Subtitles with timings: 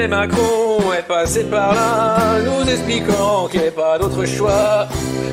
[0.00, 4.88] Mais Macron est passé par là, nous expliquant qu'il n'y avait pas d'autre choix,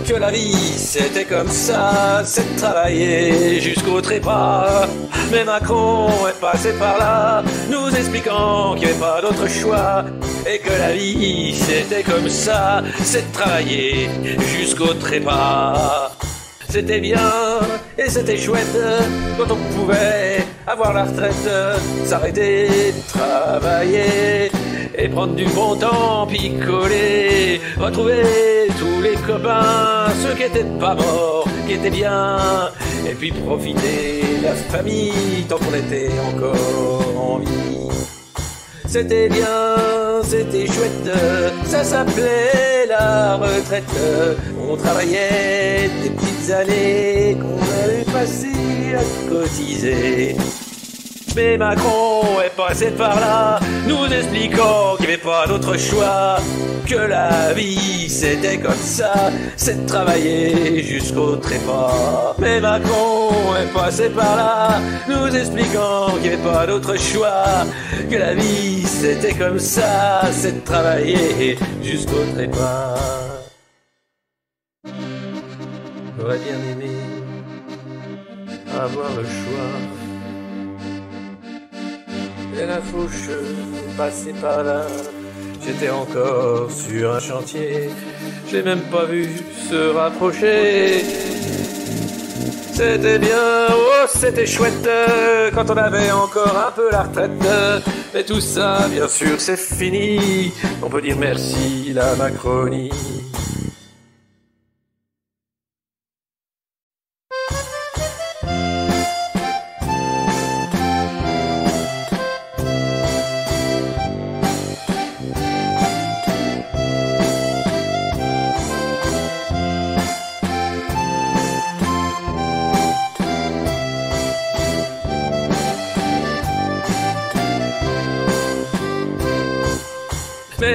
[0.05, 4.85] que la vie c'était comme ça, c'est de travailler jusqu'au trépas.
[5.31, 10.03] Mais Macron est passé par là, nous expliquant qu'il n'y avait pas d'autre choix,
[10.45, 14.09] et que la vie c'était comme ça, c'est de travailler
[14.54, 16.12] jusqu'au trépas.
[16.70, 17.31] C'était bien
[17.98, 18.77] et c'était chouette
[19.38, 21.49] quand on pouvait avoir la retraite,
[22.05, 24.52] s'arrêter travailler
[24.96, 28.23] et prendre du bon temps, picoler, retrouver
[28.77, 32.71] tous les copains, ceux qui étaient pas morts, qui étaient bien,
[33.10, 37.48] et puis profiter de la famille tant qu'on était encore en vie.
[38.88, 41.12] C'était bien, c'était chouette,
[41.66, 43.84] ça s'appelait la retraite.
[44.70, 50.35] On travaillait des petites années qu'on avait passées à cotiser.
[51.38, 56.38] Mais Macron est passé par là, nous expliquant qu'il n'y avait pas d'autre choix,
[56.88, 59.13] que la vie c'était comme ça,
[59.55, 62.35] c'est de travailler jusqu'au trépas.
[62.40, 67.68] Mais Macron est passé par là, nous expliquant qu'il n'y avait pas d'autre choix,
[68.09, 72.96] que la vie c'était comme ça, c'est de travailler jusqu'au trépas.
[76.18, 76.94] J'aurais bien aimé
[78.74, 79.97] avoir le choix.
[82.59, 83.30] Et la fauche
[83.96, 84.81] passée par là.
[85.66, 87.90] J'étais encore sur un chantier.
[88.50, 89.28] J'ai même pas vu
[89.69, 91.03] se rapprocher.
[92.74, 94.88] C'était bien, oh c'était chouette
[95.53, 97.31] quand on avait encore un peu la retraite.
[98.13, 100.51] Mais tout ça, bien sûr, c'est fini.
[100.81, 102.91] On peut dire merci la Macronie.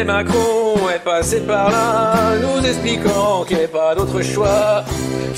[0.03, 4.83] Mais Macron est passé par là, nous expliquant qu'il n'y avait pas d'autre choix,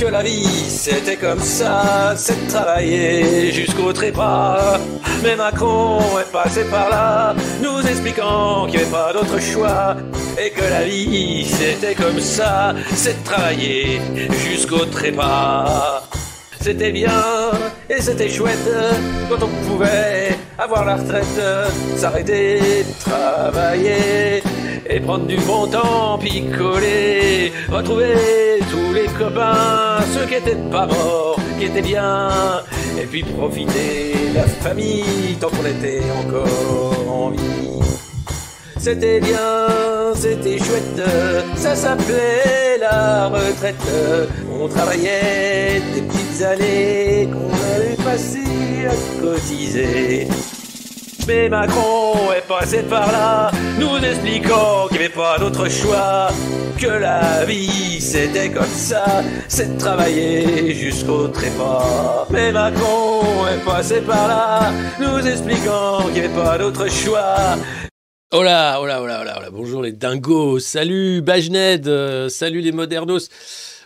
[0.00, 4.78] que la vie c'était comme ça, c'est de travailler jusqu'au trépas.
[5.22, 9.96] Mais Macron est passé par là, nous expliquant qu'il n'y avait pas d'autre choix,
[10.42, 14.00] et que la vie c'était comme ça, c'est de travailler
[14.48, 16.04] jusqu'au trépas.
[16.58, 17.10] C'était bien
[17.90, 18.70] et c'était chouette
[19.28, 21.24] quand on pouvait avoir la retraite,
[21.96, 24.42] s'arrêter de travailler
[24.88, 28.14] et prendre du bon temps, picoler, retrouver
[28.70, 32.28] tous les copains, ceux qui étaient pas morts, qui étaient bien,
[33.00, 37.38] et puis profiter de la famille tant qu'on était encore en vie.
[38.78, 41.02] C'était bien, c'était chouette,
[41.56, 43.76] ça s'appelait la retraite.
[44.60, 48.43] On travaillait des petites années qu'on avait passées
[49.20, 50.26] cotiser.
[51.26, 56.28] Mais Macron est passé par là, nous expliquant qu'il n'y avait pas d'autre choix,
[56.78, 62.26] que la vie c'était comme ça, c'est de travailler jusqu'au trépas.
[62.30, 67.56] Mais Macron est passé par là, nous expliquant qu'il n'y avait pas d'autre choix,
[68.36, 69.48] Oh oh là, oh là, oh là, oh là.
[69.50, 73.28] bonjour les dingos, salut Bajned, euh, salut les modernos.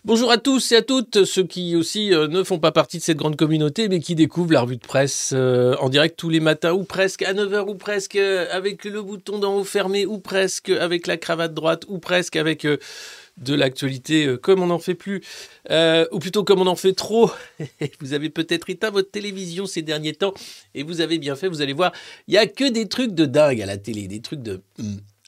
[0.04, 3.02] Bonjour à tous et à toutes, ceux qui aussi euh, ne font pas partie de
[3.02, 6.38] cette grande communauté, mais qui découvrent la revue de presse euh, en direct tous les
[6.38, 10.18] matins, ou presque à 9h, ou presque euh, avec le bouton d'en haut fermé, ou
[10.18, 15.20] presque avec la cravate droite, ou presque avec de l'actualité comme on n'en fait plus,
[15.68, 17.32] ou plutôt comme on en fait trop.
[18.00, 20.32] vous avez peut-être éteint votre télévision ces derniers temps,
[20.76, 21.92] et vous avez bien fait, vous allez voir,
[22.28, 24.60] il n'y a que des trucs de dingue à la télé, des trucs de...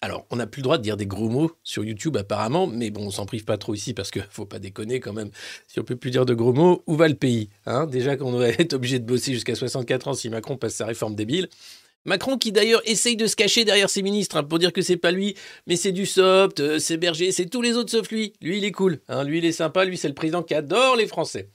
[0.02, 2.90] Alors, on n'a plus le droit de dire des gros mots sur YouTube apparemment, mais
[2.90, 5.30] bon, on s'en prive pas trop ici parce que faut pas déconner quand même.
[5.66, 7.86] Si on peut plus dire de gros mots, où va le pays hein?
[7.86, 11.14] Déjà qu'on va être obligé de bosser jusqu'à 64 ans si Macron passe sa réforme
[11.14, 11.48] débile.
[12.06, 14.96] Macron qui d'ailleurs essaye de se cacher derrière ses ministres hein, pour dire que c'est
[14.96, 15.34] pas lui,
[15.66, 18.32] mais c'est du soft, euh, c'est Berger, c'est tous les autres sauf lui.
[18.40, 20.96] Lui, il est cool, hein, lui, il est sympa, lui, c'est le président qui adore
[20.96, 21.50] les Français.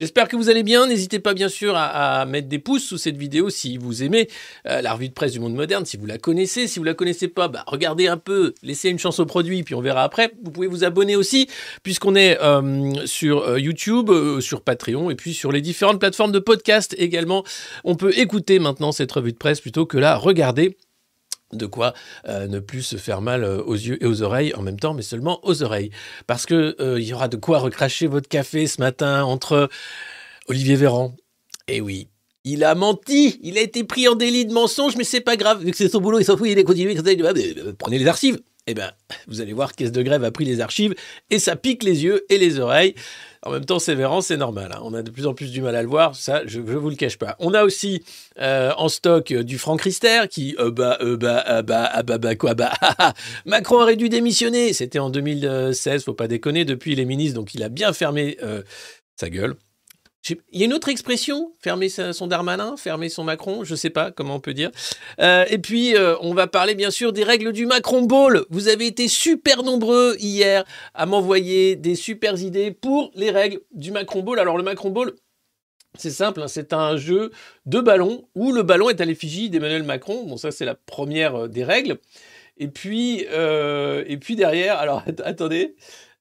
[0.00, 0.86] J'espère que vous allez bien.
[0.86, 4.28] N'hésitez pas bien sûr à, mettre des pouces sous cette vidéo si vous aimez
[4.66, 6.68] euh, la revue de presse du monde moderne, si vous la connaissez.
[6.68, 9.74] Si vous la connaissez pas, bah, regardez un peu, laissez une chance au produit, puis
[9.74, 10.32] on verra après.
[10.44, 11.48] Vous pouvez vous abonner aussi,
[11.82, 16.38] puisqu'on est euh, sur euh, YouTube, sur Patreon, et puis sur les différentes plateformes de
[16.38, 17.42] podcast également.
[17.82, 20.76] On peut écouter maintenant cette revue de presse plutôt que la regarder.
[21.52, 21.94] De quoi
[22.28, 24.92] euh, ne plus se faire mal euh, aux yeux et aux oreilles en même temps,
[24.92, 25.90] mais seulement aux oreilles.
[26.26, 29.70] Parce que euh, il y aura de quoi recracher votre café ce matin entre
[30.48, 31.14] Olivier Véran.
[31.66, 32.08] Et oui,
[32.44, 35.64] Il a menti, il a été pris en délit de mensonge, mais c'est pas grave.
[35.64, 36.94] Vu que c'est son boulot, il s'en fout, il est continué.
[37.78, 38.38] Prenez les archives.
[38.70, 38.92] Eh ben,
[39.26, 40.94] vous allez voir, Caisse de Grève a pris les archives
[41.30, 42.94] et ça pique les yeux et les oreilles.
[43.42, 44.72] En même temps, Sévéran, c'est normal.
[44.74, 44.80] Hein.
[44.82, 46.16] On a de plus en plus du mal à le voir.
[46.16, 47.36] Ça, je ne vous le cache pas.
[47.38, 48.02] On a aussi
[48.40, 52.02] euh, en stock euh, du Franck Rister qui, euh, bah, euh, bah, euh, bah, ah,
[52.02, 52.72] bah, bah, quoi, bah,
[53.46, 54.72] Macron aurait dû démissionner.
[54.72, 56.64] C'était en 2016, faut pas déconner.
[56.64, 58.36] Depuis, il est ministre, donc il a bien fermé
[59.16, 59.56] sa gueule.
[60.28, 63.90] Il y a une autre expression, fermer son Darmanin, fermer son Macron, je ne sais
[63.90, 64.70] pas comment on peut dire.
[65.20, 68.44] Euh, et puis, euh, on va parler bien sûr des règles du Macron Ball.
[68.50, 73.90] Vous avez été super nombreux hier à m'envoyer des super idées pour les règles du
[73.90, 74.38] Macron Ball.
[74.38, 75.12] Alors, le Macron Ball,
[75.96, 77.30] c'est simple, hein, c'est un jeu
[77.64, 80.24] de ballon où le ballon est à l'effigie d'Emmanuel Macron.
[80.24, 81.98] Bon, ça, c'est la première euh, des règles.
[82.58, 85.76] Et puis, et puis derrière, alors attendez,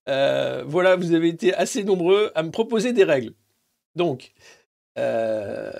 [0.05, 3.33] voilà, vous avez été assez nombreux à me proposer des règles.
[3.97, 4.33] Donc,
[4.97, 5.73] euh,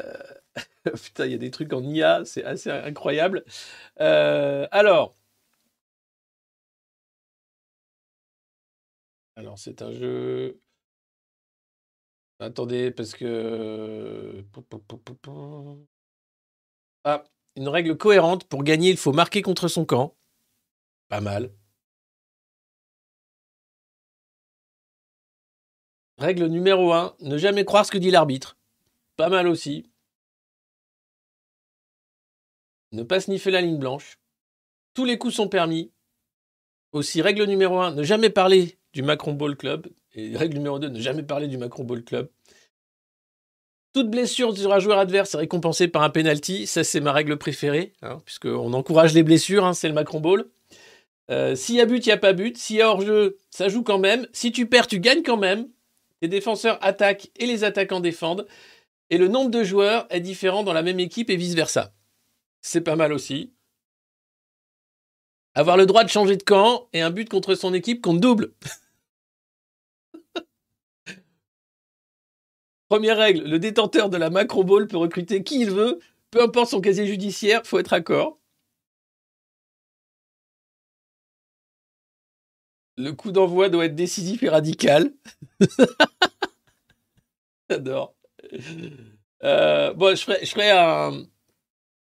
[1.04, 3.46] putain, il y a des trucs en IA, c'est assez incroyable.
[4.02, 5.16] Euh, alors,
[9.36, 10.60] alors c'est un jeu.
[12.40, 14.44] Attendez, parce que.
[17.04, 17.24] Ah,
[17.56, 18.44] une règle cohérente.
[18.48, 20.16] Pour gagner, il faut marquer contre son camp.
[21.10, 21.52] Pas mal.
[26.18, 28.58] Règle numéro 1, ne jamais croire ce que dit l'arbitre.
[29.18, 29.90] Pas mal aussi.
[32.92, 34.18] Ne pas sniffer la ligne blanche.
[34.96, 35.92] Tous les coups sont permis.
[36.92, 39.88] Aussi, règle numéro 1, ne jamais parler du Macron Ball Club.
[40.16, 42.30] Et règle numéro 2, ne jamais parler du Macron Ball Club.
[43.94, 46.66] Toute blessure sur un joueur adverse est récompensée par un penalty.
[46.66, 50.46] Ça, c'est ma règle préférée, hein, puisqu'on encourage les blessures, hein, c'est le Macron Ball.
[51.30, 52.58] Euh, s'il y a but, il n'y a pas but.
[52.58, 54.28] S'il y a hors-jeu, ça joue quand même.
[54.34, 55.68] Si tu perds, tu gagnes quand même.
[56.22, 58.48] Les défenseurs attaquent et les attaquants défendent.
[59.10, 61.94] Et le nombre de joueurs est différent dans la même équipe et vice-versa.
[62.62, 63.54] C'est pas mal aussi.
[65.54, 68.54] Avoir le droit de changer de camp et un but contre son équipe compte double.
[72.90, 76.00] Première règle, le détenteur de la macro ball peut recruter qui il veut,
[76.32, 78.40] peu importe son casier judiciaire, faut être accord.
[82.98, 85.12] Le coup d'envoi doit être décisif et radical.
[87.70, 88.16] J'adore.
[89.44, 91.12] Euh, bon, je ferai, un,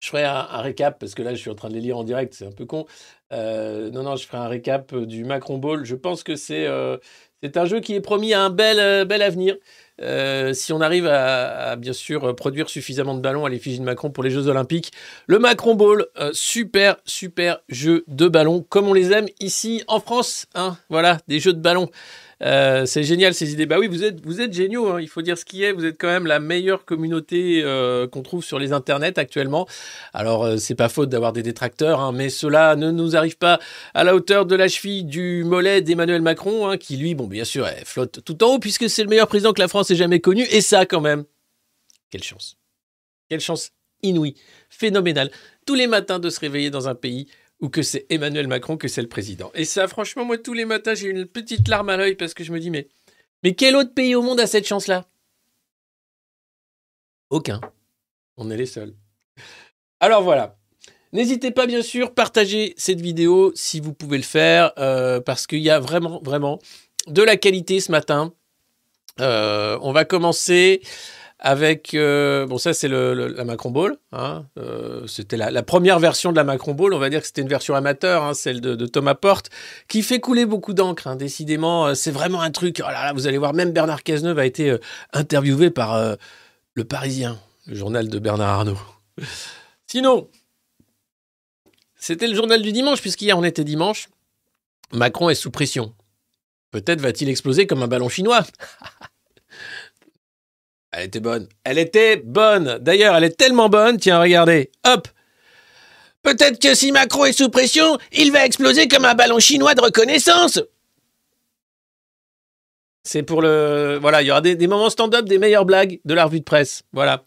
[0.00, 2.04] je ferai un, récap parce que là, je suis en train de les lire en
[2.04, 2.86] direct, c'est un peu con.
[3.32, 5.84] Euh, non, non, je ferai un récap du Macron Ball.
[5.84, 6.98] Je pense que c'est euh,
[7.42, 9.56] c'est un jeu qui est promis à un bel, bel avenir.
[10.00, 14.10] Euh, si on arrive à, bien sûr produire suffisamment de ballons à l'effigie de Macron
[14.10, 14.92] pour les Jeux Olympiques.
[15.26, 20.00] Le Macron Ball, euh, super, super jeu de ballon, comme on les aime ici en
[20.00, 20.46] France.
[20.54, 21.88] Hein, voilà, des jeux de ballon.
[22.42, 23.66] Euh, c'est génial ces idées.
[23.66, 24.88] Bah oui, vous êtes, vous êtes géniaux.
[24.88, 25.00] Hein.
[25.00, 25.72] Il faut dire ce qui est.
[25.72, 29.66] Vous êtes quand même la meilleure communauté euh, qu'on trouve sur les internets actuellement.
[30.12, 33.60] Alors euh, c'est pas faute d'avoir des détracteurs, hein, mais cela ne nous arrive pas
[33.94, 37.44] à la hauteur de la cheville du mollet d'Emmanuel Macron, hein, qui lui, bon bien
[37.44, 40.20] sûr, flotte tout en haut puisque c'est le meilleur président que la France ait jamais
[40.20, 40.44] connu.
[40.50, 41.24] Et ça, quand même,
[42.10, 42.56] quelle chance,
[43.28, 43.70] quelle chance
[44.04, 44.34] inouïe,
[44.68, 45.30] phénoménale.
[45.66, 47.26] Tous les matins de se réveiller dans un pays
[47.64, 49.50] ou que c'est Emmanuel Macron que c'est le président.
[49.54, 52.44] Et ça, franchement, moi, tous les matins, j'ai une petite larme à l'œil parce que
[52.44, 52.88] je me dis, mais,
[53.42, 55.06] mais quel autre pays au monde a cette chance-là?
[57.30, 57.62] Aucun.
[58.36, 58.92] On est les seuls.
[59.98, 60.58] Alors voilà.
[61.14, 65.60] N'hésitez pas, bien sûr, partager cette vidéo si vous pouvez le faire, euh, parce qu'il
[65.60, 66.58] y a vraiment, vraiment
[67.06, 68.34] de la qualité ce matin.
[69.20, 70.82] Euh, on va commencer
[71.44, 76.32] avec euh, bon ça c'est le, la Macron Ball hein, euh, c'était la, première version
[76.32, 76.94] de la Macron Ball.
[76.94, 79.50] On va dire que c'était une version amateur hein, celle de, Thomas Porte
[79.86, 81.88] qui fait couler beaucoup d'encre hein, décidément.
[81.88, 84.74] Euh, c'est vraiment un truc oh là, vous allez voir même Bernard Cazeneuve a été
[85.12, 86.16] interviewé par
[86.72, 88.78] le Parisien le journal de Bernard Arnault.
[89.86, 90.30] Sinon
[91.96, 94.08] c'était le journal du dimanche puisqu'hier on était dimanche.
[94.92, 95.94] Macron est sous pression.
[96.70, 98.44] Peut-être va-t-il exploser comme un ballon chinois
[100.96, 101.48] Elle était bonne.
[101.64, 102.78] Elle était bonne.
[102.80, 103.96] D'ailleurs, elle est tellement bonne.
[103.98, 104.70] Tiens, regardez.
[104.86, 105.08] Hop.
[106.22, 109.82] Peut-être que si Macron est sous pression, il va exploser comme un ballon chinois de
[109.82, 110.60] reconnaissance.
[113.02, 113.98] C'est pour le.
[114.00, 116.84] Voilà, il y aura des, moments stand-up, des meilleures blagues de la revue de presse.
[116.92, 117.24] Voilà.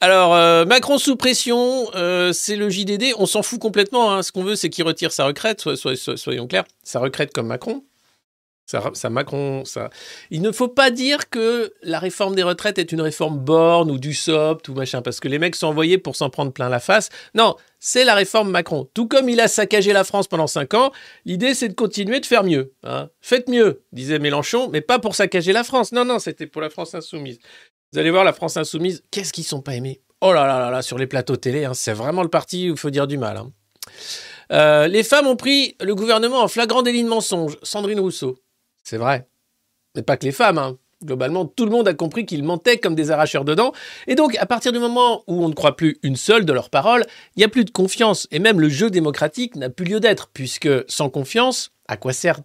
[0.00, 3.14] Alors, euh, Macron sous pression, euh, c'est le JDD.
[3.16, 4.12] On s'en fout complètement.
[4.12, 4.22] Hein.
[4.22, 5.62] Ce qu'on veut, c'est qu'il retire sa retraite,
[6.16, 6.64] soyons clairs.
[6.82, 7.84] Sa retraite comme Macron.
[8.70, 9.88] Ça, Macron, ça.
[10.30, 13.98] Il ne faut pas dire que la réforme des retraites est une réforme borne ou
[13.98, 16.78] du SOP, ou machin, parce que les mecs sont envoyés pour s'en prendre plein la
[16.78, 17.08] face.
[17.34, 18.86] Non, c'est la réforme Macron.
[18.92, 20.92] Tout comme il a saccagé la France pendant cinq ans,
[21.24, 22.74] l'idée c'est de continuer de faire mieux.
[22.84, 23.08] Hein.
[23.22, 25.92] Faites mieux, disait Mélenchon, mais pas pour saccager la France.
[25.92, 27.38] Non, non, c'était pour la France insoumise.
[27.94, 30.02] Vous allez voir la France insoumise, qu'est-ce qu'ils sont pas aimés?
[30.20, 32.74] Oh là là là là, sur les plateaux télé, hein, c'est vraiment le parti où
[32.74, 33.38] il faut dire du mal.
[33.38, 33.50] hein.
[34.52, 37.56] Euh, les femmes ont pris le gouvernement en flagrant délit de mensonge.
[37.62, 38.38] Sandrine Rousseau.
[38.88, 39.28] C'est vrai.
[39.94, 40.56] Mais pas que les femmes.
[40.56, 40.78] hein.
[41.04, 43.74] Globalement, tout le monde a compris qu'ils mentaient comme des arracheurs de dents.
[44.06, 46.70] Et donc, à partir du moment où on ne croit plus une seule de leurs
[46.70, 47.04] paroles,
[47.36, 48.26] il n'y a plus de confiance.
[48.30, 52.40] Et même le jeu démocratique n'a plus lieu d'être, puisque sans confiance, à quoi sert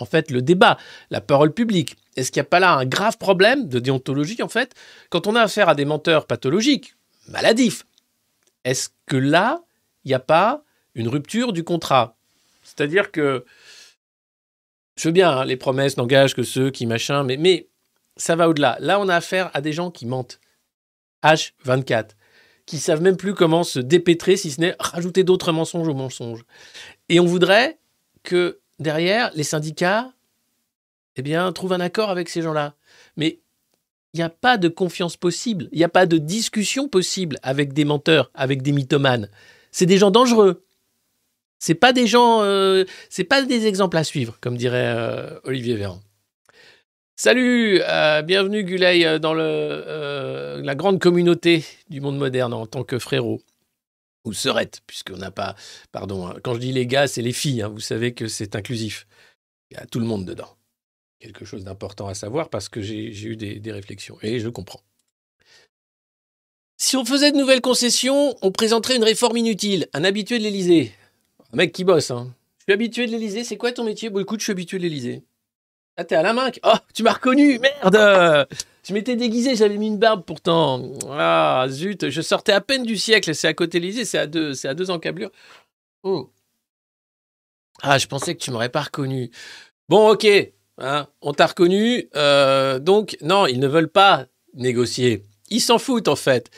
[0.00, 0.78] en fait le débat,
[1.10, 1.96] la parole publique?
[2.16, 4.74] Est-ce qu'il n'y a pas là un grave problème de déontologie, en fait,
[5.10, 6.94] quand on a affaire à des menteurs pathologiques,
[7.28, 7.84] maladifs
[8.64, 9.60] Est-ce que là,
[10.06, 12.16] il n'y a pas une rupture du contrat?
[12.62, 13.44] C'est-à-dire que
[14.96, 17.68] je veux bien, hein, les promesses n'engagent que ceux qui machin, mais,
[18.16, 18.76] ça va au-delà.
[18.80, 20.38] Là, on a affaire à des gens qui mentent.
[21.24, 22.10] H24.
[22.66, 26.44] Qui savent même plus comment se dépêtrer, si ce n'est rajouter d'autres mensonges aux mensonges.
[27.08, 27.78] Et on voudrait
[28.22, 30.12] que derrière, les syndicats,
[31.16, 32.74] eh bien, trouvent un accord avec ces gens-là.
[33.16, 33.40] Mais
[34.12, 35.68] il n'y a pas de confiance possible.
[35.72, 39.28] Il n'y a pas de discussion possible avec des menteurs, avec des mythomanes.
[39.70, 40.64] C'est des gens dangereux.
[41.62, 45.76] C'est pas des gens, euh, c'est pas des exemples à suivre, comme dirait euh, Olivier
[45.76, 46.00] Véran.
[47.14, 53.40] Salut, euh, bienvenue Gulay dans la grande communauté du monde moderne en tant que frérot.
[54.24, 55.54] Ou sœurette, puisqu'on n'a pas.
[55.92, 58.56] Pardon, hein, quand je dis les gars, c'est les filles, hein, vous savez que c'est
[58.56, 59.06] inclusif.
[59.70, 60.56] Il y a tout le monde dedans.
[61.20, 64.48] Quelque chose d'important à savoir parce que j'ai j'ai eu des, des réflexions et je
[64.48, 64.80] comprends.
[66.76, 69.86] Si on faisait de nouvelles concessions, on présenterait une réforme inutile.
[69.92, 70.92] Un habitué de l'Élysée.
[71.52, 72.34] Mec qui bosse, hein.
[72.58, 74.82] Je suis habitué de l'Élysée, c'est quoi ton métier Bon, écoute, je suis habitué de
[74.84, 75.22] l'Élysée.
[75.96, 78.46] Ah, t'es à la main Oh, tu m'as reconnu Merde
[78.82, 80.92] Je m'étais déguisé, j'avais mis une barbe pourtant.
[81.10, 84.26] Ah, zut, je sortais à peine du siècle, c'est à côté de l'Élysée, c'est à
[84.26, 85.30] deux, c'est à deux encablures.
[86.04, 86.30] Oh.
[87.82, 89.30] Ah, je pensais que tu m'aurais pas reconnu.
[89.88, 90.26] Bon, ok,
[90.78, 92.08] hein, on t'a reconnu.
[92.16, 95.24] euh, donc, non, ils ne veulent pas négocier.
[95.50, 96.50] Ils s'en foutent, en fait.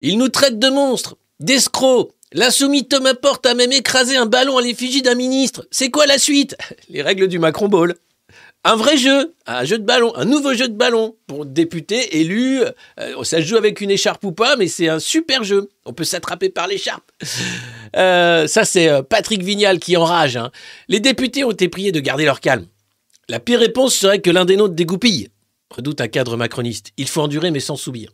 [0.00, 2.12] Ils nous traitent de monstres, d'escrocs.
[2.34, 5.68] L'insoumis Thomas Porte a même écrasé un ballon à l'effigie d'un ministre.
[5.70, 6.56] C'est quoi la suite?
[6.88, 7.94] Les règles du Macron Ball.
[8.64, 12.62] Un vrai jeu, un jeu de ballon, un nouveau jeu de ballon pour députés élus.
[12.98, 15.68] Euh, ça se joue avec une écharpe ou pas, mais c'est un super jeu.
[15.84, 17.10] On peut s'attraper par l'écharpe.
[17.96, 20.36] Euh, ça, c'est euh, Patrick Vignal qui enrage.
[20.36, 20.50] hein.
[20.88, 22.66] Les députés ont été priés de garder leur calme.
[23.28, 25.28] La pire réponse serait que l'un des nôtres dégoupille.
[25.70, 26.90] Redoute un cadre macroniste.
[26.96, 28.10] Il faut endurer, mais sans soubir.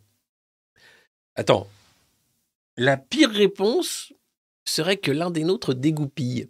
[1.35, 1.65] Attends.
[2.77, 4.13] La pire réponse
[4.65, 6.47] serait que l'un des nôtres dégoupille.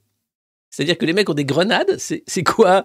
[0.69, 2.83] C'est-à-dire que les mecs ont des grenades C'est quoi?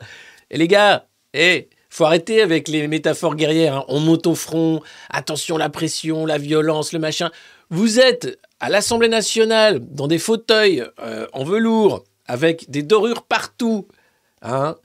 [0.50, 3.76] Et les gars, eh, faut arrêter avec les métaphores guerrières.
[3.76, 3.84] hein.
[3.88, 7.30] On monte au front, attention la pression, la violence, le machin.
[7.70, 13.86] Vous êtes à l'Assemblée nationale, dans des fauteuils euh, en velours, avec des dorures partout,
[14.42, 14.76] hein,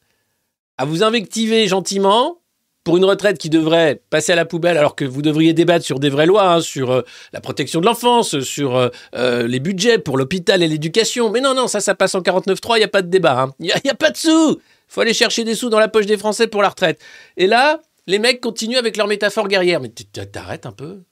[0.77, 2.41] à vous invectiver gentiment
[2.84, 6.00] pour une retraite qui devrait passer à la poubelle alors que vous devriez débattre sur
[6.00, 7.02] des vraies lois, hein, sur euh,
[7.34, 11.30] la protection de l'enfance, sur euh, euh, les budgets pour l'hôpital et l'éducation.
[11.30, 13.50] Mais non, non, ça, ça passe en 49.3, il n'y a pas de débat.
[13.60, 16.18] Il n'y a, pas de sous faut aller chercher des sous dans la poche des
[16.18, 17.00] Français pour la retraite.
[17.38, 19.80] Et là, les mecs continuent avec leur métaphore guerrière.
[19.80, 21.04] Mais t'arrêtes un peu.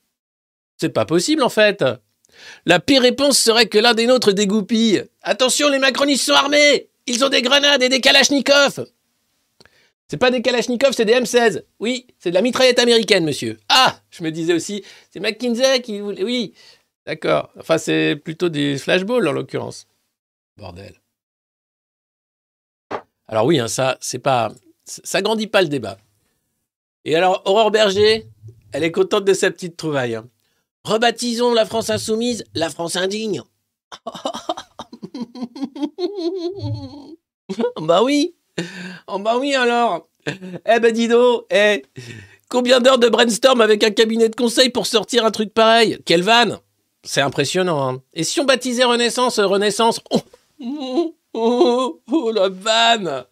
[0.76, 1.86] C'est pas possible, en fait.
[2.66, 5.06] La pire réponse serait que l'un des nôtres dégoupille.
[5.22, 8.86] Attention, les macronistes sont armés Ils ont des grenades et des kalachnikovs
[10.10, 11.64] C'est pas des kalachnikovs, c'est des M16.
[11.80, 13.60] Oui, c'est de la mitraillette américaine, monsieur.
[13.70, 16.24] Ah Je me disais aussi, c'est McKinsey qui voulait...
[16.24, 16.56] Oui,
[17.06, 17.52] d'accord.
[17.60, 19.86] Enfin, c'est plutôt des flashballs, en l'occurrence.
[20.58, 21.00] Bordel.
[23.28, 24.52] Alors oui, hein, ça, c'est pas...
[24.86, 26.00] Ça grandit pas le débat.
[27.06, 28.26] Et alors, Aurore Berger,
[28.72, 30.16] elle est contente de sa petite trouvaille.
[30.16, 30.28] hein.
[30.86, 33.44] Rebaptisons la France insoumise la France indigne.
[37.80, 38.34] bah oui.
[39.08, 40.08] Oh bah oui alors.
[40.28, 41.84] Eh ben dis donc, eh,
[42.50, 45.98] combien d'heures de brainstorm avec un cabinet de conseil pour sortir un truc pareil?
[46.06, 46.60] Quelle vanne
[47.04, 47.90] C'est impressionnant.
[47.90, 48.02] hein.
[48.14, 50.22] Et si on baptisait Renaissance Renaissance oh,
[50.62, 53.26] oh, oh, oh, la vanne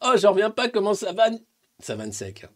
[0.00, 1.40] Oh, j'en reviens pas comment ça vanne.
[1.80, 2.44] Ça vanne sec.
[2.44, 2.50] hein.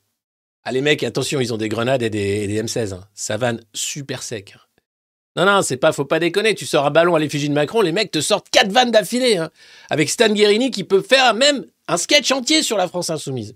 [0.64, 2.92] Ah les mecs, attention, ils ont des grenades et des, et des M16.
[2.94, 3.04] hein.
[3.14, 4.54] Ça vanne super sec.
[5.36, 6.54] Non, non, c'est pas, faut pas déconner.
[6.54, 9.38] Tu sors un ballon à l'effigie de Macron, les mecs te sortent quatre vannes d'affilée.
[9.38, 9.50] hein.
[9.90, 13.54] Avec Stan Guerini qui peut faire même un sketch entier sur la France insoumise.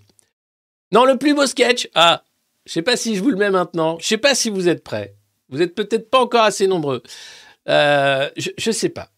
[0.90, 1.88] Non, le plus beau sketch.
[1.94, 2.24] Ah,
[2.66, 3.98] je sais pas si je vous le mets maintenant.
[4.00, 5.14] Je sais pas si vous êtes prêts.
[5.48, 7.02] Vous êtes peut-être pas encore assez nombreux.
[7.68, 9.12] Euh, je, je sais pas.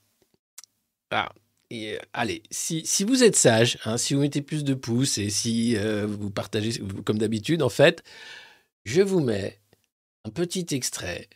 [1.10, 1.32] Ah,
[1.72, 5.30] euh, allez, si, si vous êtes sage, hein, si vous mettez plus de pouces et
[5.30, 8.02] si euh, vous partagez comme d'habitude, en fait,
[8.84, 9.60] je vous mets
[10.24, 11.28] un petit extrait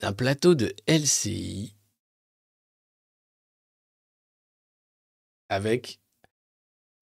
[0.00, 1.74] d'un plateau de LCI
[5.48, 6.00] avec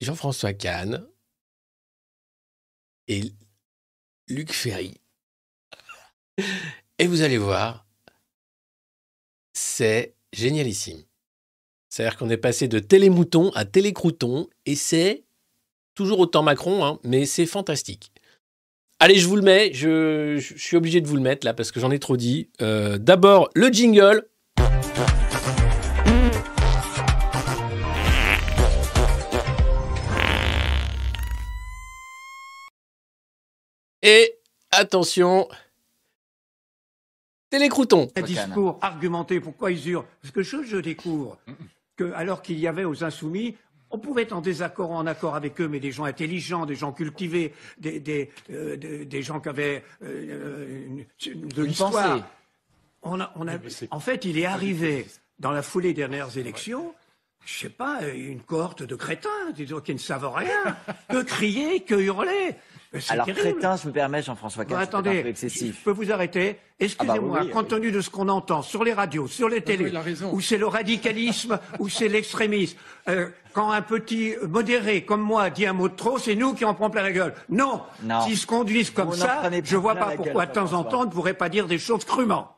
[0.03, 1.07] Jean-François Kahn
[3.07, 3.23] et
[4.27, 4.95] Luc Ferry.
[6.99, 7.85] Et vous allez voir,
[9.53, 11.03] c'est génialissime.
[11.89, 15.23] C'est-à-dire qu'on est passé de télémouton à télécrouton, et c'est
[15.95, 18.11] toujours autant Macron, hein, mais c'est fantastique.
[18.99, 21.79] Allez, je vous le mets, je, suis obligé de vous le mettre là parce que
[21.79, 22.49] j'en ai trop dit.
[22.61, 24.27] Euh, D'abord, le jingle.
[34.03, 34.35] Et
[34.71, 35.47] attention,
[37.49, 38.09] télécrouton.
[38.15, 41.37] Un discours argumenté, pourquoi ils hurlent Parce que je, je découvre
[41.95, 43.55] que, alors qu'il y avait aux Insoumis,
[43.91, 46.75] on pouvait être en désaccord ou en accord avec eux, mais des gens intelligents, des
[46.75, 50.85] gens cultivés, des, des, euh, des, des gens qui avaient euh,
[51.25, 52.27] une- de l'histoire.
[53.03, 53.53] On a, on a,
[53.91, 55.05] en fait, il est arrivé
[55.39, 56.95] dans la foulée des dernières élections,
[57.45, 60.75] je sais pas, une cohorte de crétins, disons, qui ne savent rien,
[61.09, 62.55] que crier, que hurler.
[62.99, 63.53] C'est Alors, terrible.
[63.59, 65.83] crétin, je me permets, Jean-François un peu attendez, je excessif.
[65.83, 67.77] peux vous arrêter Excusez-moi, Ah bah oui, oui, compte oui.
[67.79, 69.91] tenu de ce qu'on entend sur les radios, sur les télés,
[70.31, 72.77] où c'est le radicalisme, où c'est l'extrémisme,
[73.09, 76.65] euh, quand un petit modéré comme moi dit un mot de trop, c'est nous qui
[76.65, 77.33] en prenons plein la gueule.
[77.49, 78.21] Non, Non.
[78.21, 81.09] s'ils se conduisent comme ça, je vois pas pourquoi de temps en temps on ne
[81.11, 82.49] pourrait pas dire des choses crûment.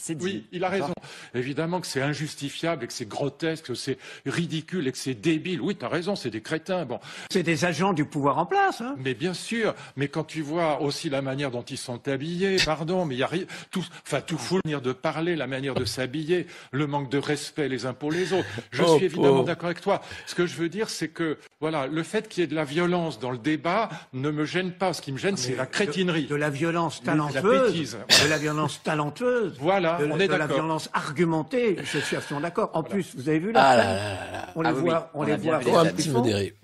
[0.00, 0.24] C'est dit.
[0.24, 0.92] Oui, il a raison.
[1.34, 5.60] Évidemment que c'est injustifiable et que c'est grotesque, que c'est ridicule et que c'est débile.
[5.60, 6.84] Oui, tu as raison, c'est des crétins.
[6.84, 6.98] Bon,
[7.30, 8.80] C'est des agents du pouvoir en place.
[8.80, 8.94] Hein.
[8.98, 9.74] mais bien sûr.
[9.96, 13.22] Mais quand tu vois aussi la manière dont ils sont habillés, pardon, mais il y
[13.22, 17.10] a rien, tout, enfin tout la manière de parler, la manière de s'habiller, le manque
[17.10, 18.46] de respect les uns pour les autres.
[18.70, 19.44] Je Oh, suis évidemment pauvre.
[19.44, 20.00] d'accord avec toi.
[20.26, 22.64] Ce que je veux dire, c'est que voilà, le fait qu'il y ait de la
[22.64, 24.92] violence dans le débat ne me gêne pas.
[24.92, 26.24] Ce qui me gêne, c'est la crétinerie.
[26.24, 27.72] De, de la violence La talentueuse.
[27.72, 27.98] bêtise.
[28.24, 29.56] De la violence talentueuse.
[29.60, 31.76] Voilà, de, on de est la violence argumentée.
[31.82, 32.70] Je suis absolument d'accord.
[32.74, 34.46] En plus, vous avez vu Ah là scène là là là.
[34.56, 35.58] On Ah les oui, voit, oui, on on les voit.
[35.58, 35.84] les un.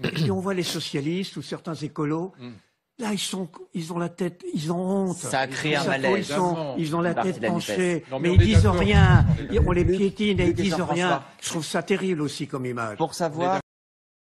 [0.05, 2.33] Et puis on voit les socialistes ou certains écolos.
[2.99, 5.17] Là, ils sont, ils ont la tête, ils ont honte.
[5.19, 6.17] Ça a créé un Ils sont- malaise.
[6.31, 8.05] Ils, sont, ils ont la tête penchée.
[8.11, 9.27] Non, mais mais, ils disent rien.
[9.67, 11.23] On les piétine et ils disent rien.
[11.43, 12.97] Je trouve ça terrible aussi comme image.
[12.97, 13.61] Pour savoir,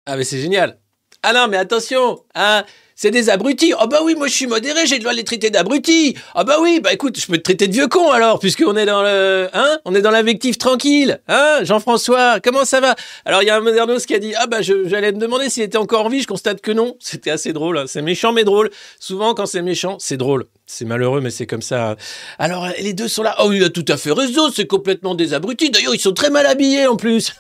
[0.08, 0.80] Ah mais c'est génial.
[1.22, 2.64] Ah non mais attention, hein,
[2.96, 3.74] c'est des abrutis.
[3.78, 6.16] Ah bah oui, moi je suis modéré, j'ai le droit de les traiter d'abrutis.
[6.34, 8.86] Ah bah oui, bah écoute, je peux te traiter de vieux con alors, puisqu'on est
[8.86, 12.96] dans le, hein, on est dans l'invectif tranquille, hein, Jean-François, comment ça va?
[13.26, 15.64] Alors il y a un modernos qui a dit, ah bah j'allais me demander s'il
[15.64, 16.96] était encore en vie, je constate que non.
[17.00, 17.86] C'était assez drôle, hein.
[17.86, 18.72] c'est méchant mais drôle.
[19.00, 20.46] Souvent quand c'est méchant, c'est drôle.
[20.66, 21.98] C'est malheureux mais c'est comme ça.
[22.40, 23.36] Alors les deux sont là.
[23.44, 25.70] Oh il a tout à fait raison, c'est complètement des abrutis.
[25.70, 27.34] D'ailleurs ils sont très mal habillés en plus.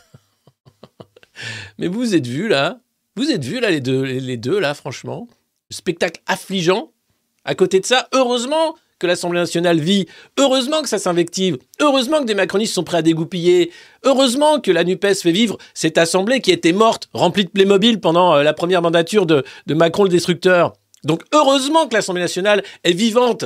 [1.77, 2.79] mais vous êtes vus là?
[3.15, 5.29] Vous êtes vus là les deux, les deux là, franchement,
[5.69, 6.91] spectacle affligeant.
[7.43, 10.07] À côté de ça, heureusement que l'Assemblée nationale vit,
[10.39, 13.71] heureusement que ça s'invective, heureusement que des macronistes sont prêts à dégoupiller,
[14.03, 18.35] heureusement que la Nupes fait vivre cette assemblée qui était morte, remplie de Playmobil pendant
[18.35, 20.73] euh, la première mandature de, de Macron le destructeur.
[21.03, 23.45] Donc heureusement que l'Assemblée nationale est vivante,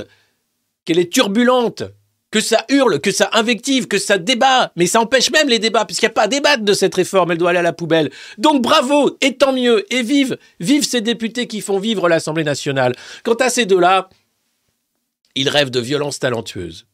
[0.86, 1.84] qu'elle est turbulente,
[2.32, 4.72] que ça hurle, que ça invective, que ça débat.
[4.76, 7.32] Mais ça empêche même les débats, puisqu'il n'y a pas à débattre de cette réforme,
[7.32, 8.12] elle doit aller à la poubelle.
[8.38, 12.96] Donc bravo, et tant mieux, et vive, vive ces députés qui font vivre l'Assemblée nationale.
[13.24, 14.10] Quant à ces deux-là,
[15.36, 16.86] ils rêvent de violence talentueuse.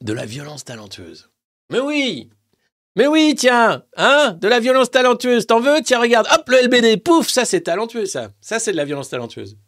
[0.00, 1.30] De la violence talentueuse.
[1.70, 2.30] Mais oui
[2.98, 5.82] mais oui, tiens, hein, de la violence talentueuse, t'en veux?
[5.84, 8.30] Tiens, regarde, hop, le LBD, pouf, ça c'est talentueux, ça.
[8.40, 9.58] Ça c'est de la violence talentueuse.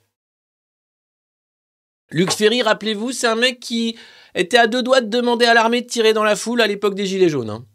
[2.11, 3.97] Luc Ferry, rappelez-vous, c'est un mec qui
[4.35, 6.95] était à deux doigts de demander à l'armée de tirer dans la foule à l'époque
[6.95, 7.51] des Gilets jaunes.
[7.51, 7.67] hein.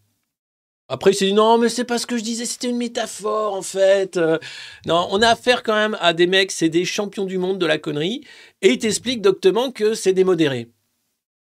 [0.90, 3.54] Après, il s'est dit non, mais c'est pas ce que je disais, c'était une métaphore
[3.54, 4.18] en fait.
[4.18, 4.38] Euh,
[4.86, 7.66] non, on a affaire quand même à des mecs, c'est des champions du monde de
[7.66, 8.22] la connerie,
[8.62, 10.70] et il t'explique doctement que c'est des modérés.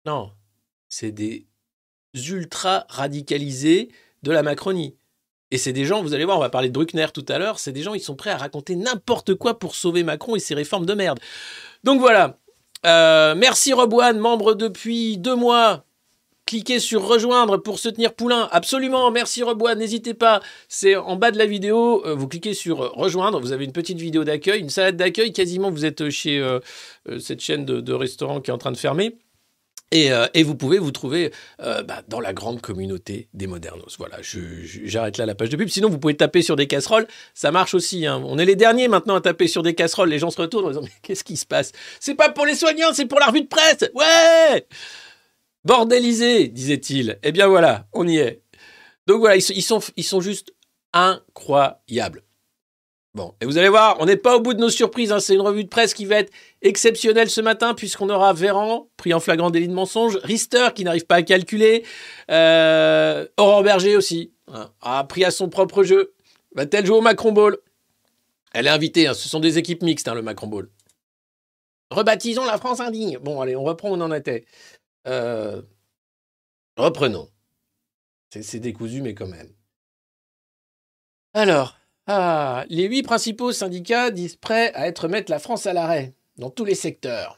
[0.06, 0.32] Non,
[0.88, 1.45] c'est des
[2.29, 3.89] ultra radicalisés
[4.23, 4.95] de la Macronie.
[5.51, 7.60] Et c'est des gens, vous allez voir, on va parler de Bruckner tout à l'heure,
[7.60, 10.56] c'est des gens, ils sont prêts à raconter n'importe quoi pour sauver Macron et ses
[10.56, 11.19] réformes de merde.
[11.84, 12.39] Donc voilà,
[12.86, 15.86] euh, merci Robouane, membre depuis deux mois.
[16.46, 18.50] Cliquez sur rejoindre pour soutenir Poulain.
[18.52, 20.41] Absolument, merci Robouane, n'hésitez pas.
[20.67, 23.39] C'est en bas de la vidéo, euh, vous cliquez sur rejoindre.
[23.39, 25.32] Vous avez une petite vidéo d'accueil, une salade d'accueil.
[25.32, 26.60] Quasiment, vous êtes chez euh,
[27.19, 29.15] cette chaîne de, de restaurants qui est en train de fermer.
[29.91, 33.96] Et, euh, et vous pouvez vous trouver euh, bah, dans la grande communauté des modernos.
[34.00, 35.69] Voilà, j'arrête là la page de pub.
[35.69, 37.06] Sinon, vous pouvez taper sur des casseroles.
[37.36, 38.08] Ça marche aussi.
[38.08, 38.19] hein.
[38.26, 40.10] On est les derniers maintenant à taper sur des casseroles.
[40.10, 41.74] Les gens se retournent en disant Mais qu'est-ce qui se passe?
[42.00, 44.65] C'est pas pour les soignants, c'est pour la revue de presse Ouais
[45.63, 47.19] Bordélisé, disait-il.
[47.22, 48.41] Eh bien voilà, on y est.
[49.06, 50.54] Donc voilà, sont, ils sont juste
[50.93, 52.23] incroyables.
[53.15, 55.12] Bon, et vous allez voir, on n'est pas au bout de nos surprises.
[55.12, 55.19] hein.
[55.19, 59.13] C'est une revue de presse qui va être exceptionnelle ce matin, puisqu'on aura Véran, pris
[59.13, 61.86] en flagrant délit de mensonge, Rister, qui n'arrive pas à calculer,
[62.32, 66.13] euh, Aurore Berger aussi, hein, a pris à son propre jeu.
[66.56, 67.58] Va-t-elle jouer au Macron Ball?
[68.54, 69.13] Elle est invitée, hein.
[69.13, 70.67] ce sont des équipes mixtes, le Macron Ball.
[71.91, 73.19] Rebaptisons la France indigne.
[73.19, 74.45] Bon, allez, on reprend on en était.
[75.08, 75.62] Euh,
[76.78, 77.30] reprenons.
[78.32, 79.54] C'est décousu, mais quand même.
[81.36, 86.13] Alors, ah, les huit principaux syndicats disent prêts à être mettre la France à l'arrêt
[86.38, 87.38] dans tous les secteurs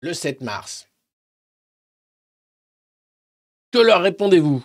[0.00, 0.88] le 7 mars.
[3.70, 4.64] Que leur répondez-vous?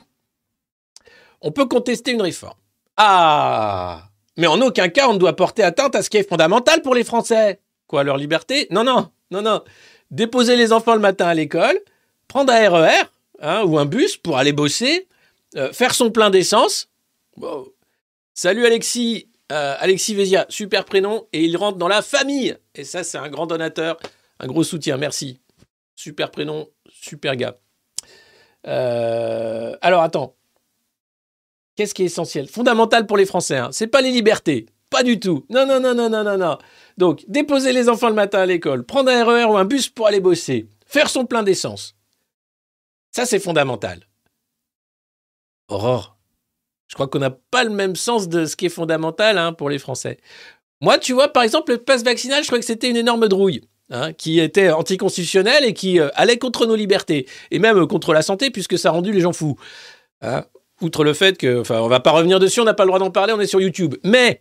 [1.41, 2.57] On peut contester une réforme.
[2.97, 6.81] Ah Mais en aucun cas on ne doit porter atteinte à ce qui est fondamental
[6.81, 7.59] pour les Français.
[7.87, 8.67] Quoi, leur liberté?
[8.71, 9.61] Non, non, non, non.
[10.11, 11.77] Déposer les enfants le matin à l'école,
[12.27, 13.03] prendre un RER
[13.41, 15.07] hein, ou un bus pour aller bosser,
[15.55, 16.89] euh, faire son plein d'essence.
[18.37, 22.57] Salut Alexis, euh, Alexis Vézia, super prénom, et il rentre dans la famille.
[22.75, 23.97] Et ça, c'est un grand donateur,
[24.41, 25.39] un gros soutien, merci.
[25.95, 27.57] Super prénom, super gars.
[28.67, 30.35] Euh, alors attends.
[31.77, 32.49] Qu'est-ce qui est essentiel?
[32.49, 33.69] Fondamental pour les Français, hein.
[33.71, 34.65] c'est pas les libertés.
[34.89, 35.45] Pas du tout.
[35.49, 36.57] Non, non, non, non, non, non, non.
[36.97, 40.07] Donc, déposer les enfants le matin à l'école, prendre un RER ou un bus pour
[40.07, 41.95] aller bosser, faire son plein d'essence.
[43.11, 44.05] Ça, c'est fondamental.
[45.69, 46.14] Aurore,
[46.87, 49.69] je crois qu'on n'a pas le même sens de ce qui est fondamental hein, pour
[49.69, 50.17] les Français.
[50.81, 53.61] Moi, tu vois, par exemple, le passe vaccinal, je crois que c'était une énorme drouille.
[53.91, 58.23] Hein, qui était anticonstitutionnel et qui euh, allait contre nos libertés, et même contre la
[58.23, 59.59] santé, puisque ça a rendu les gens fous.
[60.23, 60.43] Hein.
[60.81, 62.97] Outre le fait que, enfin, on va pas revenir dessus, on n'a pas le droit
[62.97, 63.93] d'en parler, on est sur YouTube.
[64.03, 64.39] Mais,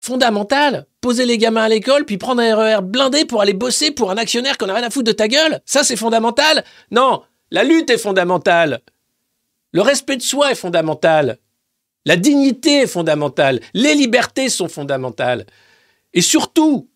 [0.00, 4.12] fondamental, poser les gamins à l'école, puis prendre un RER blindé pour aller bosser pour
[4.12, 7.64] un actionnaire qu'on a rien à foutre de ta gueule, ça c'est fondamental Non, la
[7.64, 8.82] lutte est fondamentale.
[9.72, 11.38] Le respect de soi est fondamental.
[12.04, 13.60] La dignité est fondamentale.
[13.74, 15.46] Les libertés sont fondamentales.
[16.12, 16.88] Et surtout,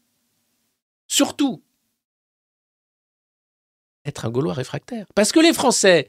[1.09, 1.62] Surtout,
[4.05, 5.07] être un Gaulois réfractaire.
[5.15, 6.09] Parce que les Français,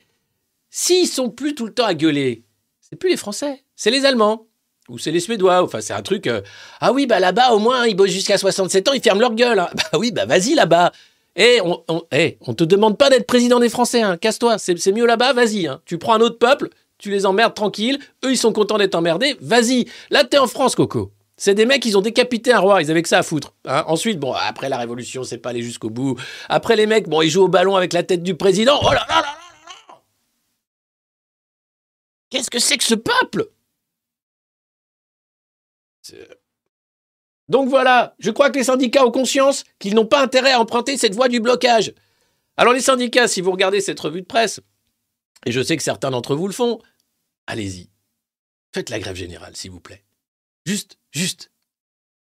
[0.70, 2.44] s'ils sont plus tout le temps à gueuler,
[2.80, 4.48] c'est plus les Français, c'est les Allemands.
[4.90, 6.28] Ou c'est les Suédois, enfin c'est un truc...
[6.28, 6.42] Euh,
[6.80, 9.60] ah oui, bah là-bas au moins, ils bossent jusqu'à 67 ans, ils ferment leur gueule.
[9.60, 9.70] Hein.
[9.76, 10.94] Bah oui, bah vas-y là-bas.
[11.38, 14.18] Eh, on, eh, on te demande pas d'être président des Français, hein.
[14.18, 15.68] casse-toi, c'est mieux là-bas, vas-y.
[15.68, 15.82] Hein.
[15.86, 19.38] Tu prends un autre peuple, tu les emmerdes tranquille, eux ils sont contents d'être emmerdés,
[19.40, 19.86] vas-y.
[20.10, 21.12] Là t'es en France, Coco.
[21.40, 23.54] C'est des mecs, ils ont décapité un roi, ils avaient que ça à foutre.
[23.66, 23.84] Hein.
[23.86, 26.20] Ensuite, bon, après la révolution, c'est pas allé jusqu'au bout.
[26.50, 28.80] Après les mecs, bon, ils jouent au ballon avec la tête du président.
[28.82, 29.38] Oh là là là là
[29.90, 30.02] là
[32.32, 33.46] Qu'est-ce que c'est que ce peuple?
[37.50, 40.98] Donc voilà, je crois que les syndicats ont conscience qu'ils n'ont pas intérêt à emprunter
[40.98, 41.94] cette voie du blocage.
[42.58, 44.60] Alors les syndicats, si vous regardez cette revue de presse,
[45.46, 46.82] et je sais que certains d'entre vous le font,
[47.46, 47.90] allez-y.
[48.74, 50.04] Faites la grève générale, s'il vous plaît.
[50.66, 51.52] Juste, juste.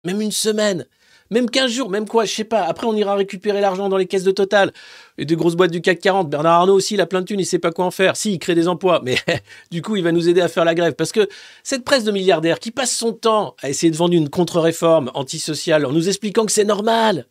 [0.05, 0.87] Même une semaine.
[1.31, 2.63] Même 15 jours, même quoi, je sais pas.
[2.63, 4.73] Après, on ira récupérer l'argent dans les caisses de Total
[5.17, 6.29] et des grosses boîtes du CAC 40.
[6.29, 8.17] Bernard Arnault aussi, il a plein de thunes, il sait pas quoi en faire.
[8.17, 9.15] Si, il crée des emplois, mais
[9.71, 10.93] du coup, il va nous aider à faire la grève.
[10.93, 11.29] Parce que
[11.63, 15.85] cette presse de milliardaires qui passe son temps à essayer de vendre une contre-réforme antisociale
[15.85, 17.27] en nous expliquant que c'est normal,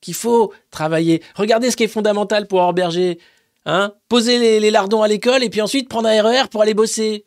[0.00, 1.20] qu'il faut travailler.
[1.34, 3.18] Regardez ce qui est fondamental pour Berger.
[3.66, 7.24] Hein Poser les, lardons à l'école et puis ensuite prendre un RER pour aller bosser.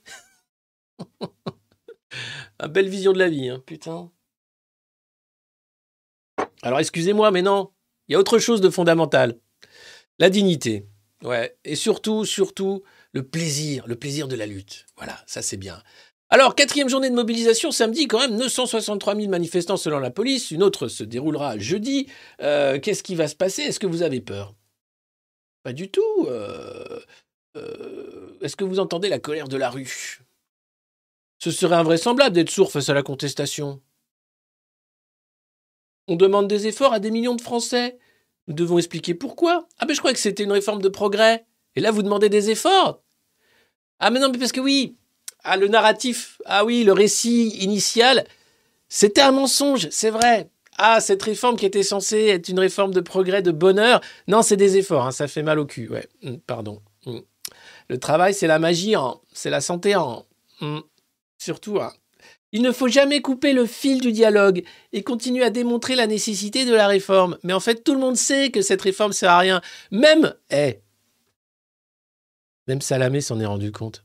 [2.59, 4.09] Ah, belle vision de la vie, hein, putain.
[6.67, 7.71] Alors excusez-moi, mais non,
[8.09, 9.39] il y a autre chose de fondamental.
[10.19, 10.85] La dignité.
[11.23, 14.85] Ouais, et surtout, surtout, le plaisir, le plaisir de la lutte.
[14.97, 15.81] Voilà, ça c'est bien.
[16.29, 20.51] Alors, quatrième journée de mobilisation, samedi, quand même, 963 000 manifestants selon la police.
[20.51, 22.07] Une autre se déroulera jeudi.
[22.41, 23.61] Euh, qu'est-ce qui va se passer?
[23.61, 24.53] Est-ce que vous avez peur?
[25.63, 26.25] Pas du tout.
[26.25, 26.99] Euh,
[27.55, 30.19] euh, est-ce que vous entendez la colère de la rue?
[31.39, 33.81] Ce serait invraisemblable d'être sourd face à la contestation.
[36.07, 37.97] On demande des efforts à des millions de Français.
[38.47, 39.67] Nous devons expliquer pourquoi.
[39.79, 41.45] Ah ben je crois que c'était une réforme de progrès.
[41.75, 43.01] Et là vous demandez des efforts.
[43.99, 44.97] Ah mais non mais parce que oui.
[45.43, 46.41] Ah le narratif.
[46.45, 48.25] Ah oui le récit initial.
[48.89, 50.49] C'était un mensonge, c'est vrai.
[50.77, 53.99] Ah, cette réforme qui était censée être une réforme de progrès, de bonheur.
[54.27, 55.89] Non, c'est des efforts, hein, ça fait mal au cul.
[56.23, 56.81] Hum, pardon.
[57.05, 57.23] Hum.
[57.89, 58.93] Le travail, c'est la magie,
[59.33, 59.95] c'est la santé.
[59.95, 60.25] En...
[60.61, 60.83] Hum.
[61.39, 61.91] Surtout, hein.
[62.51, 66.65] Il ne faut jamais couper le fil du dialogue et continuer à démontrer la nécessité
[66.65, 67.37] de la réforme.
[67.43, 69.61] Mais en fait, tout le monde sait que cette réforme sert à rien.
[69.91, 70.79] Même, eh,
[72.67, 74.03] même Salamé s'en est rendu compte.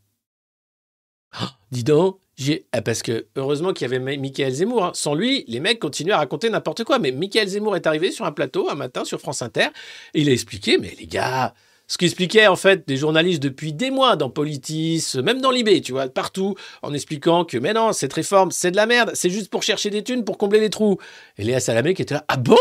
[1.40, 2.66] Oh, dis donc, j'ai.
[2.72, 4.84] Ah, parce que heureusement qu'il y avait Michael Zemmour.
[4.84, 4.92] Hein.
[4.94, 6.98] Sans lui, les mecs continuaient à raconter n'importe quoi.
[6.98, 9.68] Mais Michael Zemmour est arrivé sur un plateau un matin sur France Inter
[10.14, 11.54] et il a expliqué Mais les gars,
[11.92, 15.92] ce qu'expliquaient en fait des journalistes depuis des mois dans Politis, même dans Libé, tu
[15.92, 19.50] vois, partout, en expliquant que mais non, cette réforme, c'est de la merde, c'est juste
[19.50, 20.96] pour chercher des thunes, pour combler les trous.
[21.36, 22.56] Et Léa Salamé qui était là, ah bon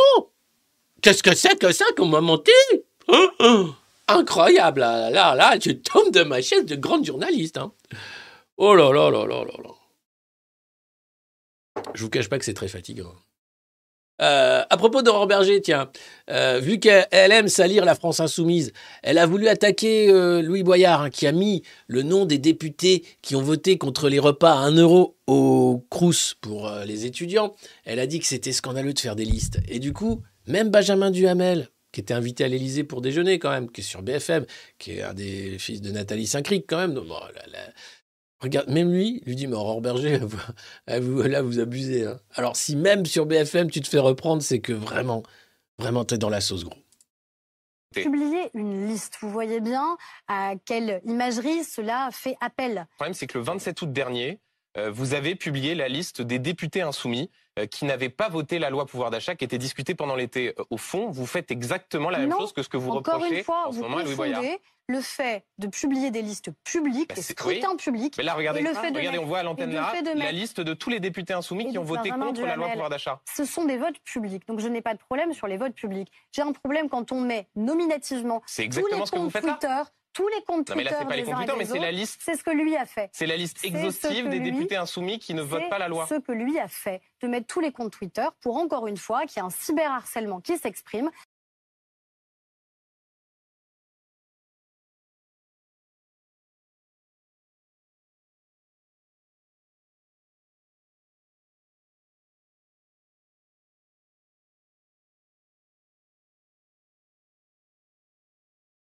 [1.02, 2.52] Qu'est-ce que c'est que ça qu'on m'a menti?
[3.08, 3.76] Hein, hein.
[4.10, 7.56] Incroyable, là, là, là, je tombe de ma chaise de grande journaliste.
[7.56, 7.72] Hein.
[8.58, 9.72] Oh là là là là là là.
[11.94, 13.16] Je vous cache pas que c'est très fatigant.
[14.22, 15.90] Euh, à propos d'Aurore Berger, tiens,
[16.30, 18.72] euh, vu qu'elle aime salir la France insoumise,
[19.02, 23.04] elle a voulu attaquer euh, Louis Boyard, hein, qui a mis le nom des députés
[23.22, 27.56] qui ont voté contre les repas à 1 euro au Crous pour les étudiants.
[27.84, 29.60] Elle a dit que c'était scandaleux de faire des listes.
[29.68, 33.70] Et du coup, même Benjamin Duhamel, qui était invité à l'Élysée pour déjeuner quand même,
[33.70, 34.46] qui est sur BFM,
[34.78, 36.94] qui est un des fils de Nathalie Saint-Cric quand même.
[36.94, 37.16] bon,
[38.42, 40.38] Regarde, même lui, lui dit, mais Aurore Berger, vous-
[41.00, 42.08] vous- là, vous abusez.
[42.08, 42.20] hein.
[42.34, 45.22] Alors, si même sur BFM, tu te fais reprendre, c'est que vraiment,
[45.78, 46.78] vraiment, t'es dans la sauce, gros.
[47.94, 49.18] publier une liste.
[49.22, 52.76] Vous voyez bien à quelle imagerie cela fait appel.
[52.76, 54.40] Le problème, c'est que le 27 août dernier,
[54.78, 58.70] euh, vous avez publié la liste des députés insoumis euh, qui n'avaient pas voté la
[58.70, 60.54] loi pouvoir d'achat qui était discutée pendant l'été.
[60.60, 63.16] Euh, Au fond, vous faites exactement la même Non, chose que ce que vous Encore
[63.16, 64.40] reprochez une fois, en ce vous moment à Louis Boyard.
[64.42, 68.16] confondez le fait de publier des listes publiques, Bah, des scrutins publics.
[68.18, 70.32] Mais là, regardez, Et le fait de regardez mettre- on voit à l'antenne là la
[70.34, 73.22] liste de tous les députés insoumis qui ont voté Benjamin contre la loi pouvoir d'achat.
[73.34, 76.12] Ce sont des votes publics, donc je n'ai pas de problème sur les votes publics.
[76.34, 78.80] J'ai un problème quand on met nominativement tous les ce
[79.12, 79.86] que vous comptes là.
[80.14, 81.80] Twitter, tous les comptes Non, mais là, Twitter c'est pas les et computers, mais c'est
[81.80, 82.22] la liste.
[82.24, 83.10] C'est ce que lui a fait.
[83.14, 86.06] C'est la liste exhaustive des lui- députés insoumis qui ne votent pas la loi.
[86.08, 89.26] Ce que lui a fait, de mettre tous les comptes Twitter pour encore une fois
[89.26, 91.10] qu'il y a un cyberharcèlement qui s'exprime.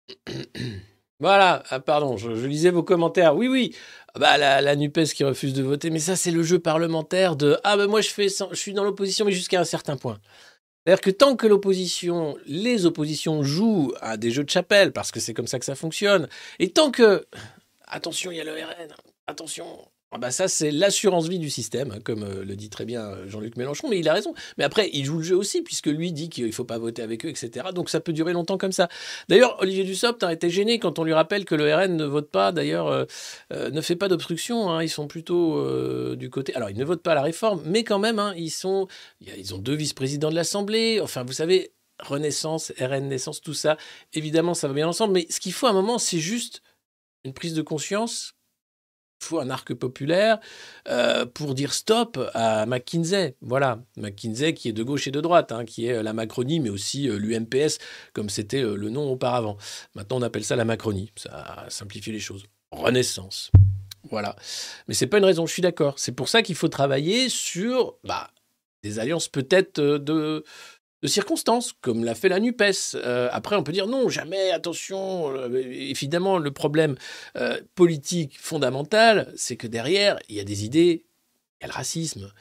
[1.19, 3.35] Voilà, ah, pardon, je, lisais vos commentaires.
[3.37, 3.75] Oui, oui,
[4.15, 7.59] Ah bah, la, NUPES qui refuse de voter, mais ça, c'est le jeu parlementaire de
[7.65, 10.19] Ah, ben moi, je, fais, je suis dans l'opposition, mais jusqu'à un certain point.
[10.85, 15.19] C'est-à-dire que tant que l'opposition, les oppositions jouent à des jeux de chapelle, parce que
[15.21, 17.27] c'est comme ça que ça fonctionne, et tant que.
[17.89, 18.95] Attention, il y a le RN,
[19.27, 19.67] attention.
[20.17, 23.03] Ah bah ça, c'est l'assurance vie du système, hein, comme euh, le dit très bien
[23.03, 24.33] euh, Jean-Luc Mélenchon, mais il a raison.
[24.57, 27.03] Mais après, il joue le jeu aussi, puisque lui dit qu'il ne faut pas voter
[27.03, 27.67] avec eux, etc.
[27.75, 28.89] Donc ça peut durer longtemps comme ça.
[29.29, 32.31] D'ailleurs, Olivier Dussopt a été gêné quand on lui rappelle que le RN ne vote
[32.31, 33.05] pas, d'ailleurs, euh,
[33.51, 34.71] ne fait pas d'obstruction.
[34.71, 34.83] hein.
[34.83, 36.55] ils sont plutôt du côté.
[36.55, 38.89] Alors, ils ne votent pas la réforme, mais quand même, hein, ils, sont...
[39.21, 40.99] ils ont deux vice-présidents de l'Assemblée.
[41.03, 43.77] Enfin, vous savez, Renaissance, RN Naissance, tout ça,
[44.15, 45.13] évidemment, ça va bien ensemble.
[45.13, 46.63] Mais ce qu'il faut à un moment, c'est juste
[47.25, 48.36] une prise de conscience.
[49.27, 50.39] Faut un arc populaire
[50.89, 53.35] euh, pour dire stop à McKinsey.
[53.41, 56.71] Voilà, McKinsey qui est de gauche et de droite, hein, qui est la Macronie, mais
[56.71, 57.79] aussi euh, l'UMPS,
[58.13, 59.57] comme c'était euh, le nom auparavant.
[59.97, 61.11] Maintenant, on appelle ça la Macronie.
[61.17, 62.45] Ça simplifie les choses.
[62.71, 63.51] Renaissance.
[64.11, 64.37] Voilà.
[64.87, 65.99] Mais c'est pas une raison, je suis d'accord.
[65.99, 68.31] C'est pour ça qu'il faut travailler sur bah,
[68.85, 70.45] des alliances peut-être de,
[71.03, 72.95] de circonstances, comme l'a fait la NUPES.
[72.95, 75.31] Euh, après, on peut dire non, jamais, attention.
[75.31, 76.97] Euh, évidemment, le problème
[77.37, 81.05] euh, politique fondamental, c'est que derrière, il y a des idées,
[81.61, 82.33] il y a le racisme,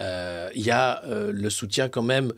[0.00, 2.32] il y a le soutien quand même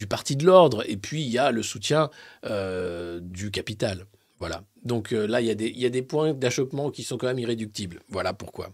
[0.00, 2.10] du parti de l'ordre, et puis il y a le soutien
[2.42, 4.06] du capital.
[4.38, 4.64] Voilà.
[4.82, 7.26] Donc là, il y, a des, il y a des points d'achoppement qui sont quand
[7.26, 8.00] même irréductibles.
[8.08, 8.70] Voilà pourquoi.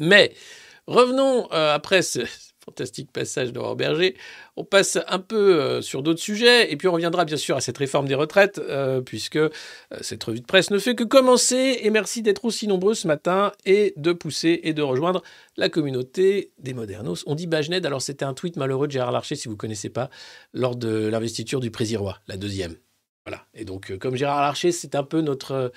[0.00, 0.34] Mais
[0.86, 2.20] revenons après ce
[2.64, 4.16] fantastique passage d'Aurore Berger.
[4.56, 7.60] On passe un peu euh, sur d'autres sujets et puis on reviendra bien sûr à
[7.60, 9.50] cette réforme des retraites euh, puisque euh,
[10.00, 11.80] cette revue de presse ne fait que commencer.
[11.82, 15.22] Et merci d'être aussi nombreux ce matin et de pousser et de rejoindre
[15.56, 17.24] la communauté des modernos.
[17.26, 19.90] On dit Bajned, alors c'était un tweet malheureux de Gérard Larcher si vous ne connaissez
[19.90, 20.10] pas,
[20.52, 22.76] lors de l'investiture du Présirois, la deuxième.
[23.26, 23.46] Voilà.
[23.54, 25.72] Et donc, comme Gérard Larcher, c'est un peu notre,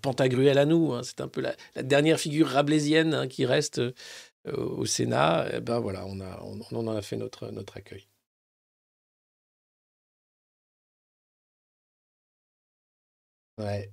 [0.00, 0.92] Pantagruel à nous.
[0.92, 1.00] hein.
[1.02, 3.80] C'est un peu la, dernière figure rabelaisienne hein, qui reste
[4.46, 5.48] au Sénat.
[5.54, 8.06] Et ben voilà, on, en a fait notre, accueil.
[13.58, 13.90] Ouais.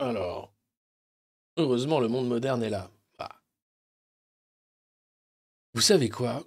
[0.00, 0.52] Alors,
[1.56, 2.90] heureusement, le monde moderne est là.
[3.18, 3.40] Ah.
[5.74, 6.44] Vous savez quoi?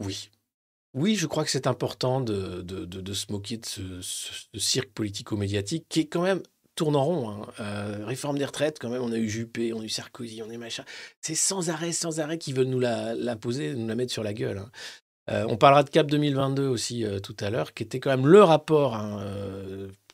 [0.00, 0.30] Oui.
[0.94, 2.64] Oui, je crois que c'est important de,
[3.12, 4.00] se moquer de ce
[4.58, 6.42] cirque politico-médiatique qui est quand même
[6.76, 7.30] tourne en rond.
[7.30, 7.46] hein.
[7.60, 10.50] Euh, réforme des retraites, quand même, on a eu Juppé, on a eu Sarkozy, on
[10.50, 10.84] a eu machin.
[11.20, 14.32] C'est sans arrêt, sans arrêt qu'ils veulent nous la, poser, nous la mettre sur la
[14.34, 14.58] gueule.
[14.58, 14.70] hein.
[15.28, 18.28] Euh, on parlera de Cap 2022 aussi euh, tout à l'heure, qui était quand même
[18.28, 19.20] le rapport hein,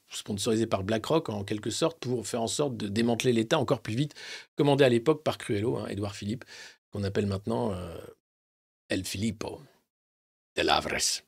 [0.08, 3.94] sponsorisé par BlackRock en quelque sorte pour faire en sorte de démanteler l'État encore plus
[3.94, 4.14] vite,
[4.56, 6.44] commandé à l'époque par Cruello, Édouard Philippe,
[6.90, 7.74] qu'on appelle maintenant
[8.88, 9.60] El Filippo
[10.56, 11.22] de Lavres.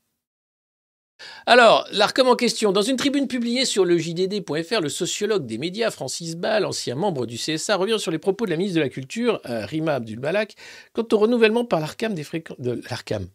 [1.47, 2.73] Alors, l'ARCOM en question.
[2.73, 7.27] Dans une tribune publiée sur le JDD.fr, le sociologue des médias, Francis Ball, ancien membre
[7.27, 10.55] du CSA, revient sur les propos de la ministre de la Culture, euh, Rima Abdul-Balak,
[10.93, 12.59] quant au renouvellement par l'ARCAM des fréquences...
[12.59, 13.29] De l'ARCAM.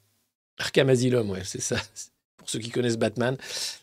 [0.89, 1.59] Asylum, ouais, c'est.
[2.37, 3.37] Pour ceux qui connaissent Batman.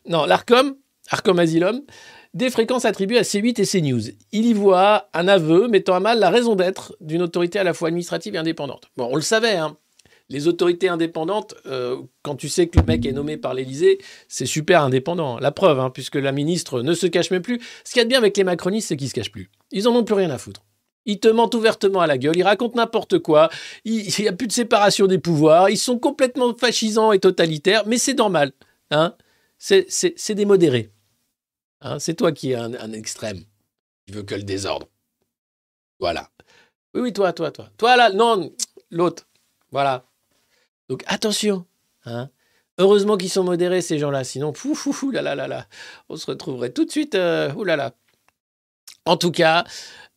[0.07, 0.77] Non, l'ARCOM,
[1.11, 1.83] Arkham Asylum,
[2.35, 4.15] des fréquences attribuées à C8 et CNews.
[4.33, 7.75] Il y voit un aveu mettant à mal la raison d'être d'une autorité à la
[7.75, 8.91] fois administrative et indépendante.
[8.97, 9.77] Bon, on le savait, hein.
[10.29, 14.47] Les autorités indépendantes, euh, quand tu sais que le mec est nommé par l'Élysée, c'est
[14.47, 15.39] super indépendant.
[15.39, 17.61] La preuve, hein, puisque la ministre ne se cache même plus.
[17.85, 19.51] Ce qu'il y a de bien avec les macronistes, c'est qu'ils se cachent plus.
[19.71, 20.63] Ils en ont plus rien à foutre.
[21.05, 23.49] Ils te mentent ouvertement à la gueule, ils racontent n'importe quoi,
[23.85, 27.97] il n'y a plus de séparation des pouvoirs, ils sont complètement fascisants et totalitaires, mais
[27.97, 28.53] c'est normal.
[28.91, 29.15] Hein
[29.57, 30.91] c'est des modérés.
[31.81, 33.45] Hein c'est toi qui es un, extrême,
[34.05, 34.89] qui veut que le désordre.
[36.01, 36.29] Voilà.
[36.93, 37.71] Oui, oui, toi, toi, toi.
[37.77, 38.53] Toi, là, non,
[38.91, 39.29] l'autre.
[39.71, 40.05] Voilà.
[40.89, 41.65] Donc, attention.
[42.05, 42.31] Hein.
[42.79, 44.25] Heureusement qu'ils sont modérés, ces gens-là.
[44.25, 45.67] Sinon, fou, fou, là, là, là, là.
[46.09, 47.15] On se retrouverait tout de suite.
[47.15, 47.93] Euh, là.
[49.07, 49.65] En tout cas,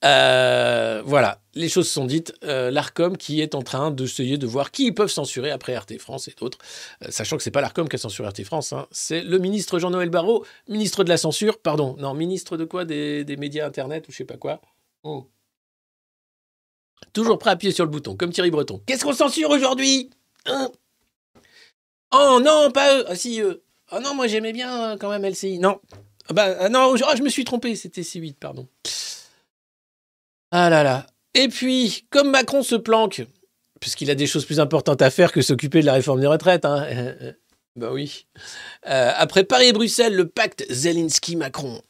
[0.06, 2.34] euh, voilà, les choses sont dites.
[2.44, 5.98] Euh, L'ARCOM qui est en train d'essayer de voir qui ils peuvent censurer après RT
[6.00, 6.58] France et d'autres,
[7.04, 8.88] euh, sachant que c'est pas l'ARCOM qui a censuré RT France, hein.
[8.92, 13.26] c'est le ministre Jean-Noël Barrot, ministre de la censure, pardon, non, ministre de quoi des,
[13.38, 14.62] médias Internet ou je sais pas quoi.
[15.04, 15.28] Oh.
[17.14, 18.82] Toujours prêt à appuyer sur le bouton, comme Thierry Breton.
[18.86, 20.10] Qu'est-ce qu'on censure aujourd'hui?
[20.46, 20.72] Hein
[22.12, 23.06] Oh non, pas eux.
[23.08, 23.64] Ah si, eux.
[23.92, 25.60] Oh non, moi j'aimais bien quand même LCI.
[25.60, 25.80] Non.
[26.28, 28.68] Ah bah ah non, oh, je me suis trompé, c'était C8, pardon.
[30.52, 31.08] Ah là là.
[31.34, 33.26] Et puis, comme Macron se planque,
[33.80, 36.66] puisqu'il a des choses plus importantes à faire que s'occuper de la réforme des retraites,
[36.66, 36.86] hein,
[37.76, 38.28] bah oui.
[38.88, 41.82] Euh, après Paris et Bruxelles, le pacte Zelensky-Macron.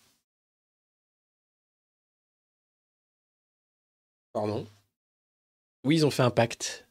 [4.34, 4.68] Pardon
[5.84, 6.89] Oui, ils ont fait un pacte.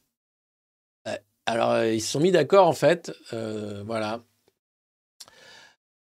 [1.49, 3.11] Alors, euh, ils se sont mis d'accord, en fait.
[3.33, 4.23] Euh, voilà.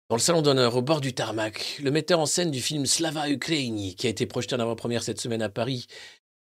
[0.09, 3.29] Dans le salon d'honneur, au bord du tarmac, le metteur en scène du film Slava
[3.29, 5.87] Ukraini, qui a été projeté en avant-première cette semaine à Paris,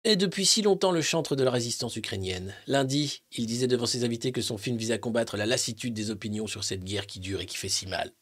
[0.02, 2.52] est depuis si longtemps le chantre de la résistance ukrainienne.
[2.66, 6.10] Lundi, il disait devant ses invités que son film vise à combattre la lassitude des
[6.10, 8.12] opinions sur cette guerre qui dure et qui fait si mal.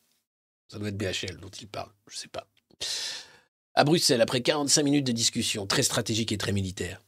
[0.69, 2.47] Ça doit être BHL dont il parle, je sais pas.
[3.75, 7.01] À Bruxelles, après 45 minutes de discussion, très stratégique et très militaire.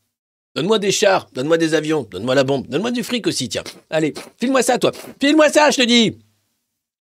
[0.57, 3.63] Donne-moi des chars, donne-moi des avions, donne-moi la bombe, donne-moi du fric aussi, tiens.
[3.91, 4.91] Allez, file-moi ça, toi.
[5.21, 6.19] File-moi ça, je te dis.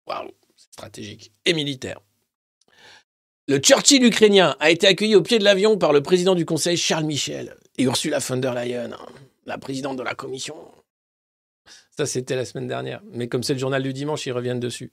[0.06, 0.32] Waouh
[0.78, 2.00] stratégique et militaire.
[3.48, 6.76] Le Churchill ukrainien a été accueilli au pied de l'avion par le président du Conseil
[6.76, 8.92] Charles Michel et Ursula von der Leyen,
[9.46, 10.56] la présidente de la Commission.
[11.98, 13.02] Ça, c'était la semaine dernière.
[13.14, 14.92] Mais comme c'est le journal du dimanche, ils reviennent dessus.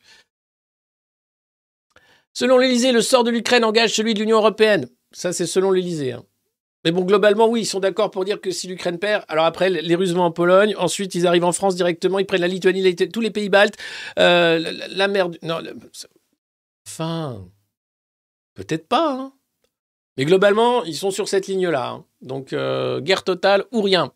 [2.33, 4.89] Selon l'Élysée, le sort de l'Ukraine engage celui de l'Union européenne.
[5.13, 6.13] Ça, c'est selon l'Élysée.
[6.13, 6.25] Hein.
[6.85, 9.71] Mais bon, globalement, oui, ils sont d'accord pour dire que si l'Ukraine perd, alors après,
[9.71, 12.95] les Russes vont en Pologne, ensuite ils arrivent en France directement, ils prennent la Lituanie,
[12.95, 13.77] tous les pays baltes,
[14.19, 15.31] euh, la, mer...
[15.43, 15.61] Non,
[16.87, 17.43] enfin,
[18.55, 19.13] peut-être pas.
[19.13, 19.33] Hein.
[20.19, 21.89] Mais globalement, ils sont sur cette ligne-là.
[21.89, 22.05] Hein.
[22.21, 24.13] Donc, euh, guerre totale ou rien.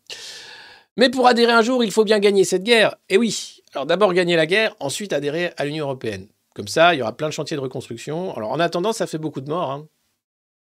[0.95, 2.95] Mais pour adhérer un jour, il faut bien gagner cette guerre.
[3.09, 6.27] Et oui, alors d'abord gagner la guerre, ensuite adhérer à l'Union européenne.
[6.55, 8.35] Comme ça, il y aura plein de chantiers de reconstruction.
[8.35, 9.71] Alors en attendant, ça fait beaucoup de morts.
[9.71, 9.87] Hein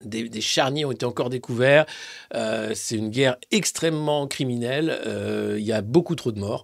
[0.05, 1.85] des, charniers ont été encore découverts.
[2.33, 4.89] Euh, c'est une guerre extrêmement criminelle.
[5.05, 6.63] Euh, il y a beaucoup trop de morts.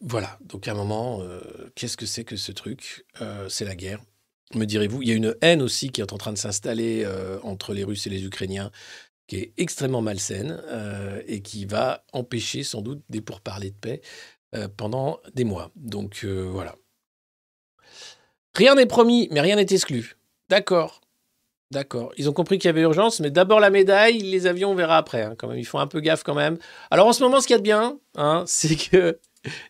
[0.00, 1.40] Voilà, donc à un moment, euh,
[1.74, 3.06] qu'est-ce que c'est que ce truc?
[3.48, 4.00] C'est la guerre,
[4.54, 5.02] me direz-vous.
[5.02, 7.06] Il y a une haine aussi qui est en train de s'installer
[7.42, 8.70] entre les Russes et les Ukrainiens,
[9.26, 10.62] qui est extrêmement malsaine
[11.26, 14.02] et qui va empêcher sans doute des pourparlers de paix
[14.76, 15.72] pendant des mois.
[15.76, 16.76] Donc voilà.
[18.54, 20.16] Rien n'est promis, mais rien n'est exclu.
[20.48, 21.00] D'accord.
[21.72, 22.12] D'accord.
[22.16, 24.98] Ils ont compris qu'il y avait urgence, mais d'abord la médaille, les avions, on verra
[24.98, 25.22] après.
[25.22, 26.58] Hein, ils font un peu gaffe quand même.
[26.90, 29.18] Alors en ce moment, ce qu'il y a de bien, hein, c'est que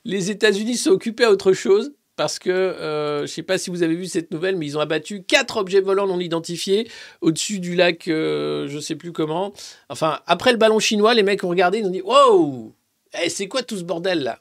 [0.05, 1.93] les États-Unis sont occupés à autre chose.
[2.17, 4.79] Parce que, euh, je ne sais pas si vous avez vu cette nouvelle, mais ils
[4.79, 6.89] ont abattu quatre objets volants non identifiés
[7.21, 9.53] au-dessus du lac, euh, je ne sais plus comment.
[9.91, 12.75] Enfin, après le ballon chinois, les mecs ont regardé, ils ont dit Wow
[13.23, 14.41] eh, C'est quoi tout ce bordel là?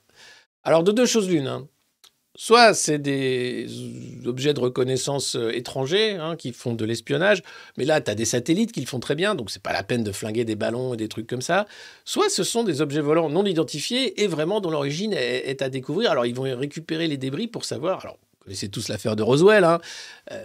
[0.64, 1.48] Alors, de deux choses l'une.
[1.48, 1.68] Hein.
[2.38, 3.66] Soit c'est des
[4.26, 7.42] objets de reconnaissance euh, étrangers hein, qui font de l'espionnage,
[7.78, 9.84] mais là, tu as des satellites qui le font très bien, donc c'est pas la
[9.84, 11.66] peine de flinguer des ballons et des trucs comme ça.
[12.04, 16.12] Soit ce sont des objets volants non identifiés et vraiment dont l'origine est, à découvrir.
[16.12, 18.02] Alors, ils vont récupérer les débris pour savoir.
[18.02, 19.80] Alors, vous connaissez tous l'affaire de Roswell, hein,
[20.34, 20.44] euh,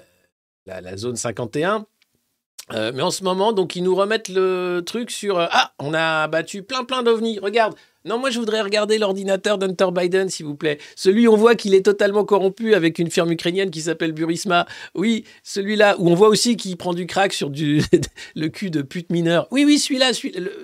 [0.66, 1.86] la, zone 51.
[2.72, 6.28] Euh, mais en ce moment, donc, ils nous remettent le truc sur Ah, on a
[6.28, 7.40] battu plein plein d'ovnis.
[7.40, 7.74] Regarde,
[8.06, 10.78] non, moi je voudrais regarder l'ordinateur d'Hunter Biden, s'il vous plaît.
[10.96, 14.66] Celui, on voit qu'il est totalement corrompu avec une firme ukrainienne qui s'appelle Burisma.
[14.94, 17.82] Oui, celui-là, où on voit aussi qu'il prend du crack sur du,
[18.34, 19.46] le cul de pute mineur.
[19.50, 20.12] Oui, oui, celui-là,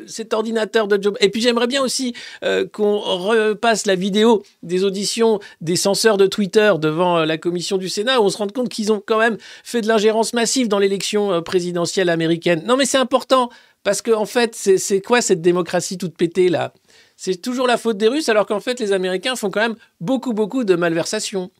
[0.07, 1.13] cet ordinateur de Joe.
[1.21, 6.27] Et puis j'aimerais bien aussi euh, qu'on repasse la vidéo des auditions des censeurs de
[6.27, 9.19] Twitter devant euh, la commission du Sénat, où on se rend compte qu'ils ont quand
[9.19, 12.63] même fait de l'ingérence massive dans l'élection euh, présidentielle américaine.
[12.67, 13.51] Non, mais c'est important.
[13.87, 16.73] Parce qu'en en fait, c'est quoi cette démocratie toute pétée là?
[17.17, 20.33] C'est toujours la faute des Russes, alors qu'en fait, les Américains font quand même beaucoup,
[20.33, 21.51] beaucoup de malversations.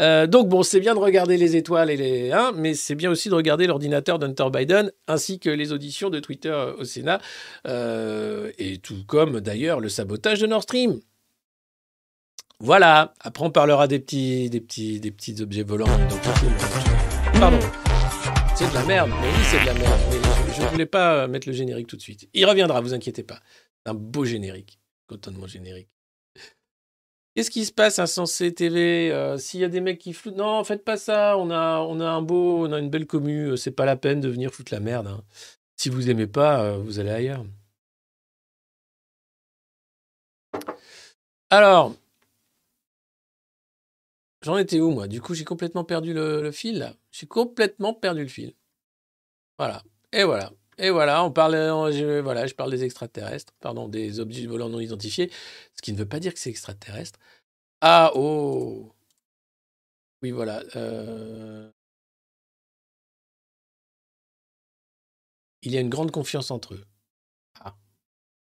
[0.00, 3.10] Euh, donc bon, c'est bien de regarder les étoiles et les hein, mais c'est bien
[3.10, 7.20] aussi de regarder l'ordinateur d'Hunter Biden ainsi que les auditions de Twitter euh, au Sénat
[7.66, 10.98] euh, et tout comme d'ailleurs le sabotage de Nord Stream.
[12.58, 13.12] Voilà.
[13.20, 15.86] Après, on parlera des petits, des petits, des petits objets volants.
[17.40, 17.58] Pardon.
[18.54, 19.10] C'est de la merde.
[19.10, 20.00] Mais oui, c'est de la merde.
[20.56, 22.28] Je, je voulais pas mettre le générique tout de suite.
[22.34, 23.40] Il reviendra, vous inquiétez pas.
[23.84, 24.78] Un beau générique.
[25.12, 25.88] Cotonnement générique.
[27.34, 30.64] Qu'est-ce qui se passe, Insensé TV Euh, S'il y a des mecs qui floutent, non,
[30.64, 31.36] faites pas ça.
[31.38, 33.50] On a, on a un beau, on a une belle commu.
[33.52, 35.06] euh, C'est pas la peine de venir foutre la merde.
[35.06, 35.22] hein.
[35.76, 37.44] Si vous aimez pas, euh, vous allez ailleurs.
[41.50, 41.94] Alors,
[44.42, 45.06] j'en étais où moi?
[45.08, 46.94] Du coup, j'ai complètement perdu le, fil.
[47.10, 48.54] J'ai complètement perdu le fil.
[49.58, 49.82] Voilà.
[50.12, 50.52] Et voilà.
[50.78, 54.68] Et voilà, on parle, euh, je, voilà, je parle des extraterrestres, pardon, des objets volants
[54.70, 55.30] non identifiés,
[55.76, 57.18] ce qui ne veut pas dire que c'est extraterrestre.
[57.82, 58.92] Ah, oh
[60.22, 60.62] Oui, voilà.
[60.76, 61.70] euh,
[65.62, 66.84] Il y a une grande confiance entre eux.
[67.60, 67.76] Ah,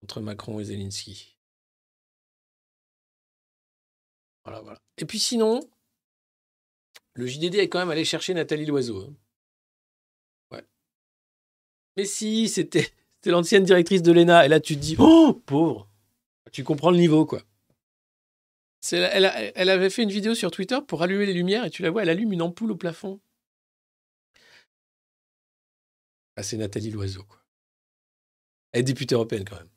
[0.02, 1.38] entre Macron et Zelensky.
[4.44, 4.78] Voilà, voilà.
[4.98, 5.60] Et puis sinon,
[7.14, 9.02] le JDD est quand même allé chercher Nathalie Loiseau.
[9.02, 9.14] hein.
[11.96, 12.92] Mais si, c'était
[13.30, 14.46] l'ancienne directrice de l'ENA.
[14.46, 15.88] Et là, tu te dis, oh, pauvre.
[16.50, 17.42] Tu comprends le niveau, quoi.
[18.90, 22.02] Elle, avait fait une vidéo sur Twitter pour allumer les lumières et tu la vois,
[22.02, 23.20] elle allume une ampoule au plafond.
[26.36, 27.38] Ah, c'est Nathalie Loiseau, quoi.
[28.72, 29.68] Elle est députée européenne, quand même.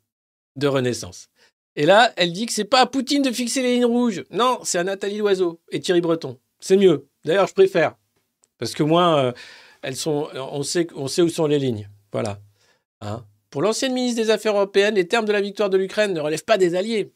[0.55, 1.28] De Renaissance.
[1.76, 4.24] Et là, elle dit que c'est pas à Poutine de fixer les lignes rouges.
[4.32, 6.39] Non, c'est à Nathalie Loiseau et Thierry Breton.
[6.59, 7.07] C'est mieux.
[7.26, 7.95] D'ailleurs, je préfère.
[8.57, 9.34] Parce que moins, euh,
[9.82, 11.89] elles sont, on sait où sont les lignes.
[12.16, 12.39] Voilà.
[13.01, 16.22] Hein Pour l'ancienne ministre des Affaires européennes, les termes de la victoire de l'Ukraine ne
[16.22, 17.13] relèvent pas des alliés.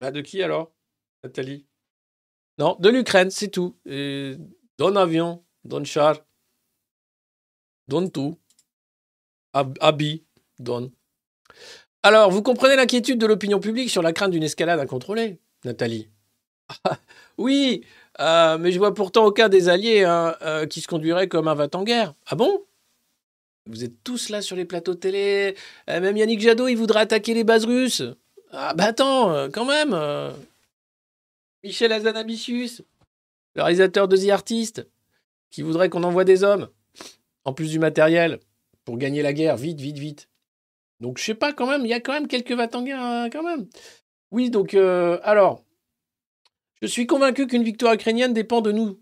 [0.00, 0.72] Bah, de qui alors
[1.24, 1.66] Nathalie?
[2.58, 3.76] Non, de l'Ukraine, c'est tout.
[3.84, 6.20] Donne avion, donne char,
[7.88, 8.38] donne tout.
[9.54, 10.24] Hab- Habit,
[10.60, 10.92] donne.
[12.04, 16.10] Alors, vous comprenez l'inquiétude de l'opinion publique sur la crainte d'une escalade incontrôlée, Nathalie?
[17.38, 17.84] Oui,
[18.20, 21.54] euh, mais je vois pourtant aucun des alliés hein, euh, qui se conduirait comme un
[21.54, 22.14] va-t-en-guerre.
[22.26, 22.64] Ah bon?
[23.66, 25.56] Vous êtes tous là sur les plateaux de télé.
[25.88, 28.02] Euh, même Yannick Jadot, il voudrait attaquer les bases russes.
[28.50, 29.92] Ah bah attends, euh, quand même.
[29.94, 30.32] euh.
[31.62, 32.82] Michel Azanavicius,
[33.54, 34.86] le réalisateur de The Artist,
[35.50, 36.68] qui voudrait qu'on envoie des hommes,
[37.44, 38.38] en plus du matériel,
[38.84, 40.28] pour gagner la guerre, vite, vite, vite.
[41.00, 43.42] Donc je sais pas quand même, il y a quand même quelques va-t-en-guerre hein, quand
[43.42, 43.66] même.
[44.30, 45.62] Oui, donc alors,
[46.82, 49.00] je suis convaincu qu'une victoire ukrainienne dépend de nous,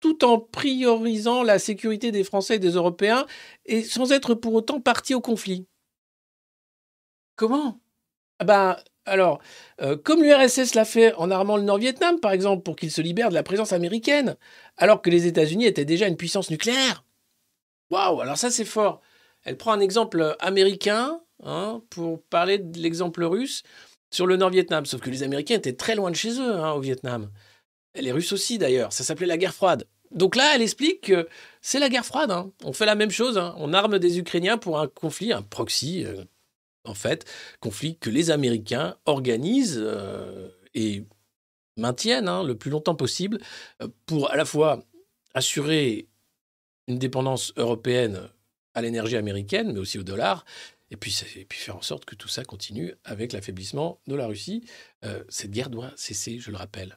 [0.00, 3.26] tout en priorisant la sécurité des Français et des Européens,
[3.64, 5.66] et sans être pour autant parti au conflit.
[7.36, 7.80] Comment?
[8.38, 8.76] Ah ben,
[9.06, 9.40] alors,
[9.80, 13.28] euh, comme l'URSS l'a fait en armant le Nord-Vietnam, par exemple, pour qu'il se libère
[13.28, 14.36] de la présence américaine,
[14.76, 17.04] alors que les États-Unis étaient déjà une puissance nucléaire.
[17.90, 19.00] Waouh, alors ça c'est fort.
[19.44, 23.62] Elle prend un exemple américain hein, pour parler de l'exemple russe
[24.10, 24.86] sur le Nord-Vietnam.
[24.86, 27.30] Sauf que les Américains étaient très loin de chez eux hein, au Vietnam.
[27.98, 28.92] Les Russes aussi d'ailleurs.
[28.92, 29.86] Ça s'appelait la guerre froide.
[30.12, 31.28] Donc là, elle explique que
[31.60, 32.30] c'est la guerre froide.
[32.30, 32.52] hein.
[32.64, 33.38] On fait la même chose.
[33.38, 33.54] hein.
[33.58, 36.24] On arme des Ukrainiens pour un conflit, un proxy, euh,
[36.84, 37.24] en fait,
[37.60, 41.04] conflit que les Américains organisent euh, et
[41.76, 43.38] maintiennent hein, le plus longtemps possible
[43.82, 44.82] euh, pour à la fois
[45.34, 46.08] assurer
[46.86, 48.28] une dépendance européenne
[48.74, 50.44] à l'énergie américaine, mais aussi au dollar,
[50.90, 51.10] et puis,
[51.50, 54.64] faire en sorte que tout ça continue avec l'affaiblissement de la Russie.
[55.28, 56.96] Cette guerre doit cesser, je le rappelle.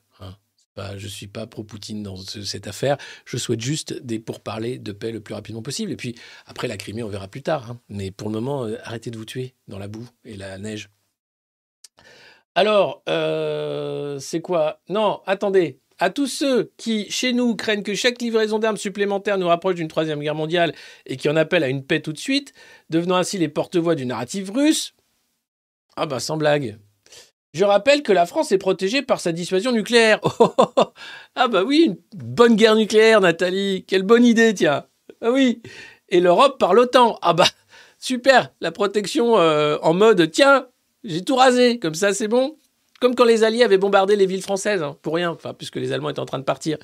[0.79, 2.95] Pas, je suis pas pro-Poutine dans ce- cette affaire.
[3.25, 5.91] Je souhaite juste des pourparlers de paix le plus rapidement possible.
[5.91, 6.15] Et puis,
[6.45, 7.71] après la Crimée, on verra plus tard.
[7.71, 7.81] hein.
[7.89, 10.89] Mais pour le moment, euh, arrêtez de vous tuer dans la boue et la neige.
[12.55, 14.79] Alors, euh, c'est quoi?
[14.87, 15.81] Non, attendez.
[15.97, 19.89] À tous ceux qui, chez nous, craignent que chaque livraison d'armes supplémentaire nous rapproche d'une
[19.89, 20.73] troisième guerre mondiale
[21.05, 22.53] et qui en appellent à une paix tout de suite,
[22.89, 24.93] devenant ainsi les porte-voix du narratif russe,
[25.97, 26.79] ah bah sans blague.
[27.53, 30.19] Je rappelle que la France est protégée par sa dissuasion nucléaire.
[30.23, 30.83] Oh, oh, oh.
[31.35, 33.85] ah bah oui, une bonne guerre nucléaire, Nathalie.
[33.87, 34.85] Quelle bonne idée, tiens.
[35.21, 35.61] Ah oui.
[36.09, 37.17] Et l'Europe par l'OTAN.
[37.21, 37.47] Ah bah
[37.97, 40.67] super, la protection euh, en mode tiens,
[41.03, 42.57] j'ai tout rasé, comme ça c'est bon.
[42.99, 45.93] Comme quand les Alliés avaient bombardé les villes françaises, hein, pour rien, enfin, puisque les
[45.93, 46.77] Allemands étaient en train de partir.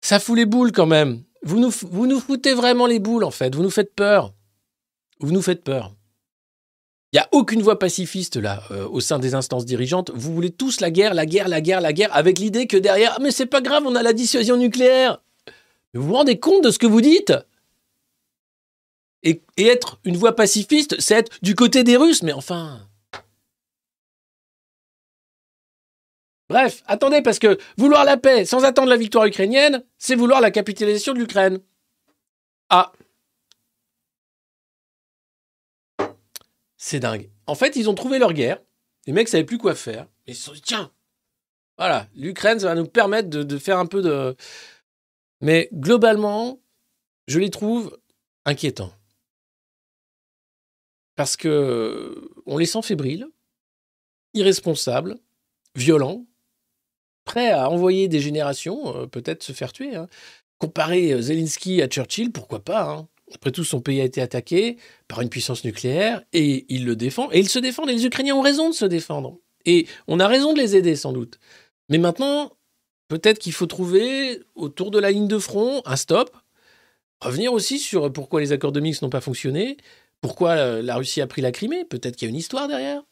[0.00, 1.22] Ça fout les boules quand même.
[1.42, 3.54] Vous nous, vous nous foutez vraiment les boules, en fait.
[3.54, 4.32] Vous nous faites peur.
[5.18, 5.92] Vous nous faites peur.
[7.12, 10.10] Il n'y a aucune voix pacifiste, là, euh, au sein des instances dirigeantes.
[10.14, 13.20] Vous voulez tous la guerre, la guerre, la guerre, la guerre, avec l'idée que derrière,
[13.20, 15.22] mais c'est pas grave, on a la dissuasion nucléaire.
[15.92, 17.34] Vous vous rendez compte de ce que vous dites?
[19.22, 22.88] Et, et être une voix pacifiste, c'est être du côté des Russes, mais enfin.
[26.48, 30.50] Bref, attendez, parce que vouloir la paix sans attendre la victoire ukrainienne, c'est vouloir la
[30.50, 31.60] capitalisation de l'Ukraine.
[32.70, 32.90] Ah.
[36.84, 37.30] C'est dingue.
[37.46, 38.60] En fait, ils ont trouvé leur guerre.
[39.06, 40.08] Les mecs savaient plus quoi faire.
[40.26, 40.90] Ils se sont dit, tiens,
[41.78, 44.34] voilà, l'Ukraine, ça va nous permettre de, faire un peu de...
[45.40, 46.60] Mais globalement,
[47.28, 47.96] je les trouve
[48.44, 48.92] inquiétants.
[51.14, 53.28] Parce que on les sent fébriles,
[54.34, 55.20] irresponsables,
[55.76, 56.26] violents,
[57.24, 59.94] prêts à envoyer des générations, euh, peut-être se faire tuer.
[59.94, 60.08] hein.
[60.58, 63.08] Comparer euh, Zelensky à Churchill, pourquoi pas hein.
[63.34, 64.76] Après tout, son pays a été attaqué
[65.08, 67.30] par une puissance nucléaire et il le défend.
[67.32, 69.38] Et ils se défendent et les Ukrainiens ont raison de se défendre.
[69.64, 71.38] Et on a raison de les aider sans doute.
[71.88, 72.52] Mais maintenant,
[73.08, 76.36] peut-être qu'il faut trouver autour de la ligne de front un stop.
[77.20, 79.76] Revenir aussi sur pourquoi les accords de Minsk n'ont pas fonctionné,
[80.20, 81.84] pourquoi euh, la Russie a pris la Crimée.
[81.84, 83.02] Peut-être qu'il y a une histoire derrière.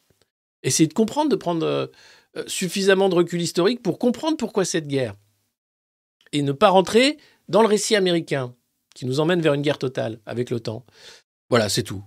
[0.63, 1.87] Essayer de comprendre, de prendre euh,
[2.37, 5.15] euh, suffisamment de recul historique pour comprendre pourquoi cette guerre.
[6.33, 7.17] Et ne pas rentrer
[7.47, 8.55] dans le récit américain
[8.93, 10.85] qui nous emmène vers une guerre totale avec l'OTAN.
[11.49, 12.03] Voilà, c'est tout.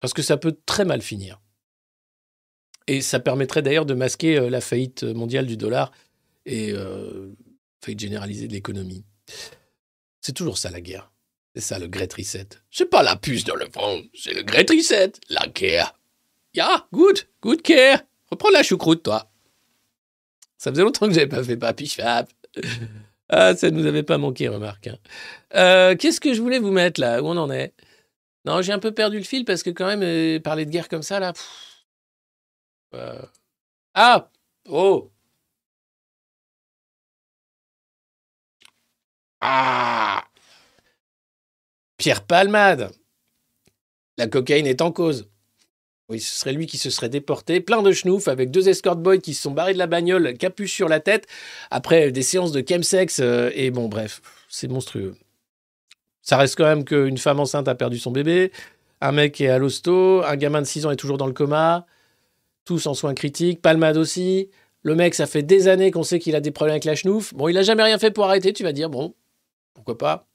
[0.00, 1.40] Parce que ça peut très mal finir.
[2.86, 5.90] Et ça permettrait d'ailleurs de masquer euh, la faillite mondiale du dollar
[6.44, 7.34] et euh,
[7.84, 9.04] faillite généralisée de l'économie.
[10.20, 11.10] C'est toujours ça la guerre.
[11.54, 12.48] C'est ça le Great Reset.
[12.70, 15.98] C'est pas la puce dans le front, c'est le Great Reset, la guerre.
[16.54, 18.02] Ya, good, good care.
[18.30, 19.30] Reprends la choucroute, toi.
[20.58, 22.30] Ça faisait longtemps que j'avais pas fait papy chap.
[23.28, 24.86] Ah, ça ne nous avait pas manqué, remarque.
[24.88, 24.98] hein.
[25.54, 27.22] Euh, Qu'est-ce que je voulais vous mettre là?
[27.22, 27.74] Où on en est?
[28.44, 30.88] Non, j'ai un peu perdu le fil parce que quand même, euh, parler de guerre
[30.88, 31.32] comme ça, là...
[32.94, 33.22] euh,
[33.94, 34.30] Ah!
[34.68, 35.12] Oh!
[39.40, 40.24] Ah!
[41.98, 42.90] Pierre Palmade.
[44.18, 45.28] La cocaïne est en cause.
[46.08, 49.18] Oui, ce serait lui qui se serait déporté, plein de schnouf, avec deux escort boys
[49.18, 51.26] qui se sont barrés de la bagnole, capuche sur la tête,
[51.70, 55.16] après des séances de chemsex, euh, et bon, bref, c'est monstrueux.
[56.22, 58.52] Ça reste quand même qu'une femme enceinte a perdu son bébé,
[59.00, 61.86] un mec est à l'hosto, un gamin de 6 ans est toujours dans le coma,
[62.64, 64.48] tous en soins critiques, Palmade aussi.
[64.82, 67.34] Le mec, ça fait des années qu'on sait qu'il a des problèmes avec la schnouf.
[67.34, 69.14] Bon, il a jamais rien fait pour arrêter, tu vas dire, bon,
[69.74, 70.28] pourquoi pas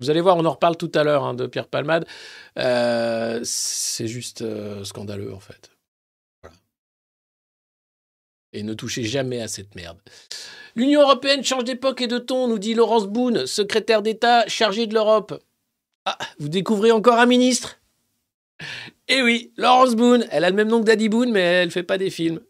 [0.00, 2.06] vous allez voir, on en reparle tout à l'heure hein, de Pierre Palmade.
[2.58, 5.70] Euh, c'est juste euh, scandaleux, en fait.
[8.52, 9.98] Et ne touchez jamais à cette merde.
[10.74, 14.94] L'Union européenne change d'époque et de ton, nous dit Laurence Boone, secrétaire d'État chargée de
[14.94, 15.40] l'Europe.
[16.04, 17.80] Ah, vous découvrez encore un ministre?
[19.08, 20.26] Eh oui, Laurence Boone.
[20.30, 22.40] Elle a le même nom que Daddy Boone, mais elle fait pas des films.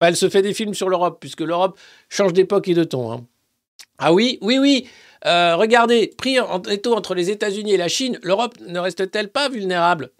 [0.00, 3.12] Enfin, elle se fait des films sur l'Europe, puisque l'Europe change d'époque et de ton.
[3.12, 3.26] hein.
[3.98, 4.88] Ah oui, oui, oui.
[5.26, 9.48] Euh, regardez, pris en étau entre les États-Unis et la Chine, l'Europe ne reste-t-elle pas
[9.48, 10.12] vulnérable?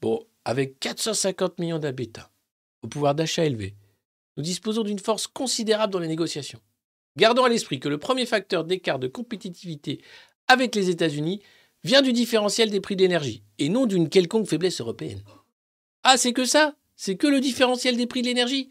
[0.00, 2.28] Bon, avec 450 millions d'habitants,
[2.82, 3.74] au pouvoir d'achat élevé,
[4.36, 6.60] nous disposons d'une force considérable dans les négociations.
[7.16, 10.02] Gardons à l'esprit que le premier facteur d'écart de compétitivité
[10.48, 11.42] avec les États-Unis
[11.84, 15.22] vient du différentiel des prix de l'énergie, et non d'une quelconque faiblesse européenne.
[16.04, 16.74] Ah, c'est que ça?
[16.96, 18.70] C'est que le différentiel des prix de l'énergie?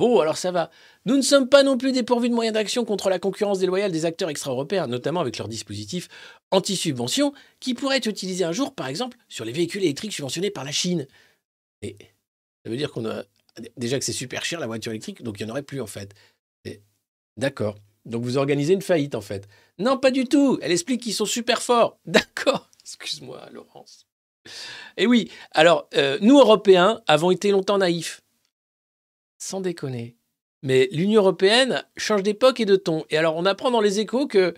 [0.00, 0.70] Bon, alors ça va.
[1.04, 4.06] Nous ne sommes pas non plus dépourvus de moyens d'action contre la concurrence déloyale des
[4.06, 6.08] acteurs extra-européens, notamment avec leur dispositif
[6.50, 10.64] anti-subvention, qui pourrait être utilisé un jour, par exemple, sur les véhicules électriques subventionnés par
[10.64, 11.06] la Chine.
[11.82, 11.98] Et
[12.64, 13.24] ça veut dire qu'on a
[13.76, 15.86] déjà que c'est super cher la voiture électrique, donc il n'y en aurait plus en
[15.86, 16.14] fait.
[17.36, 17.76] D'accord.
[18.06, 19.48] Donc vous organisez une faillite en fait.
[19.78, 20.58] Non, pas du tout.
[20.62, 21.98] Elle explique qu'ils sont super forts.
[22.06, 22.70] D'accord.
[22.84, 24.06] Excuse-moi, Laurence.
[24.96, 28.22] Et oui, alors, euh, nous, Européens, avons été longtemps naïfs.
[29.40, 30.16] Sans déconner.
[30.62, 33.04] Mais l'Union européenne change d'époque et de ton.
[33.10, 34.54] Et alors, on apprend dans les échos que,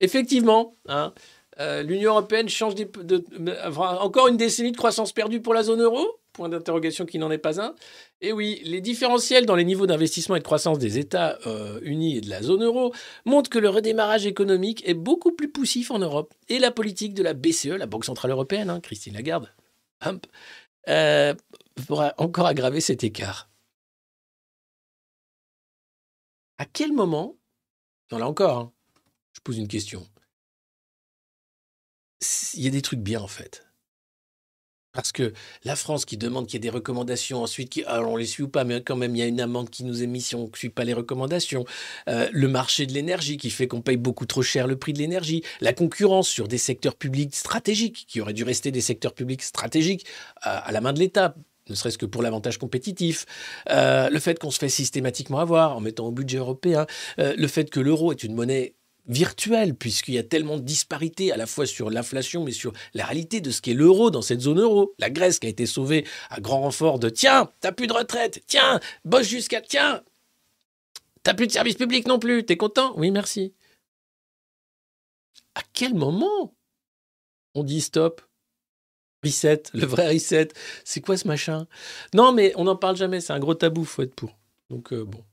[0.00, 1.12] effectivement, hein,
[1.60, 2.88] euh, l'Union européenne change de,
[3.76, 6.06] encore une décennie de croissance perdue pour la zone euro?
[6.32, 7.74] Point d'interrogation qui n'en est pas un.
[8.20, 12.20] Et oui, les différentiels dans les niveaux d'investissement et de croissance des États euh, et
[12.20, 12.92] de la zone euro
[13.24, 16.34] montrent que le redémarrage économique est beaucoup plus poussif en Europe.
[16.48, 19.48] Et la politique de la BCE, la Banque Centrale Européenne, hein, Christine Lagarde,
[20.88, 21.34] euh,
[21.86, 23.48] pourra encore aggraver cet écart.
[26.58, 27.36] À quel moment,
[28.12, 28.72] non là encore, hein,
[29.32, 30.06] je pose une question,
[32.54, 33.66] il y a des trucs bien en fait.
[34.92, 35.32] Parce que
[35.64, 38.48] la France qui demande qu'il y ait des recommandations, ensuite, alors on les suit ou
[38.48, 40.46] pas, mais quand même, il y a une amende qui nous est mise si on
[40.46, 41.64] ne suit pas les recommandations.
[42.08, 45.00] Euh, le marché de l'énergie qui fait qu'on paye beaucoup trop cher le prix de
[45.00, 45.42] l'énergie.
[45.60, 50.06] La concurrence sur des secteurs publics stratégiques, qui auraient dû rester des secteurs publics stratégiques
[50.40, 51.34] à, à la main de l'État,
[51.68, 53.26] ne serait-ce que pour l'avantage compétitif.
[53.70, 56.86] Euh, le fait qu'on se fait systématiquement avoir en mettant au budget européen.
[57.18, 58.74] Euh, le fait que l'euro est une monnaie
[59.06, 63.04] virtuelle, puisqu'il y a tellement de disparités à la fois sur l'inflation, mais sur la
[63.04, 64.94] réalité de ce qu'est l'euro dans cette zone euro.
[64.98, 68.42] La Grèce qui a été sauvée à grand renfort de tiens, t'as plus de retraite,
[68.46, 70.02] tiens, bosse jusqu'à tiens.
[71.22, 72.44] T'as plus de service public non plus.
[72.44, 72.92] T'es content?
[72.96, 73.54] Oui, merci.
[75.54, 76.54] À quel moment
[77.54, 78.20] on dit stop?
[79.74, 80.48] Le vrai reset.
[80.84, 81.66] C'est quoi ce machin?
[82.14, 83.20] Non, mais on n'en parle jamais.
[83.20, 84.36] C'est un gros tabou, faut être pour.
[84.70, 85.24] Donc, euh, bon.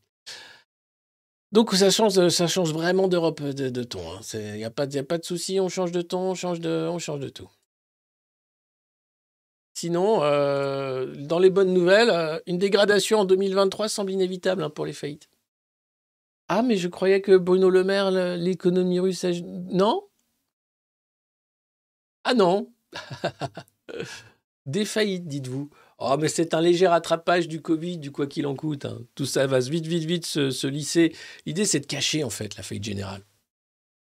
[1.52, 4.00] Donc, ça change, ça change vraiment d'Europe de, de ton.
[4.34, 5.60] Il n'y a, pas- a pas de souci.
[5.60, 7.50] On change de ton, on change de, on change de tout.
[9.74, 14.86] Sinon, euh, dans les bonnes nouvelles, euh, une dégradation en 2023 semble inévitable hein, pour
[14.86, 15.30] les faillites.
[16.50, 19.24] Ah, mais je croyais que Bruno Le Maire, l'économie russe...
[19.72, 20.04] Non?
[22.24, 22.72] Ah non
[24.66, 25.70] Des faillites, dites-vous.
[25.98, 28.86] Oh, mais c'est un léger rattrapage du Covid, du quoi qu'il en coûte.
[28.86, 29.02] hein.
[29.16, 31.16] Tout ça va vite, vite, vite se, se lisser.
[31.46, 33.24] L'idée, c'est de cacher, en fait, la faillite générale.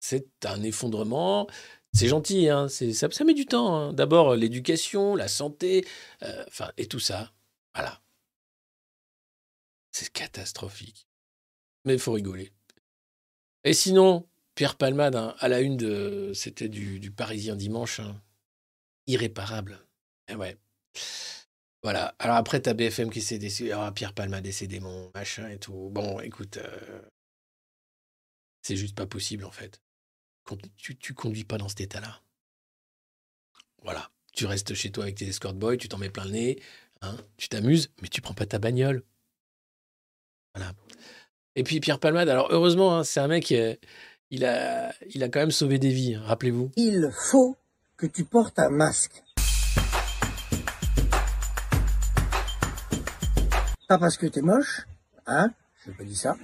[0.00, 1.46] C'est un effondrement.
[1.94, 2.68] C'est gentil, hein.
[2.68, 3.74] ça, ça met du temps.
[3.74, 3.92] hein.
[3.92, 5.86] D'abord, l'éducation, la santé,
[6.22, 6.44] euh,
[6.76, 7.32] et tout ça.
[7.74, 8.00] Voilà.
[9.92, 11.06] C'est catastrophique.
[11.84, 12.52] Mais il faut rigoler.
[13.64, 16.32] Et sinon, Pierre Palmade, hein, à la une de.
[16.34, 18.00] C'était du Parisien dimanche.
[19.06, 19.78] Irréparable.
[20.28, 20.56] Eh ouais.
[21.82, 22.14] Voilà.
[22.18, 23.72] Alors après, t'as BFM qui s'est décédé.
[23.72, 25.90] Ah, Pierre Palmade décédé, mon machin et tout.
[25.90, 26.58] Bon, écoute.
[26.58, 27.00] euh,
[28.62, 29.80] C'est juste pas possible, en fait.
[30.76, 32.20] Tu conduis pas dans cet état-là.
[33.82, 34.10] Voilà.
[34.32, 36.62] Tu restes chez toi avec tes escort boys, tu t'en mets plein le nez,
[37.02, 39.02] hein, tu t'amuses, mais tu prends pas ta bagnole.
[40.54, 40.72] Voilà.
[41.54, 43.76] Et puis Pierre Palmade, alors heureusement, hein, c'est un mec, euh,
[44.30, 46.70] il, a, il a quand même sauvé des vies, hein, rappelez-vous.
[46.76, 47.58] Il faut
[48.06, 49.22] tu portes un masque.
[53.88, 54.82] Pas parce que t'es moche,
[55.26, 55.50] hein,
[55.84, 56.36] je pas dit ça,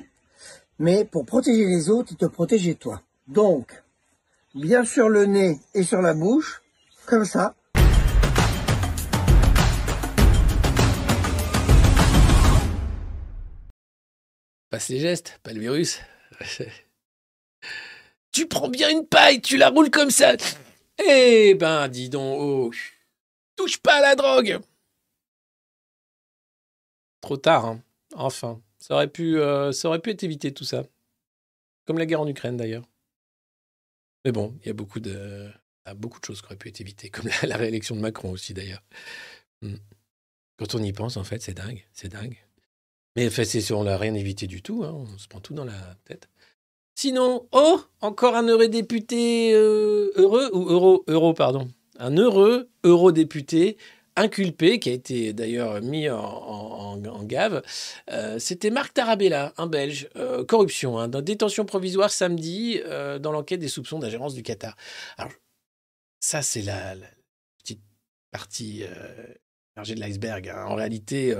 [0.78, 3.02] mais pour protéger les autres et te protéger toi.
[3.26, 3.82] Donc,
[4.54, 6.62] bien sur le nez et sur la bouche,
[7.06, 7.54] comme ça.
[14.70, 16.00] Passe les gestes, pas le virus.
[18.32, 20.36] tu prends bien une paille, tu la roules comme ça.
[20.99, 22.72] Eh ben, dis donc, oh,
[23.57, 24.61] touche pas à la drogue.
[27.20, 27.82] Trop tard, hein.
[28.14, 28.61] enfin.
[28.78, 30.84] Ça aurait, pu, euh, ça aurait pu être évité tout ça.
[31.84, 32.84] Comme la guerre en Ukraine d'ailleurs.
[34.24, 35.51] Mais bon, il y a beaucoup de,
[35.94, 38.82] beaucoup de choses qui auraient pu être évitées, comme la, réélection de Macron aussi d'ailleurs.
[39.62, 39.76] Hmm.
[40.59, 42.36] Quand on y pense, en fait, c'est dingue, c'est dingue.
[43.16, 45.64] Mais en fait, on n'a rien évité du tout, hein, on se prend tout dans
[45.64, 46.28] la tête.
[47.01, 51.68] Sinon, oh, encore un heureux député euh, heureux, ou euro, pardon.
[52.01, 53.76] Un heureux eurodéputé
[54.16, 57.62] inculpé, qui a été d'ailleurs mis en, en- gave.
[58.11, 63.30] Euh, C'était Marc Tarabella, un Belge, euh, corruption, hein, dans détention provisoire samedi euh, dans
[63.30, 64.76] l'enquête des soupçons d'ingérence du Qatar.
[65.18, 65.30] Alors,
[66.18, 66.96] ça, c'est la,
[67.62, 67.80] petite
[68.32, 68.82] partie
[69.76, 70.49] émergée de l'iceberg.
[70.49, 70.64] hein.
[70.66, 71.32] En réalité,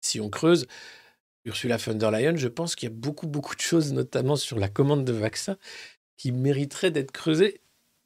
[0.00, 0.68] si on creuse,
[1.44, 4.58] Ursula von der Leyen, je pense qu'il y a beaucoup, beaucoup de choses, notamment sur
[4.58, 5.58] la commande de vaccins,
[6.16, 7.60] qui mériteraient d'être creusées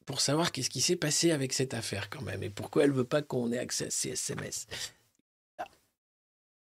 [0.06, 3.04] pour savoir qu'est-ce qui s'est passé avec cette affaire quand même et pourquoi elle veut
[3.04, 4.66] pas qu'on ait accès à ces SMS.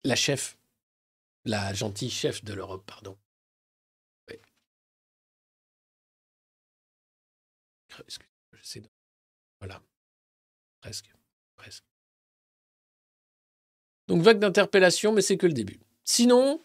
[0.04, 0.58] La chef,
[1.46, 3.18] la gentille chef de l'Europe, pardon.
[9.60, 9.82] Voilà.
[10.82, 11.10] Presque.
[11.58, 11.84] Presque.
[14.08, 15.80] Donc vague d'interpellation, mais c'est que le début.
[16.12, 16.60] Sinon,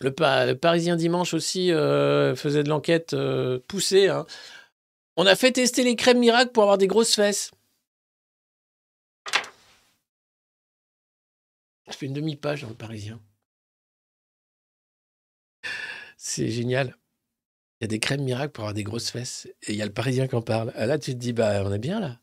[0.00, 4.08] le, Pa- le Parisien dimanche aussi euh, faisait de l'enquête euh, poussée.
[4.08, 4.24] hein.
[5.16, 7.50] On a fait tester les crèmes miracles pour avoir des grosses fesses.
[11.86, 13.20] Je fais une demi-page dans le Parisien.
[16.16, 16.96] C'est génial.
[17.80, 19.48] Il y a des crèmes miracles pour avoir des grosses fesses.
[19.66, 20.72] Et il y a le Parisien qui en parle.
[20.76, 22.18] Ah, là, tu te dis, bah, on est bien là.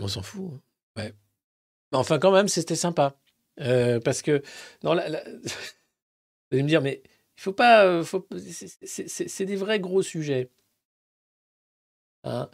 [0.00, 0.52] On s'en fout.
[0.54, 1.02] hein.
[1.02, 1.14] Ouais.
[1.90, 3.16] Enfin, quand même, c'était sympa.
[3.60, 4.42] Euh, parce que,
[4.82, 5.00] non, vous
[6.52, 7.02] allez me dire, mais
[7.36, 7.84] il faut pas.
[7.84, 8.04] euh,
[8.84, 10.50] c'est- des vrais gros sujets.
[12.24, 12.48] Hein.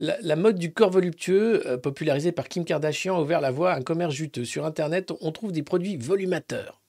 [0.00, 3.76] La, mode du corps voluptueux, euh, popularisée par Kim Kardashian, a ouvert la voie à
[3.76, 4.44] un commerce juteux.
[4.44, 6.82] Sur Internet, on trouve des produits volumateurs.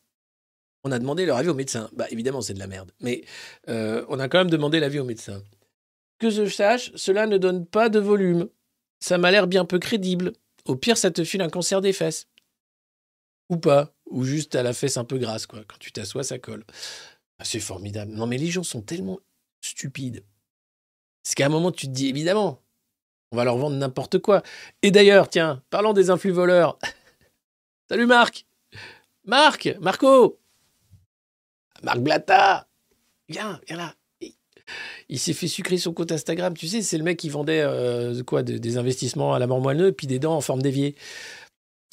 [0.83, 1.89] On a demandé leur avis au médecin.
[1.93, 2.91] Bah, évidemment, c'est de la merde.
[2.99, 3.23] Mais
[3.67, 5.41] on a quand même demandé l'avis au médecin.
[6.19, 8.49] Que je sache, cela ne donne pas de volume.
[8.99, 10.33] Ça m'a l'air bien peu crédible.
[10.65, 12.27] Au pire, ça te file un cancer des fesses.
[13.49, 13.93] Ou pas.
[14.09, 15.63] Ou juste à la fesse un peu grasse, quoi.
[15.67, 16.63] Quand tu t'assois, ça colle.
[17.39, 18.11] Ah, c'est formidable.
[18.13, 19.19] Non, mais les gens sont tellement
[19.61, 20.23] stupides.
[21.23, 22.61] Parce qu'à un moment, tu te dis, évidemment,
[23.31, 24.43] on va leur vendre n'importe quoi.
[24.81, 26.77] Et d'ailleurs, tiens, parlons des influx voleurs.
[27.89, 28.45] Salut Marc
[29.25, 30.39] Marc Marco
[31.83, 32.67] Marc Blata
[33.27, 33.95] Viens, viens là.
[35.09, 36.55] Il s'est fait sucrer son compte Instagram.
[36.55, 39.61] Tu sais, c'est le mec qui vendait euh, quoi, de- des investissements à la mort
[39.61, 40.95] moelleux et puis des dents en forme d'évier.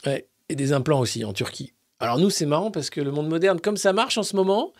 [0.06, 1.72] Ouais, des implants aussi en Turquie.
[2.00, 4.72] Alors nous, c'est marrant parce que le monde moderne, comme ça marche en ce moment,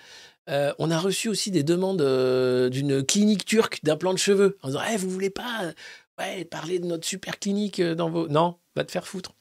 [0.49, 4.68] Euh, on a reçu aussi des demandes euh, d'une clinique turque d'implant de cheveux en
[4.68, 5.73] disant Eh, Vous voulez pas euh,
[6.18, 8.27] ouais, parler de notre super clinique dans vos.
[8.27, 9.37] Non, va te faire foutre.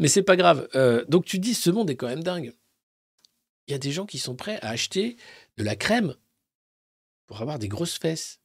[0.00, 0.68] Mais c'est pas grave.
[1.08, 2.52] Donc tu dis Ce monde est quand même dingue.
[3.68, 5.16] Il y a des gens qui sont prêts à acheter
[5.56, 6.16] de la crème
[7.28, 8.40] pour avoir des grosses fesses.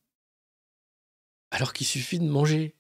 [1.50, 2.76] Alors qu'il suffit de manger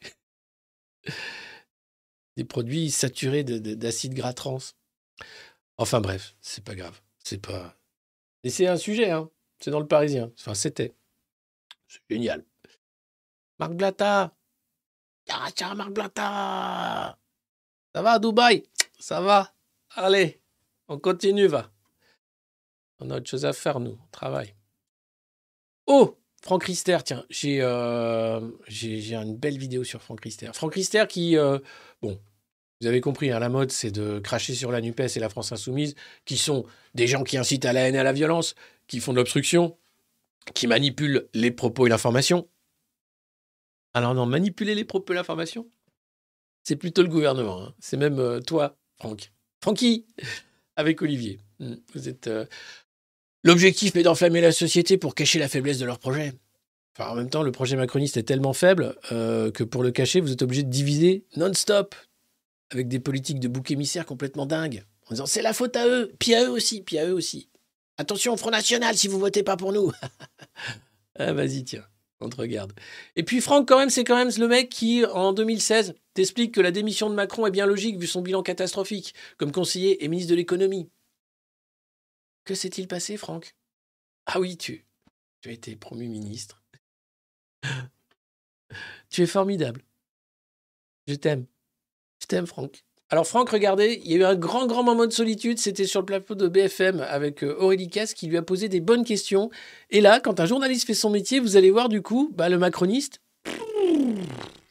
[2.36, 4.58] des produits saturés de- de- d'acide gras trans.
[5.78, 7.02] Enfin bref, c'est pas grave.
[7.24, 7.78] C'est pas.
[8.44, 9.30] Et c'est un sujet, hein.
[9.60, 10.32] C'est dans le Parisien.
[10.38, 10.94] Enfin, c'était.
[11.88, 12.46] C'est génial.
[13.60, 14.36] Marc Blatta.
[15.30, 17.18] Ah, tiens, Marc Blatta.
[17.96, 18.64] Ça va, Dubaï?
[19.00, 19.54] Ça va?
[19.92, 20.42] Allez,
[20.88, 21.72] on continue, va.
[23.00, 23.98] On a autre chose à faire, nous.
[24.02, 24.56] On travaille.
[25.88, 30.52] Oh Franck Rister, tiens, j'ai euh, j'ai une belle vidéo sur Franck Rister.
[30.54, 31.58] Franck Rister qui, euh,
[32.04, 32.20] bon,
[32.82, 35.52] vous avez compris, hein, la mode, c'est de cracher sur la NUPES et la France
[35.52, 38.54] Insoumise, qui sont des gens qui incitent à la haine et à la violence,
[38.86, 39.76] qui font de l'obstruction,
[40.54, 42.48] qui manipulent les propos et l'information.
[43.96, 45.68] Alors non, manipuler les propos et l'information,
[46.64, 47.64] c'est plutôt le gouvernement.
[47.64, 47.74] hein.
[47.80, 49.32] C'est même euh, toi, Franck.
[49.64, 50.06] Francky,
[50.76, 51.40] avec Olivier.
[51.58, 52.30] Hmm, Vous êtes...
[53.46, 56.34] L'objectif est d'enflammer la société pour cacher la faiblesse de leur projet.
[56.98, 60.20] Enfin, en même temps, le projet macroniste est tellement faible euh, que pour le cacher,
[60.20, 61.94] vous êtes obligé de diviser non-stop
[62.72, 64.84] avec des politiques de bouc émissaire complètement dingues.
[65.06, 67.48] En disant c'est la faute à eux, puis à eux aussi, puis à eux aussi.
[68.00, 69.92] Attention au Front National si vous votez pas pour nous.
[71.20, 71.84] ah, vas-y, tiens,
[72.22, 72.74] on te regarde.
[73.16, 76.62] Et puis Franck, quand même, c'est quand même le mec qui, en 2016, t'explique que
[76.62, 80.32] la démission de Macron est bien logique vu son bilan catastrophique, comme conseiller et ministre
[80.32, 80.90] de l'économie.
[82.46, 83.56] Que s'est-il passé, Franck?
[84.28, 84.86] Ah oui, tu,
[85.42, 86.64] tu as été promu ministre.
[89.10, 89.82] tu es formidable.
[91.08, 91.46] Je t'aime.
[92.22, 92.84] Je t'aime, Franck.
[93.10, 95.60] Alors, Franck, regardez, il y a eu un grand, grand moment de solitude.
[95.60, 98.80] C'était sur le plateau de BFM avec euh, Aurélie Casse qui lui a posé des
[98.80, 99.52] bonnes questions.
[99.90, 102.58] Et là, quand un journaliste fait son métier, vous allez voir, du coup, bah, le
[102.58, 103.22] macroniste,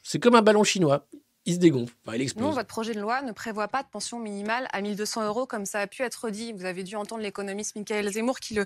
[0.03, 1.07] c'est comme un ballon chinois.
[1.47, 1.93] Il se dégonfle.
[2.07, 5.25] Enfin, il Non, votre projet de loi ne prévoit pas de pension minimale à 1200
[5.27, 6.53] euros comme ça a pu être dit.
[6.53, 8.57] Vous avez dû entendre l'économiste Michael Zemmour qui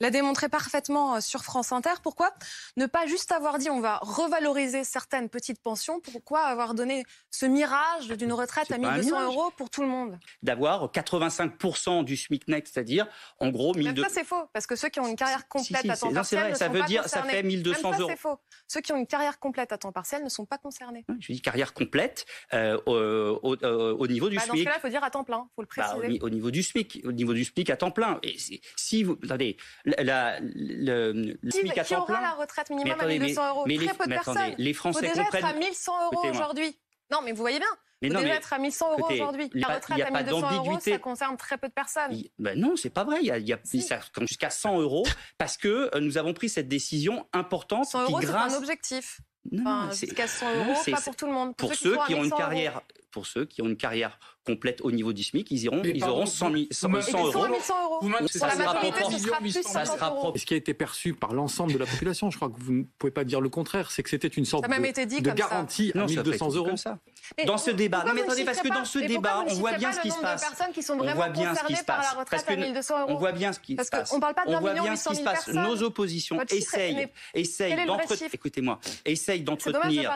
[0.00, 1.94] l'a démontré parfaitement euh, sur France Inter.
[2.02, 2.32] Pourquoi
[2.76, 5.98] ne pas juste avoir dit on va revaloriser certaines petites pensions?
[5.98, 9.24] Pourquoi avoir donné ce mirage d'une retraite à pas un 1200 mirage.
[9.34, 10.16] euros pour tout le monde?
[10.44, 13.06] D'avoir 85% du SMIC net, c'est-à-dire
[13.40, 14.08] en gros Même 1200.
[14.08, 14.44] ça, c'est faux.
[14.52, 16.50] Parce que ceux qui ont une carrière Si, complète si, à temps non, partiel vrai,
[16.52, 18.10] ne ça sont veut pas dire- ça fait 1200 Même ça, euros.
[18.10, 18.38] c'est faux.
[18.68, 21.04] Ceux qui ont une carrière complète à temps partiel ne sont pas concernés.
[21.18, 23.56] Je dis carrière complète euh, au, au-
[23.98, 24.64] au niveau du Bah, dans ce SMIC.
[24.64, 25.48] cas-là, il faut dire à temps plein.
[25.56, 26.06] Faut le Bah, préciser.
[26.06, 28.18] au, ni- au niveau du SMIC, au niveau du SMIC à temps plein.
[28.22, 32.06] Et c'est- si vous, attendez, la, la- le, le Qui, SMIC à qui temps aura
[32.06, 32.20] plein.
[32.20, 33.64] la retraite minimum attendez, à 1200 euros?
[33.66, 34.54] mais Très les- peu de mais attendez, personnes.
[34.58, 35.44] les Il faut Français déjà comprennent.
[35.44, 36.78] être à 1100 euros aujourd'hui.
[37.10, 37.68] Non, mais vous voyez bien.
[38.00, 39.50] Mais Il non, déjà mais être à 1100 euros aujourd'hui.
[39.54, 42.12] La retraite à pas 1200 euros, ça concerne très peu de personnes.
[42.12, 43.16] Il- Ben non, c'est pas vrai.
[43.22, 43.82] Il y a, il y a- Si.
[43.82, 45.04] ça jusqu'à 100 euros
[45.36, 48.54] parce que euh, nous avons pris cette décision importante 100 qui euros, c'est grâce.
[48.54, 49.20] un objectif.
[49.52, 51.56] Non, Enfin, non, c'est- jusqu'à 100 non, euros, c'est- pas c'est- pour tout le monde.
[51.56, 52.48] pour qui ceux sont à qui ont une 1100 euros.
[52.48, 52.80] carrière,
[53.10, 54.18] pour ceux qui ont une carrière
[54.52, 57.08] complète au niveau du SMIC, ils iront, Mais ils auront 100, mi- vous 100 m'avez-
[57.08, 57.52] Et 100 des 100 à euros.
[57.54, 57.98] 1100 euros.
[58.00, 59.12] Vous ça majorité, propre.
[59.12, 60.16] ce sera plus Ça 50 sera euros.
[60.20, 60.36] propre.
[60.36, 62.72] Et ce qui a été perçu par l'ensemble de la population, je crois que vous
[62.72, 65.28] ne pouvez pas dire le contraire, c'est que c'était une sorte de, été dit de
[65.30, 65.48] comme ça.
[65.48, 66.76] garantie à Non, ça a pas été 1200 dit euros.
[66.76, 66.98] ça.
[67.46, 70.00] Dans ce débat, non mais attendez, parce que dans ce débat, on voit bien ce
[70.00, 70.40] qui se passe.
[70.48, 72.10] personnes qui sont On vraiment voit bien ce qui concernées se par la passe.
[72.12, 73.12] retraite Parce à que 1200 euros.
[73.12, 74.10] on voit bien ce qui se Parce passe.
[74.10, 75.48] qu'on parle pas de On 1 voit bien ce qui 800 se 000 passe.
[75.48, 78.30] Nos oppositions essayent, essayent d'entretenir.
[78.32, 80.10] Écoutez-moi, essayent d'entretenir.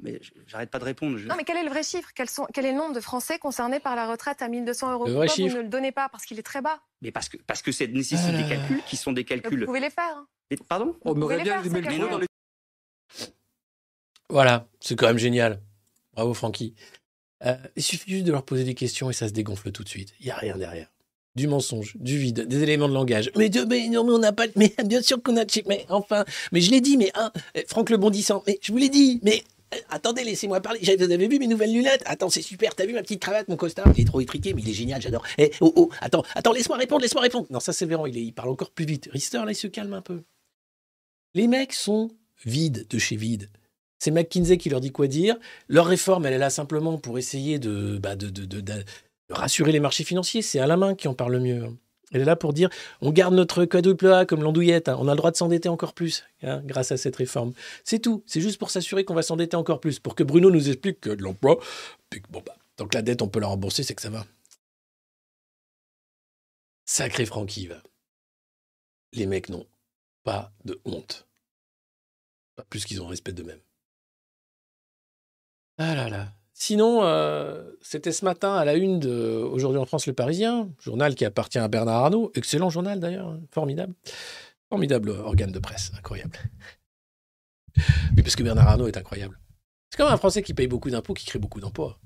[0.00, 1.18] Mais j'arrête pas de répondre.
[1.26, 3.94] Non, mais quel est le vrai chiffre Quel est le nombre de Français concernés par
[3.96, 6.38] la retraite à 1200 euros Le vrai Pourquoi vous ne le donnez pas Parce qu'il
[6.38, 6.80] est très bas?
[7.02, 9.42] Mais parce que parce que ça nécessite là des calculs qui sont des Mais Vous
[9.42, 9.64] calculs.
[9.66, 10.16] pouvez les faire.
[10.16, 10.26] hein.
[10.50, 10.96] Et- Pardon?
[11.04, 12.08] On Vous aurait pouvez bien les faire, calculs.
[12.08, 12.26] dans les
[14.30, 15.60] Voilà, c'est quand même génial.
[16.14, 16.74] Bravo, Francky.
[17.46, 19.88] Euh, il suffit juste de leur poser des questions et ça se dégonfle tout de
[19.88, 20.12] suite.
[20.20, 20.88] Il n'y a rien derrière.
[21.36, 23.30] Du mensonge, du vide, des éléments de langage.
[23.36, 24.46] Mais, Dieu, mais non, mais on n'a pas.
[24.56, 25.44] Mais bien sûr qu'on a.
[25.66, 26.24] Mais enfin.
[26.50, 28.42] Mais je l'ai dit, mais hein, euh, Franck le bondissant.
[28.48, 29.20] Mais je vous l'ai dit.
[29.22, 29.57] Mais euh,
[29.90, 30.80] attendez, laissez-moi parler.
[30.80, 32.02] Vous avez vu mes nouvelles lunettes?
[32.06, 32.74] Attends, c'est super.
[32.74, 33.86] T'as vu ma petite cravate, mon costard?
[33.96, 35.00] Il est trop étriqué, mais il est génial.
[35.02, 35.24] J'adore.
[35.38, 37.46] Eh, oh, oh, attends, attends, laisse-moi répondre, laisse-moi répondre.
[37.50, 38.06] Non, ça c'est Véran.
[38.06, 39.08] Il, il parle encore plus vite.
[39.12, 40.22] Rister, là, il se calme un peu.
[41.34, 42.10] Les mecs sont
[42.44, 43.50] vides de chez vide.
[43.98, 45.36] C'est McKinsey qui leur dit quoi dire.
[45.68, 48.84] Leur réforme, elle est là simplement pour essayer de, bah, de, de- de-
[49.30, 50.40] rassurer les marchés financiers.
[50.40, 51.64] C'est Alain Main qui en parle le mieux.
[52.12, 54.88] Elle est là pour dire on garde notre quadruple A comme l'andouillette.
[54.88, 54.96] hein.
[54.98, 57.52] On a le droit de s'endetter encore plus hein, grâce à cette réforme.
[57.84, 58.22] C'est tout.
[58.26, 59.98] C'est juste pour s'assurer qu'on va s'endetter encore plus.
[59.98, 61.58] Pour que Bruno nous explique que l'emploi,
[62.10, 62.40] puis bah,
[62.76, 64.26] tant que la dette, on peut la rembourser, c'est que ça va.
[66.86, 67.82] Sacré Francky, va.
[69.12, 69.66] Les mecs n'ont
[70.24, 71.26] pas de honte.
[72.56, 73.60] Pas plus qu'ils ont respect d'eux-mêmes.
[75.76, 79.12] Ah Sinon, euh, c'était ce matin à la une de
[79.52, 82.32] Aujourd'hui en France Le Parisien, journal qui appartient à Bernard Arnault.
[82.34, 83.94] Excellent journal d'ailleurs, hein, formidable.
[84.68, 86.36] Formidable organe de presse, incroyable.
[88.16, 89.38] Oui, parce que Bernard Arnault est incroyable.
[89.90, 92.00] C'est comme un Français qui paye beaucoup d'impôts, qui crée beaucoup d'emplois.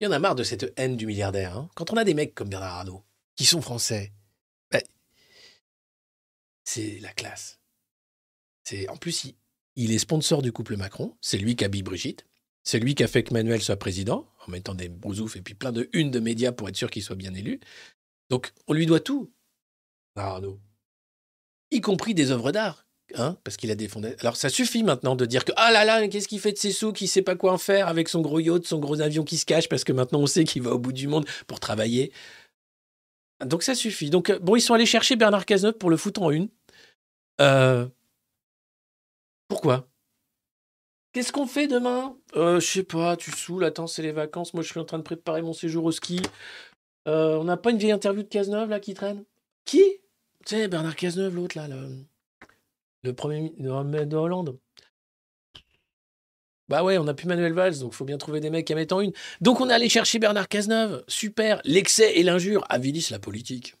[0.00, 1.56] Il y en a marre de cette haine du milliardaire.
[1.56, 1.70] hein.
[1.74, 3.02] Quand on a des mecs comme Bernard Arnault,
[3.36, 4.12] qui sont français,
[4.70, 4.82] ben,
[6.64, 7.58] c'est la classe.
[8.64, 9.34] C'est En plus, il,
[9.76, 11.16] il est sponsor du couple Macron.
[11.22, 12.26] C'est lui qui habille Brigitte.
[12.66, 15.54] C'est lui qui a fait que Manuel soit président, en mettant des brousoufs et puis
[15.54, 17.60] plein de une de médias pour être sûr qu'il soit bien élu.
[18.28, 19.32] Donc, on lui doit tout,
[20.16, 20.58] Arnault.
[21.70, 22.84] Y compris des œuvres d'art.
[23.14, 24.18] Hein, parce qu'il a fondations.
[24.18, 26.72] Alors ça suffit maintenant de dire que ah là là, qu'est-ce qu'il fait de ses
[26.72, 29.36] sous, qui sait pas quoi en faire avec son gros yacht, son gros avion qui
[29.36, 32.12] se cache, parce que maintenant on sait qu'il va au bout du monde pour travailler.
[33.44, 34.10] Donc ça suffit.
[34.10, 36.48] Donc euh, bon, ils sont allés chercher Bernard Cazeneuve pour le foutre en une.
[37.40, 37.86] Euh,
[39.46, 39.88] Pourquoi?
[41.16, 42.14] Qu'est-ce qu'on fait demain?
[42.34, 44.52] Euh, Je sais pas, tu saoules, attends, c'est les vacances.
[44.52, 46.20] Moi, je suis en train de préparer mon séjour au ski.
[47.08, 49.24] Euh, on n'a pas une vieille interview de Cazeneuve là qui traîne?
[49.64, 49.82] Qui?
[50.44, 52.04] Tu sais, Bernard Cazeneuve, l'autre là, le,
[53.02, 54.58] le premier mi- de, de Hollande.
[56.68, 58.94] Bah ouais, on n'a plus Manuel Valls, donc faut bien trouver des mecs à mettre
[58.94, 59.12] en une.
[59.40, 61.02] Donc on est allé chercher Bernard Cazeneuve.
[61.08, 61.62] Super.
[61.64, 63.74] L'excès et l'injure avilissent la politique.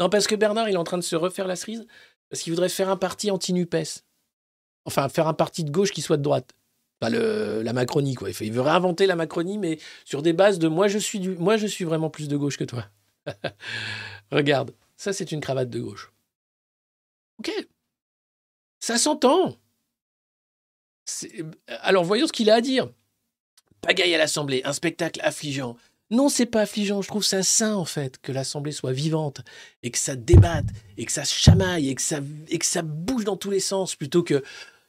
[0.00, 1.86] Non, parce que Bernard, il est en train de se refaire la cerise,
[2.30, 4.02] parce qu'il voudrait faire un parti anti-NUPES.
[4.86, 6.54] Enfin, faire un parti de gauche qui soit de droite.
[6.98, 8.30] Pas le, la Macronie, quoi.
[8.30, 12.28] Il, veut réinventer la Macronie, mais sur des bases de moi, je suis, vraiment plus
[12.28, 12.86] de gauche que toi.
[14.30, 16.12] Regarde, ça, c'est une cravate de gauche.
[17.38, 17.52] Ok.
[18.80, 19.56] Ça s'entend.
[21.04, 22.88] C'est- Alors, voyons ce qu'il a à dire.
[23.82, 25.76] Pagaille à l'Assemblée, un spectacle affligeant.
[26.10, 27.02] Non, c'est pas affligeant.
[27.02, 29.42] Je trouve ça sain, en fait, que l'Assemblée soit vivante
[29.82, 30.66] et que ça débatte
[30.96, 32.02] et que ça chamaille et que
[32.48, 34.42] et que ça bouge dans tous les sens plutôt que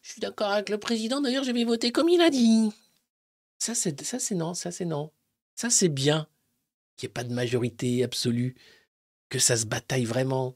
[0.07, 2.71] je suis d'accord avec le président, d'ailleurs, je vais voter comme il a dit.
[3.59, 3.91] Ça, c'est
[4.31, 5.11] non, ça, c'est non.
[5.53, 6.27] Ça, c'est bien
[6.95, 8.55] qu'il n'y ait pas de majorité absolue,
[9.27, 10.55] que ça se bataille vraiment.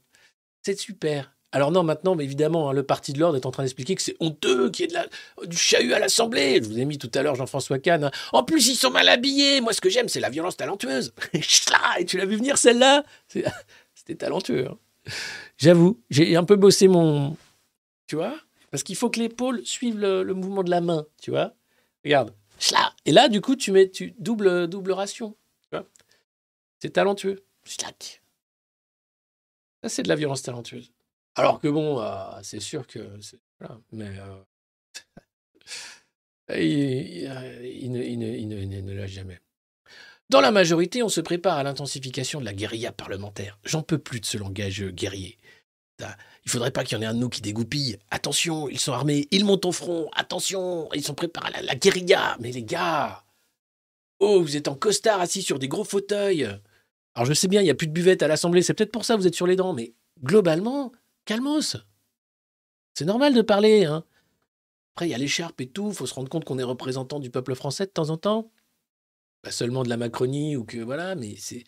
[0.62, 1.36] C'est super.
[1.52, 4.16] Alors non, maintenant, évidemment, hein, le Parti de l'Ordre est en train d'expliquer que c'est
[4.22, 6.62] honteux qu'il y ait de la, du chahut à l'Assemblée.
[6.64, 8.06] Je vous ai mis tout à l'heure Jean-François Kahn.
[8.06, 8.12] hein.
[8.32, 9.60] En plus, ils sont mal habillés.
[9.60, 11.14] Moi, ce que j'aime, c'est la violence talentueuse.
[11.34, 13.04] Et tu l'as vu venir, celle-là?
[13.96, 14.70] C'était talentueux.
[14.70, 14.78] hein.
[15.58, 17.36] J'avoue, j'ai un peu bossé mon...
[18.08, 18.38] Tu vois?
[18.72, 21.54] Parce qu'il faut que l'épaule suive le, mouvement de la main, tu vois
[22.04, 22.34] Regarde.
[23.06, 25.36] Et là, du coup, tu mets double, ration.
[26.80, 27.44] C'est talentueux.
[27.64, 28.24] Schlac.
[29.84, 30.92] Ça, c'est de la violence talentueuse.
[31.36, 33.00] Alors que bon, euh, c'est sûr que.
[33.92, 34.18] mais.
[36.58, 38.48] il, ne, il
[38.86, 39.40] ne- lâche jamais.
[40.30, 43.60] Dans la majorité, on se prépare à l'intensification de la guérilla parlementaire.
[43.66, 45.38] J'en peux plus de ce langage guerrier.
[46.46, 47.98] Il faudrait pas qu'il y en ait un de nous qui dégoupille.
[48.10, 50.10] Attention, ils sont armés, ils montent au front.
[50.16, 52.38] Attention, ils sont préparés à la, la guérilla.
[52.40, 53.24] Mais les gars,
[54.20, 56.50] oh, vous êtes en costard assis sur des gros fauteuils.
[57.14, 59.04] Alors je sais bien, il n'y a plus de buvette à l'Assemblée, c'est peut-être pour
[59.04, 59.94] ça que vous êtes sur les dents, mais
[60.24, 60.92] globalement,
[61.26, 61.78] calmos.
[62.94, 63.86] C'est normal de parler.
[63.86, 64.06] Hein.
[64.96, 67.30] Après, il y a l'écharpe et tout, faut se rendre compte qu'on est représentant du
[67.30, 68.52] peuple français de temps en temps.
[69.42, 71.64] Pas seulement de la Macronie ou que voilà, mais c'est.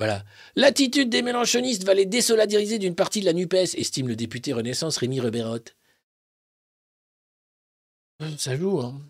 [0.00, 0.24] Voilà.
[0.56, 4.96] L'attitude des mélanchonistes va les désolidariser d'une partie de la NUPES, estime le député Renaissance
[4.96, 5.76] Rémi Rebérotte.
[8.22, 9.00] Euh, Ça joue, hein.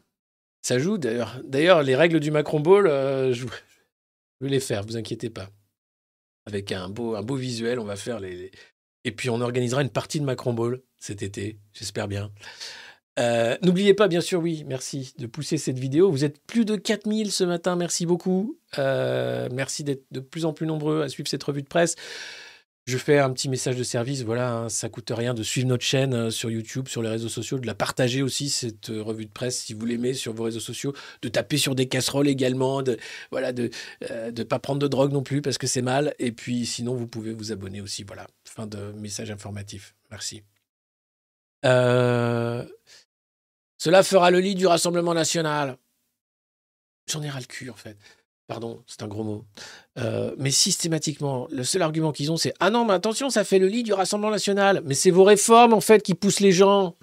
[0.63, 1.41] Ça joue d'ailleurs.
[1.45, 5.49] D'ailleurs, les règles du Macron Ball, euh, je, je vais les faire, vous inquiétez pas.
[6.47, 8.51] Avec un beau, un beau visuel, on va faire les, les-
[9.05, 12.33] Et puis on organisera une partie de Macron Ball cet été, j'espère bien.
[13.19, 16.11] Euh, N'oubliez pas, bien sûr, oui, merci de pousser cette vidéo.
[16.11, 18.59] Vous êtes plus de 4000 ce matin, merci beaucoup.
[18.79, 21.97] Euh, merci d'être de plus en plus nombreux à suivre cette revue de presse.
[22.87, 25.85] Je fais un petit message de service, voilà, hein, ça coûte rien de suivre notre
[25.85, 29.31] chaîne euh, sur YouTube, sur les réseaux sociaux, de la partager aussi, cette revue de
[29.31, 32.97] presse, si vous l'aimez, sur vos réseaux sociaux, de taper sur des casseroles également, de
[33.31, 33.71] voilà, de
[34.11, 36.15] ne pas prendre de drogue non plus parce que c'est mal.
[36.19, 38.27] Et puis sinon, vous pouvez vous abonner aussi, voilà.
[38.45, 39.95] Fin de message informatif.
[40.11, 40.43] Merci.
[41.65, 42.65] Euh,
[43.81, 45.79] Cela fera le lit du Rassemblement national.
[47.11, 47.97] J'en ai ras le cul, en fait.
[48.47, 49.47] Pardon, c'est un gros mot.
[49.97, 53.59] Euh, mais systématiquement, le seul argument qu'ils ont, c'est Ah non, mais attention, ça fait
[53.59, 54.83] le lit du Rassemblement national.
[54.85, 56.95] Mais c'est vos réformes, en fait, qui poussent les gens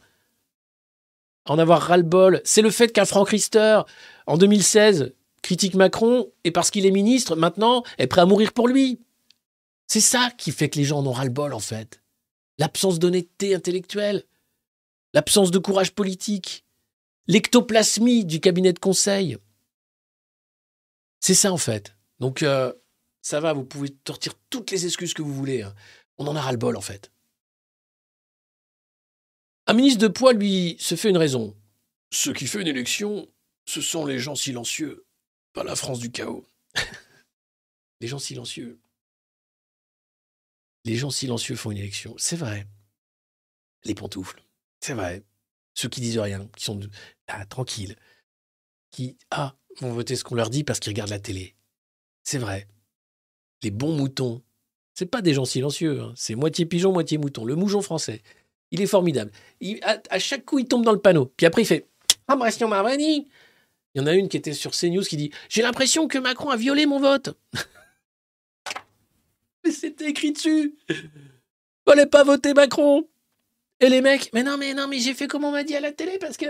[1.46, 2.42] à en avoir ras-le-bol.
[2.44, 3.82] C'est le fait qu'un Franck Riester,
[4.28, 8.68] en 2016, critique Macron, et parce qu'il est ministre, maintenant, est prêt à mourir pour
[8.68, 9.02] lui.
[9.88, 12.04] C'est ça qui fait que les gens en ont ras-le-bol, en fait.
[12.60, 14.26] L'absence d'honnêteté intellectuelle,
[15.16, 16.66] l'absence de courage politique,
[17.28, 19.38] l'ectoplasmie du cabinet de conseil.
[21.20, 21.96] C'est ça, en fait.
[22.20, 22.74] Donc, euh,
[23.22, 25.62] ça va, vous pouvez sortir toutes les excuses que vous voulez.
[25.64, 25.76] hein.
[26.18, 27.12] On en a ras-le-bol, en fait.
[29.68, 31.56] Un ministre de poids, lui, se fait une raison.
[32.12, 33.28] Ce qui fait une élection,
[33.66, 35.06] Ce sont les gens silencieux,
[35.52, 36.48] pas la France du chaos.
[38.00, 38.80] les gens silencieux.
[40.86, 42.16] Les gens silencieux font une élection.
[42.18, 42.66] C'est vrai.
[43.84, 44.42] Les pantoufles.
[44.80, 45.26] C'est vrai.
[45.74, 46.80] Ceux qui disent rien, qui sont
[47.28, 47.96] ah, tranquilles,
[48.92, 51.56] qui ah, vont voter ce qu'on leur dit parce qu'ils regardent la télé.
[52.24, 52.68] C'est vrai.
[53.64, 54.44] Les bons moutons,
[54.94, 56.14] c'est pas des gens silencieux, hein.
[56.16, 57.46] c'est moitié pigeon, moitié mouton.
[57.46, 58.22] Le moujon français,
[58.72, 59.32] il est formidable.
[59.60, 61.32] Il, à, chaque coup, il tombe dans le panneau.
[61.38, 61.88] Puis après, il fait
[62.28, 63.28] Impression Marvani.
[63.94, 66.50] Il y en a une qui était sur CNews qui dit J'ai l'impression que Macron
[66.50, 67.38] a violé mon vote.
[69.64, 70.76] Mais c'était écrit dessus.
[71.88, 73.08] Fallait pas voter Macron.
[73.80, 75.80] Et les mecs, mais non, mais non, mais j'ai fait comme on m'a dit à
[75.80, 76.48] la télé parce que.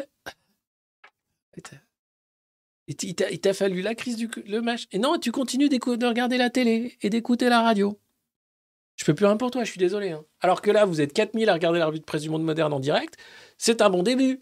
[2.88, 4.30] Il t'a fallu la crise du
[4.62, 4.88] match.
[4.92, 8.00] Et non, tu continues de regarder la télé et d'écouter la radio.
[8.96, 10.12] Je peux plus rien pour toi, je suis désolé.
[10.12, 10.26] Hein.
[10.42, 12.74] Alors que là, vous êtes 4000 à regarder la revue de presse du monde moderne
[12.74, 13.16] en direct.
[13.58, 14.42] C'est un bon début.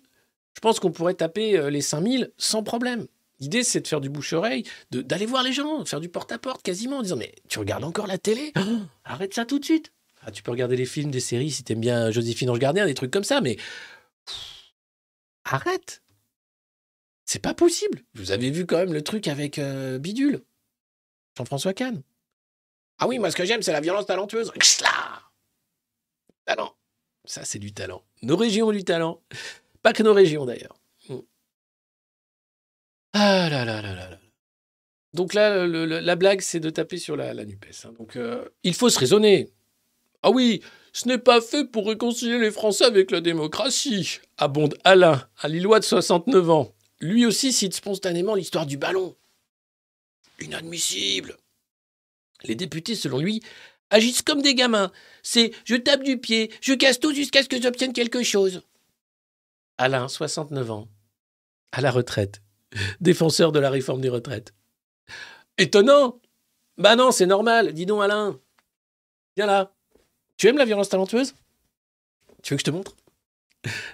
[0.54, 3.08] Je pense qu'on pourrait taper euh, les 5000 sans problème.
[3.40, 7.02] L'idée, c'est de faire du bouche-oreille, d'aller voir les gens, faire du porte-à-porte quasiment, en
[7.02, 8.54] disant Mais tu regardes encore la télé?
[9.04, 9.92] Arrête ça tout de suite.
[10.22, 12.94] Ah, tu peux regarder les films, des séries, si t'aimes bien Joséphine Ange Gardien, des
[12.94, 13.58] trucs comme ça, mais.
[15.44, 16.02] arrête
[17.26, 18.04] C'est pas possible.
[18.14, 20.44] Vous avez vu quand même le truc avec euh, Bidule,
[21.38, 22.02] Jean-François Kahn.
[23.00, 24.54] Ah oui, moi, ce que j'aime, c'est la violence talentueuse.
[26.46, 26.76] Talent.
[27.26, 28.04] Ça, c'est du talent.
[28.22, 29.22] Nos régions ont du talent.
[29.82, 30.78] Pas que nos régions, d'ailleurs.
[31.10, 31.22] Hmm.
[33.14, 34.20] Ah là là là là là.
[35.14, 37.86] Donc là, la blague, c'est de taper sur la, NUPES.
[37.86, 37.94] Hein.
[37.98, 39.50] Donc, euh, il faut se raisonner.
[40.22, 40.62] Ah oui,
[40.92, 45.80] ce n'est pas fait pour réconcilier les Français avec la démocratie, abonde Alain, un Lillois
[45.80, 46.75] de 69 ans.
[47.00, 49.16] Lui aussi cite spontanément l'histoire du ballon.
[50.40, 51.38] Inadmissible.
[52.44, 53.42] Les députés, selon lui,
[53.90, 54.92] agissent comme des gamins.
[55.24, 58.62] C'est je tape du pied, je casse tout jusqu'à ce que j'obtienne quelque chose.
[59.78, 60.88] Alain, 69 ans,
[61.72, 62.42] à la retraite,
[63.02, 64.54] défenseur de la réforme des retraites.
[65.58, 66.20] Étonnant
[66.78, 67.74] Bah non, c'est normal.
[67.74, 68.40] Dis donc, Alain.
[69.36, 69.74] Viens là.
[70.38, 71.34] Tu aimes la violence talentueuse?
[72.44, 72.96] Tu veux que je te montre?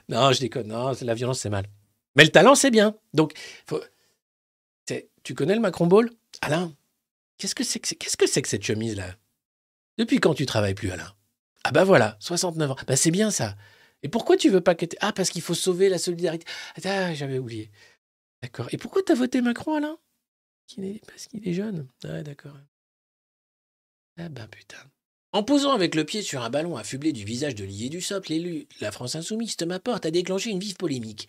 [0.09, 0.67] Non, je déconne.
[0.67, 1.65] Non, la violence, c'est mal.
[2.15, 2.95] Mais le talent, c'est bien.
[3.13, 3.33] Donc,
[5.23, 6.09] tu connais le Macron Ball?
[6.41, 6.73] Alain,
[7.37, 9.15] Qu'est-ce que c'est que, cette chemise-là?
[9.97, 11.11] Depuis quand tu travailles plus, Alain?
[11.63, 12.75] Ah bah voilà, 69 ans.
[12.87, 13.55] Bah c'est bien ça.
[14.03, 14.85] Et pourquoi tu veux pas que...
[14.99, 16.45] Ah, parce qu'il faut sauver la solidarité.
[16.85, 17.71] Ah, j'avais oublié.
[18.43, 18.67] D'accord.
[18.71, 19.97] Et pourquoi t'as voté Macron, Alain?
[21.07, 21.87] Parce qu'il est jeune.
[22.03, 22.55] Ah, d'accord.
[24.17, 24.77] Ah ben putain.
[25.31, 28.33] En posant avec le pied sur un ballon affublé du visage de Lié du Socle,
[28.33, 31.27] l'élu, la France Insoumise, ma porte a déclenché une vive polémique.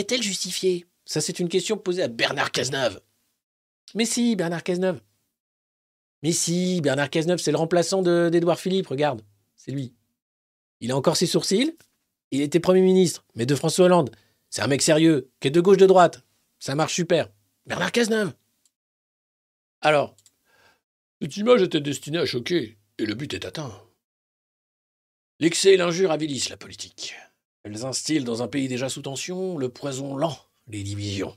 [0.00, 0.86] Est-elle justifiée?
[1.04, 3.02] Ça, c'est une question posée à Bernard Cazeneuve.
[3.94, 5.02] Mais si, Bernard Cazeneuve.
[6.22, 9.20] Mais si, Bernard Cazeneuve, c'est le remplaçant d'Edouard Philippe, regarde,
[9.56, 9.92] c'est lui.
[10.80, 11.76] Il a encore ses sourcils,
[12.30, 14.10] il était Premier ministre, mais de François Hollande.
[14.48, 16.24] C'est un mec sérieux, qui est de gauche de droite.
[16.60, 17.28] Ça marche super.
[17.66, 18.32] Bernard Cazeneuve.
[19.82, 20.16] Alors,
[21.20, 23.78] cette image était destinée à choquer, et le but est atteint.
[25.40, 27.16] L'excès et l'injure avilissent la politique.
[27.62, 31.36] Elles instillent dans un pays déjà sous tension le poison lent, les divisions.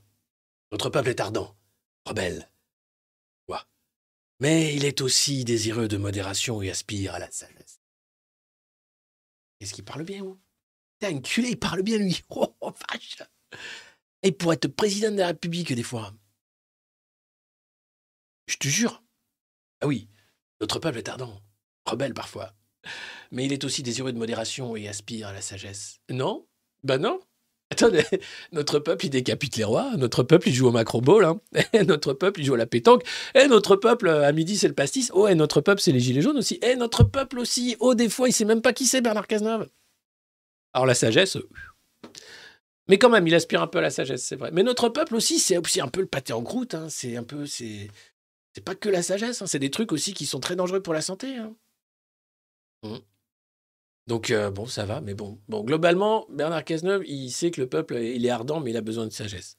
[0.71, 1.55] Notre peuple est ardent,
[2.05, 2.49] rebelle,
[4.43, 7.79] mais il est aussi désireux de modération et aspire à la sagesse.
[9.61, 10.37] Est-ce qu'il parle bien, ou?
[10.99, 12.21] T'es un culé, il parle bien, lui.
[12.29, 13.23] Oh, vache
[14.21, 16.13] Et pour être président de la République, des fois.
[18.47, 19.01] Je te jure.
[19.79, 20.09] Ah oui,
[20.59, 21.41] notre peuple est ardent,
[21.85, 22.53] rebelle parfois.
[23.31, 25.99] Mais il est aussi désireux de modération et aspire à la sagesse.
[26.09, 26.45] Non?
[26.83, 27.19] Ben non
[27.71, 28.03] Attendez,
[28.51, 29.95] notre peuple, il décapite les rois.
[29.97, 31.25] Notre peuple, il joue au macro-ball.
[31.25, 31.39] Hein.
[31.87, 33.03] notre peuple, il joue à la pétanque.
[33.33, 35.09] Et notre peuple, à midi, c'est le pastis.
[35.13, 36.59] Oh, et notre peuple, c'est les gilets jaunes aussi.
[36.61, 37.75] Et notre peuple aussi.
[37.79, 39.69] Oh, des fois, il sait même pas qui c'est, Bernard Cazeneuve.
[40.73, 41.37] Alors, la sagesse.
[41.37, 41.49] Euh,
[42.87, 44.51] mais quand même, il aspire un peu à la sagesse, c'est vrai.
[44.51, 46.75] Mais notre peuple aussi, c'est aussi un peu le pâté en croûte.
[46.75, 46.87] Hein.
[46.89, 47.45] C'est un peu.
[47.45, 47.89] C'est
[48.53, 49.41] c'est pas que la sagesse.
[49.41, 49.47] Hein.
[49.47, 51.37] C'est des trucs aussi qui sont très dangereux pour la santé.
[52.83, 52.97] Mmh.
[54.07, 55.39] Donc euh, bon, ça va, mais bon.
[55.47, 58.81] Bon, globalement, Bernard Cazeneuve, il sait que le peuple, il est ardent, mais il a
[58.81, 59.57] besoin de sagesse.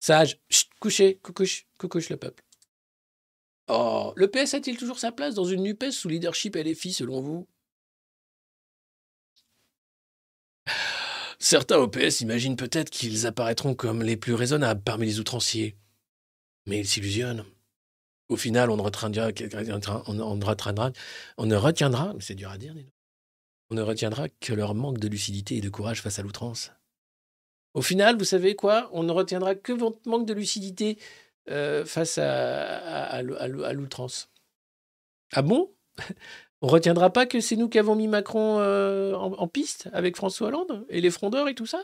[0.00, 2.42] Sage, chut, couchez, coucouche, coucouche le peuple.
[3.68, 7.46] Oh, le PS a-t-il toujours sa place dans une NUPES sous leadership LFI, selon vous?
[11.38, 15.76] Certains au PS imaginent peut-être qu'ils apparaîtront comme les plus raisonnables parmi les outranciers.
[16.66, 17.44] Mais ils s'illusionnent.
[18.30, 20.22] Au final, on ne retiendra, ne
[23.74, 26.70] ne que leur manque de lucidité et de courage face à l'outrance.
[27.74, 28.88] Au final, vous savez quoi?
[28.92, 30.96] On ne retiendra que votre manque de lucidité
[31.50, 34.30] euh, face à, l'outrance.
[35.32, 35.74] Ah bon?
[36.62, 40.48] On retiendra pas que c'est nous qui avons mis Macron euh, en, piste avec François
[40.48, 41.82] Hollande et les frondeurs et tout ça?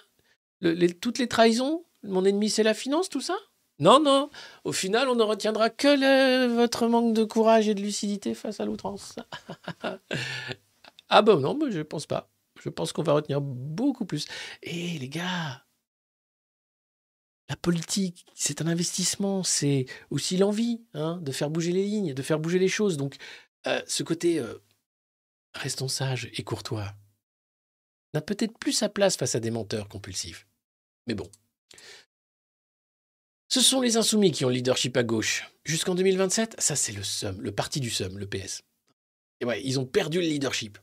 [1.00, 1.84] Toutes les trahisons?
[2.04, 3.36] Mon ennemi, c'est la finance, tout ça?
[3.78, 4.30] Non, non.
[4.64, 8.64] Au final, on ne retiendra que votre manque de courage et de lucidité face à
[8.64, 9.16] l'outrance.
[11.08, 12.30] ah ben non, mais je pense pas.
[12.62, 14.26] Je pense qu'on va retenir beaucoup plus.
[14.62, 15.66] Et les gars,
[17.48, 22.22] la politique, c'est un investissement, c'est aussi l'envie hein, de faire bouger les lignes, de
[22.22, 22.96] faire bouger les choses.
[22.96, 23.16] Donc,
[23.66, 24.54] euh, ce côté euh,
[25.54, 26.94] restons sages et courtois
[28.14, 30.46] n'a peut-être plus sa place face à des menteurs compulsifs.
[31.06, 31.30] Mais bon.
[33.48, 35.50] Ce sont les insoumis qui ont le leadership à gauche.
[35.64, 38.62] Jusqu'en 2027, ça c'est le SUM, le parti du SUM, le PS.
[39.40, 40.78] Et ouais, ils ont perdu le leadership.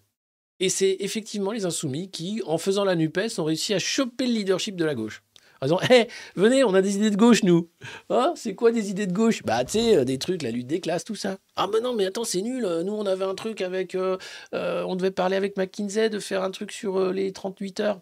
[0.59, 4.33] Et c'est effectivement les insoumis qui, en faisant la NUPES, ont réussi à choper le
[4.33, 5.23] leadership de la gauche.
[5.59, 7.69] En disant, hé, venez, on a des idées de gauche, nous.
[8.09, 9.43] Ah, c'est quoi des idées de gauche?
[9.43, 11.37] Bah, tu sais, euh, des trucs, la lutte des classes, tout ça.
[11.55, 12.63] Ah, mais non, mais attends, c'est nul.
[12.85, 13.95] Nous, on avait un truc avec.
[13.95, 14.17] euh,
[14.53, 18.01] euh, on devait parler avec McKinsey de faire un truc sur euh, les 38 heures.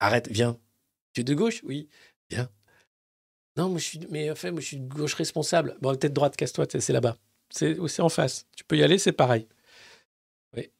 [0.00, 0.58] Arrête, viens.
[1.12, 1.60] Tu es de gauche?
[1.64, 1.88] Oui.
[3.56, 4.00] Non, moi, je suis.
[4.10, 5.76] Mais enfin, moi, je suis de gauche responsable.
[5.80, 7.18] Bon, peut-être droite, casse-toi, c'est là-bas.
[7.50, 8.46] C'est c'est en face.
[8.56, 9.46] Tu peux y aller, c'est pareil.
[10.56, 10.70] Oui.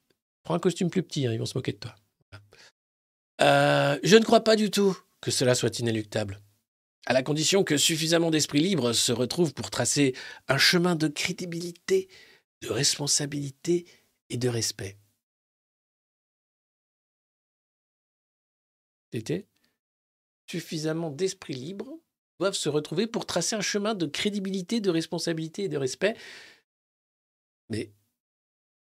[0.42, 1.94] Prends un costume plus petit, hein, ils vont se moquer de toi.
[3.40, 6.40] Euh, je ne crois pas du tout que cela soit inéluctable.
[7.06, 10.14] À la condition que suffisamment d'esprits libres se retrouvent pour tracer
[10.48, 12.08] un chemin de crédibilité,
[12.62, 13.86] de responsabilité
[14.30, 14.96] et de respect.
[19.12, 19.46] C'était
[20.50, 21.98] suffisamment d'esprits libres
[22.38, 26.16] doivent se retrouver pour tracer un chemin de crédibilité, de responsabilité et de respect.
[27.68, 27.92] Mais,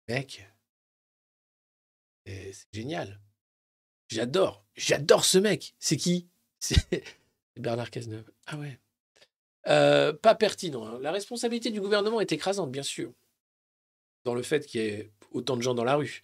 [0.07, 0.47] mec,
[2.25, 3.19] c'est c'est génial.
[4.09, 5.75] J'adore, j'adore ce mec.
[5.79, 6.27] C'est qui?
[6.59, 6.77] C'est
[7.57, 8.29] Bernard Cazeneuve.
[8.47, 8.79] Ah ouais.
[9.67, 10.85] Euh, pas pertinent.
[10.85, 10.99] hein.
[11.01, 13.13] La responsabilité du gouvernement est écrasante, bien sûr,
[14.23, 16.21] dans le fait qu'il y ait autant de gens dans la rue.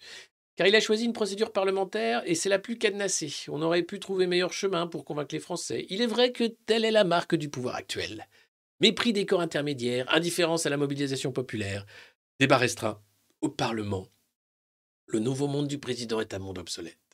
[0.56, 3.32] Car il a choisi une procédure parlementaire et c'est la plus cadenassée.
[3.48, 5.86] On aurait pu trouver meilleur chemin pour convaincre les Français.
[5.90, 8.26] Il est vrai que telle est la marque du pouvoir actuel.
[8.80, 11.84] Mépris des corps intermédiaires, indifférence à la mobilisation populaire,
[12.40, 13.02] débat restreint
[13.42, 14.06] au Parlement.
[15.06, 17.05] Le nouveau monde du président est un monde obsolète.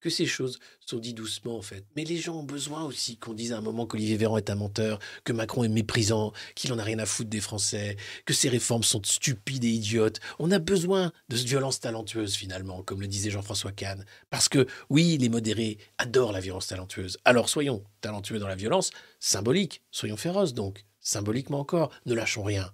[0.00, 1.84] Que ces choses sont dites doucement en fait.
[1.96, 4.54] Mais les gens ont besoin aussi qu'on dise à un moment qu'Olivier Véran est un
[4.54, 8.48] menteur, que Macron est méprisant, qu'il en a rien à foutre des Français, que ses
[8.48, 10.20] réformes sont stupides et idiotes.
[10.38, 14.04] On a besoin de ce violence talentueuse finalement, comme le disait Jean-François Kahn.
[14.30, 17.18] Parce que oui, les modérés adorent la violence talentueuse.
[17.24, 18.90] Alors soyons talentueux dans la violence,
[19.20, 22.72] symbolique, soyons féroces donc, symboliquement encore, ne lâchons rien.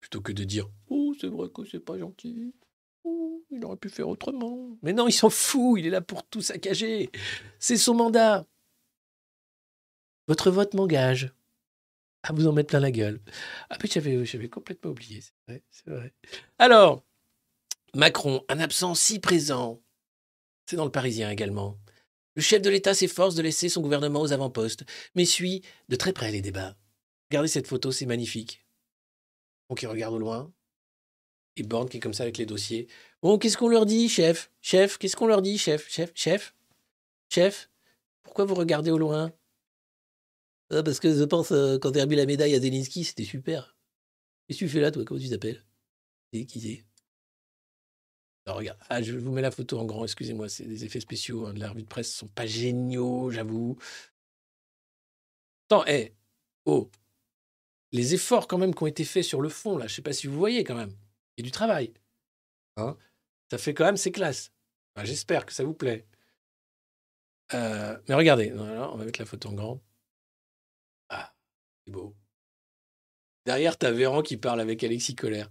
[0.00, 2.52] Plutôt que de dire Oh, c'est vrai que c'est pas gentil.
[3.50, 4.76] Il aurait pu faire autrement.
[4.82, 7.10] Mais non, il s'en fout, il est là pour tout saccager.
[7.58, 8.46] C'est son mandat.
[10.28, 11.32] Votre vote m'engage
[12.22, 13.20] à vous en mettre plein la gueule.
[13.68, 13.88] Ah, mais
[14.24, 16.12] j'avais, complètement oublié, c'est vrai, c'est vrai.
[16.58, 17.02] Alors,
[17.94, 19.82] Macron, un absent si présent.
[20.66, 21.78] C'est dans le Parisien également.
[22.36, 24.84] Le chef de l'État s'efforce de laisser son gouvernement aux avant-postes,
[25.14, 26.76] mais suit de très près les débats.
[27.30, 28.64] Regardez cette photo, c'est magnifique.
[29.68, 30.52] Donc, il regarde au loin,
[31.56, 32.88] et Borne qui est comme ça avec les dossiers.
[33.22, 34.50] Bon, qu'est-ce qu'on leur dit, chef?
[34.60, 35.88] Chef, qu'est-ce qu'on leur dit, chef?
[35.88, 36.54] Chef Chef?
[37.28, 37.70] Chef
[38.22, 39.32] Pourquoi vous regardez au loin?
[40.70, 43.76] Ah, Parce que je pense, euh, quand j'ai remis la médaille à Zelensky, c'était super.
[44.46, 45.04] Qu'est-ce que tu fais là, toi?
[45.04, 45.64] Comment tu t'appelles?
[46.32, 46.46] C'est?
[46.46, 46.84] Qui c'est?
[48.46, 48.78] Alors, regarde.
[48.88, 51.60] Ah, je vous mets la photo en grand, excusez-moi, c'est des effets spéciaux hein, de
[51.60, 53.76] la revue de presse, ne sont pas géniaux, j'avoue.
[55.68, 56.14] Attends, hé
[56.64, 56.90] Oh
[57.92, 60.12] Les efforts quand même qui ont été faits sur le fond, là, je sais pas
[60.12, 60.96] si vous voyez quand même.
[61.42, 61.92] Du travail.
[62.76, 62.96] Hein?
[63.50, 64.52] Ça fait quand même ses classes.
[65.02, 66.06] J'espère que ça vous plaît.
[67.54, 69.82] Euh, mais regardez, on va mettre la photo en grand.
[71.08, 71.34] Ah,
[71.84, 72.14] c'est beau.
[73.44, 75.50] Derrière, tu as Véran qui parle avec Alexis Collère,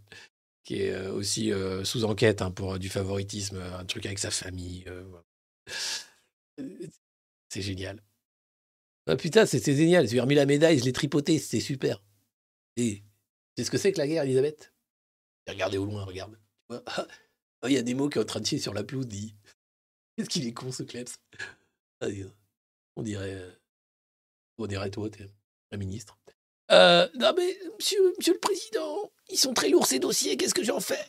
[0.64, 4.32] qui est euh, aussi euh, sous enquête hein, pour du favoritisme, un truc avec sa
[4.32, 4.86] famille.
[7.50, 8.02] C'est génial.
[9.08, 10.08] Ah, putain, c'était génial.
[10.08, 12.02] J'ai remis la médaille, je l'ai tripoté, c'était super.
[12.78, 13.04] Et
[13.58, 14.71] c'est ce que c'est que la guerre, Elisabeth?
[15.48, 16.38] Regardez au loin, regarde.
[16.70, 17.08] Ah,
[17.68, 19.36] Il y a des mots qui sont en train de chier sur la pelouse, dit.
[20.16, 21.10] Qu'est-ce qu'il est con, ce Klebs?
[22.02, 22.08] Ah.
[22.96, 23.36] On dirait.
[23.36, 23.52] euh,
[24.58, 25.30] On dirait toi, t'es
[25.72, 26.18] un ministre.
[26.72, 30.64] Euh, non, mais, monsieur, monsieur le président, ils sont très lourds ces dossiers, qu'est-ce que
[30.64, 31.06] j'en fais?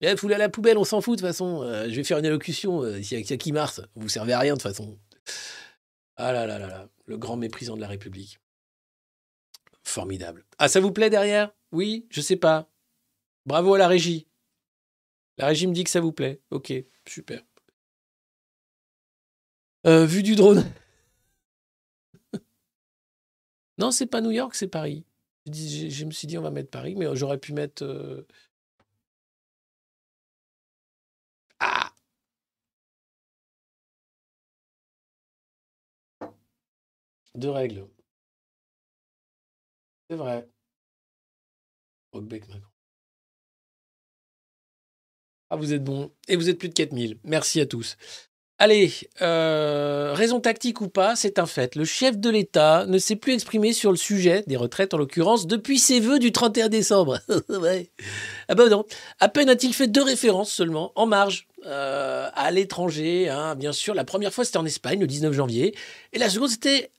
[0.00, 1.62] Eh, Foulez à la poubelle, on s'en fout de toute façon.
[1.62, 3.80] Euh, je vais faire une allocution euh, ici avec Yaki Mars.
[3.94, 4.98] Vous servez à rien de toute façon.
[6.16, 8.38] Ah là là là là, le grand méprisant de la République.
[9.84, 10.44] Formidable.
[10.58, 11.52] Ah, ça vous plaît derrière?
[11.72, 12.68] Oui, je sais pas.
[13.46, 14.26] Bravo à la régie.
[15.38, 16.40] La régie me dit que ça vous plaît.
[16.50, 16.72] Ok,
[17.06, 17.42] super.
[19.86, 20.64] Euh, vue du drone.
[23.78, 25.04] non, c'est pas New York, c'est Paris.
[25.46, 27.84] Je, me suis dit, on va mettre Paris, mais j'aurais pu mettre.
[27.84, 28.26] Euh,
[31.60, 31.92] ah
[37.34, 37.86] Deux règles.
[40.08, 40.48] C'est vrai.
[42.14, 42.71] Macron.
[45.52, 46.10] Ah, vous êtes bon.
[46.28, 47.18] Et vous êtes plus de 4000.
[47.24, 47.98] Merci à tous.
[48.58, 51.76] Allez, euh, raison tactique ou pas, c'est un fait.
[51.76, 55.46] Le chef de l'État ne s'est plus exprimé sur le sujet des retraites, en l'occurrence,
[55.46, 57.18] depuis ses vœux du 31 décembre.
[58.48, 58.86] Ah ben non.
[59.20, 63.28] À peine a-t-il fait deux références seulement, en marge, euh, à l'étranger.
[63.28, 63.54] hein.
[63.54, 65.74] Bien sûr, la première fois, c'était en Espagne, le 19 janvier.
[66.14, 66.90] Et la seconde, c'était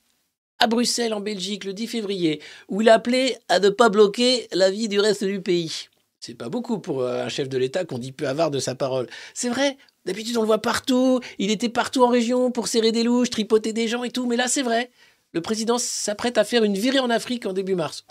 [0.59, 2.39] à Bruxelles, en Belgique, le 10 février,
[2.69, 5.87] où il a appelé à ne pas bloquer la vie du reste du pays.
[6.25, 8.75] C'est pas beaucoup pour euh, un chef de l'État qu'on dit peu avare de sa
[8.75, 9.09] parole.
[9.33, 9.75] C'est vrai,
[10.05, 13.73] d'habitude on le voit partout, il était partout en région pour serrer des louches, tripoter
[13.73, 14.89] des gens et tout, mais là c'est vrai.
[15.33, 18.05] Le président s'apprête à faire une virée en Afrique en début mars.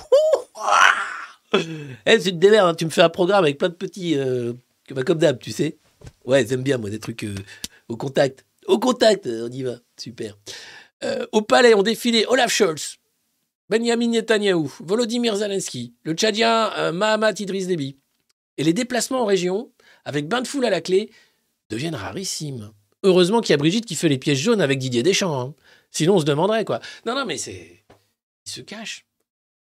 [0.56, 1.58] Ah
[2.04, 4.14] Eh, c'est une démerde, hein, tu me fais un programme avec plein de petits...
[4.18, 4.52] euh,
[4.90, 5.78] bah, comme d'hab, tu sais.
[6.26, 7.34] Ouais, j'aime bien moi des trucs euh,
[7.88, 8.44] au contact.
[8.66, 10.36] Au contact, euh, on y va, super.
[11.32, 12.98] Au palais ont défilé Olaf Scholz,
[13.70, 17.96] Benjamin Netanyahou, Volodymyr Zelensky, le Tchadien Mahamat Idriss Déby.
[18.62, 19.72] Et les déplacements en région,
[20.04, 21.10] avec bain de foule à la clé,
[21.68, 22.70] deviennent rarissimes.
[23.02, 25.36] Heureusement qu'il y a Brigitte qui fait les pièges jaunes avec Didier Deschamps.
[25.40, 25.54] hein.
[25.90, 26.78] Sinon, on se demanderait quoi.
[27.04, 27.82] Non, non, mais c'est.
[28.46, 29.04] Il se cache.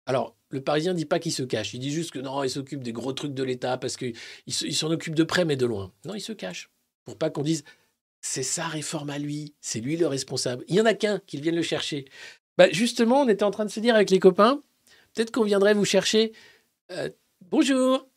[0.06, 1.74] Alors, le Parisien dit pas qu'il se cache.
[1.74, 4.15] Il dit juste que non, il s'occupe des gros trucs de l'État parce qu'il
[4.48, 5.93] se- il s'en occupe de près mais de loin.
[6.06, 6.70] Non, il se cache.
[7.05, 7.65] Pour pas qu'on dise
[8.23, 10.65] c'est sa réforme à lui, c'est lui le responsable.
[10.66, 12.06] Il y en a qu'un qui vienne le chercher.
[12.56, 14.62] Bah, justement, on était en train de se dire avec les copains,
[15.12, 16.32] peut-être qu'on viendrait vous chercher.
[16.90, 17.10] Euh,
[17.51, 18.09] bonjour,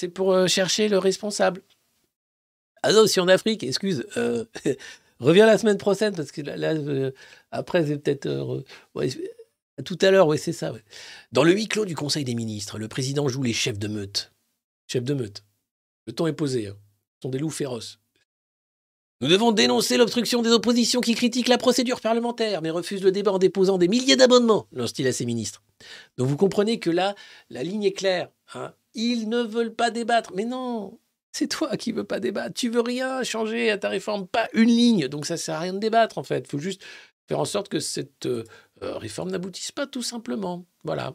[0.00, 1.62] c'est pour euh, chercher le responsable.
[2.82, 4.06] Ah non, si en Afrique, excuse.
[4.16, 4.46] euh,
[5.20, 6.74] reviens la semaine prochaine parce que là,
[7.50, 8.26] après, c'est peut-être.
[8.26, 8.64] euh,
[8.94, 9.10] ouais,
[9.84, 10.72] tout à l'heure, oui, c'est ça.
[11.32, 14.32] Dans le huis clos du Conseil des ministres, le président joue les chefs de meute.
[14.86, 15.44] Chefs de meute.
[16.06, 16.68] Le ton est posé.
[16.68, 16.76] hein.
[17.16, 17.98] Ce sont des loups féroces.
[19.20, 23.32] Nous devons dénoncer l'obstruction des oppositions qui critiquent la procédure parlementaire, mais refusent le débat
[23.32, 25.62] en déposant des milliers d'amendements, lance-t-il à ses ministres.
[26.16, 27.14] Donc vous comprenez que là,
[27.50, 28.30] la ligne est claire.
[28.54, 28.72] hein.
[28.94, 30.32] Ils ne veulent pas débattre.
[30.34, 30.98] Mais non,
[31.32, 32.54] c'est toi qui veux pas débattre.
[32.54, 35.08] Tu veux rien changer à ta réforme, pas une ligne.
[35.08, 36.40] Donc ça sert à rien de débattre en fait.
[36.40, 36.82] Il faut juste
[37.28, 38.44] faire en sorte que cette euh,
[38.82, 40.66] euh, réforme n'aboutisse pas tout simplement.
[40.84, 41.14] Voilà.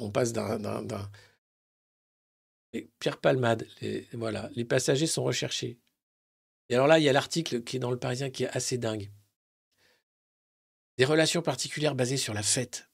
[0.00, 0.58] On passe d'un...
[2.98, 3.66] Pierre Palmade,
[4.12, 5.78] voilà, les passagers sont recherchés.
[6.68, 8.76] Et alors là, il y a l'article qui est dans le Parisien qui est assez
[8.76, 9.10] dingue.
[10.98, 12.85] Des relations particulières basées sur la fête.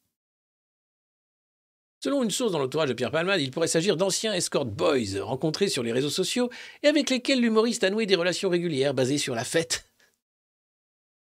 [2.03, 5.69] Selon une source dans l'entourage de Pierre Palmade, il pourrait s'agir d'anciens escort boys rencontrés
[5.69, 6.51] sur les réseaux sociaux
[6.83, 9.89] et avec lesquels l'humoriste a noué des relations régulières basées sur la fête.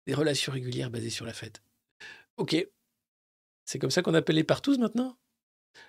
[0.06, 1.64] Des relations régulières basées sur la fête.
[2.38, 2.56] Ok.
[3.66, 5.18] C'est comme ça qu'on appelle les partous maintenant?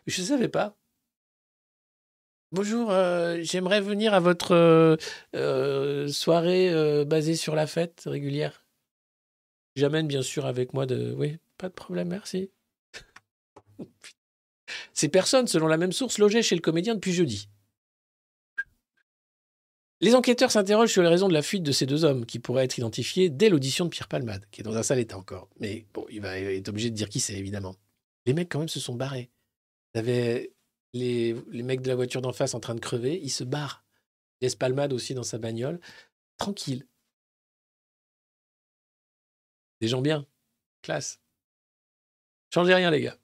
[0.06, 0.74] Je ne savais pas.
[2.50, 4.96] Bonjour, euh, j'aimerais venir à votre euh,
[5.36, 8.64] euh, soirée basée sur la fête régulière.
[9.76, 11.12] J'amène bien sûr avec moi de...
[11.12, 12.50] Oui, pas de problème, merci.
[14.92, 17.48] Ces personnes, selon la même source, logeaient chez le comédien depuis jeudi.
[20.00, 22.64] Les enquêteurs s'interrogent sur les raisons de la fuite de ces deux hommes, qui pourraient
[22.64, 25.48] être identifiés dès l'audition de Pierre Palmade, qui est dans un sale état encore.
[25.58, 27.74] Mais bon, il va être obligé de dire qui c'est, évidemment.
[28.26, 29.30] Les mecs, quand même, se sont barrés.
[29.94, 30.52] Avez
[30.92, 33.84] les, les mecs de la voiture d'en face en train de crever, ils se barrent.
[34.40, 35.80] Il laisse Palmade aussi dans sa bagnole,
[36.36, 36.86] tranquille.
[39.80, 40.26] Des gens bien,
[40.82, 41.20] classe.
[42.52, 43.18] Changez rien, les gars.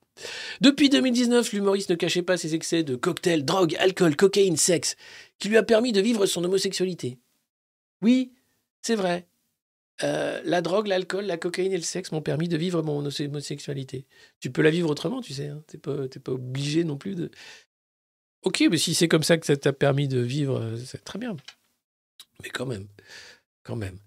[0.60, 4.96] Depuis 2019, l'humoriste ne cachait pas ses excès de cocktails, drogue, alcool, cocaïne, sexe,
[5.38, 7.18] qui lui a permis de vivre son homosexualité.
[8.02, 8.32] Oui,
[8.82, 9.26] c'est vrai.
[10.02, 14.06] Euh, la drogue, l'alcool, la cocaïne et le sexe m'ont permis de vivre mon homosexualité.
[14.40, 15.48] Tu peux la vivre autrement, tu sais.
[15.48, 15.62] Hein.
[15.68, 17.30] T'es pas, pas obligé non plus de.
[18.42, 21.18] Ok, mais si c'est comme ça que ça t'a permis de vivre, euh, c'est très
[21.18, 21.36] bien.
[22.42, 22.88] Mais quand même,
[23.62, 23.98] quand même.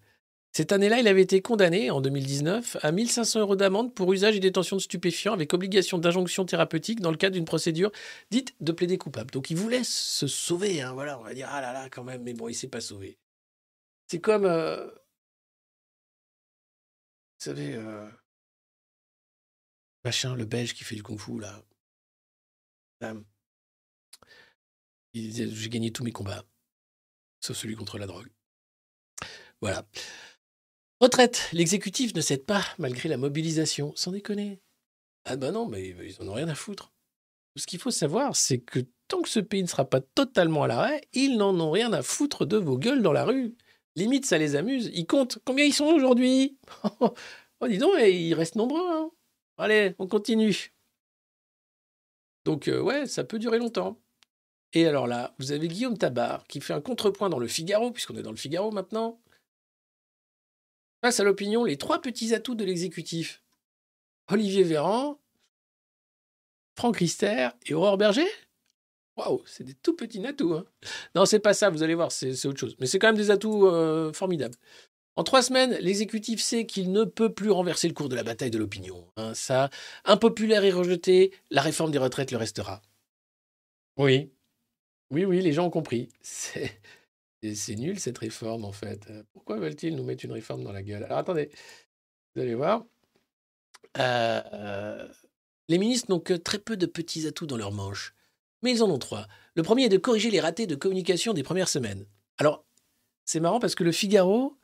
[0.58, 4.40] Cette année-là, il avait été condamné, en 2019, à 1500 euros d'amende pour usage et
[4.40, 7.92] détention de stupéfiants avec obligation d'injonction thérapeutique dans le cadre d'une procédure
[8.32, 9.30] dite de plaider coupable.
[9.30, 12.24] Donc il voulait se sauver, hein, voilà, on va dire, ah là là, quand même,
[12.24, 13.20] mais bon, il s'est pas sauvé.
[14.08, 14.46] C'est comme...
[14.46, 14.92] euh, Vous
[17.38, 18.10] savez, euh,
[20.04, 21.64] machin, le belge qui fait du kung-fu, là.
[25.14, 26.44] Disait, j'ai gagné tous mes combats,
[27.42, 28.32] sauf celui contre la drogue.
[29.62, 29.86] Voilà.
[31.00, 31.50] Retraite.
[31.54, 33.94] L'exécutif ne cède pas, malgré la mobilisation.
[33.96, 34.60] Sans déconner.
[35.26, 36.92] Ah bah non, mais ils en ont rien à foutre.
[37.56, 40.68] Ce qu'il faut savoir, c'est que tant que ce pays ne sera pas totalement à
[40.68, 43.56] l'arrêt, ils n'en ont rien à foutre de vos gueules dans la rue.
[43.96, 44.92] Limite, ça les amuse.
[44.94, 45.40] Ils comptent.
[45.46, 46.58] Combien ils sont aujourd'hui?
[47.60, 48.88] Oh, dis donc, ils restent nombreux.
[48.88, 49.10] hein.
[49.58, 50.72] Allez, on continue.
[52.46, 54.00] Donc, euh, ouais, ça peut durer longtemps.
[54.74, 58.16] Et alors là, vous avez Guillaume Tabar qui fait un contrepoint dans le Figaro, puisqu'on
[58.16, 59.20] est dans le Figaro maintenant.
[61.20, 63.44] À l'opinion les trois petits atouts de l'exécutif.
[64.30, 65.20] Olivier Véran,
[66.76, 68.28] Franck Rister et Aurore Berger
[69.18, 70.54] Waouh, c'est des tout petits atouts.
[70.54, 70.66] Hein.
[71.16, 72.76] Non, c'est pas ça, vous allez voir, c'est autre chose.
[72.80, 74.56] Mais c'est quand même des atouts euh, formidables.
[75.16, 78.52] En trois semaines, l'exécutif sait qu'il ne peut plus renverser le cours de la bataille
[78.52, 79.08] de l'opinion.
[79.18, 79.34] Hein.
[79.34, 79.72] ça,
[80.06, 82.84] impopulaire et rejeté, la réforme des retraites le restera.
[83.98, 84.30] Oui,
[85.10, 86.10] oui, oui, les gens ont compris.
[87.56, 89.10] C'est nul cette réforme en fait.
[89.34, 91.04] Pourquoi veulent-ils nous mettre une réforme dans la gueule?
[91.04, 91.50] Alors attendez,
[92.36, 92.86] vous allez voir.
[95.70, 98.14] Les ministres n'ont que très peu de petits atouts dans leur manche.
[98.64, 99.28] Mais ils en ont trois.
[99.56, 102.06] Le premier est de corriger les ratés de communication des premières semaines.
[102.38, 102.66] Alors,
[103.26, 104.58] c'est marrant parce que le Figaro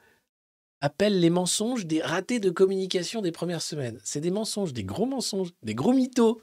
[0.81, 3.99] appelle les mensonges des ratés de communication des premières semaines.
[4.03, 6.41] C'est des mensonges, des gros mensonges, des gros mythos.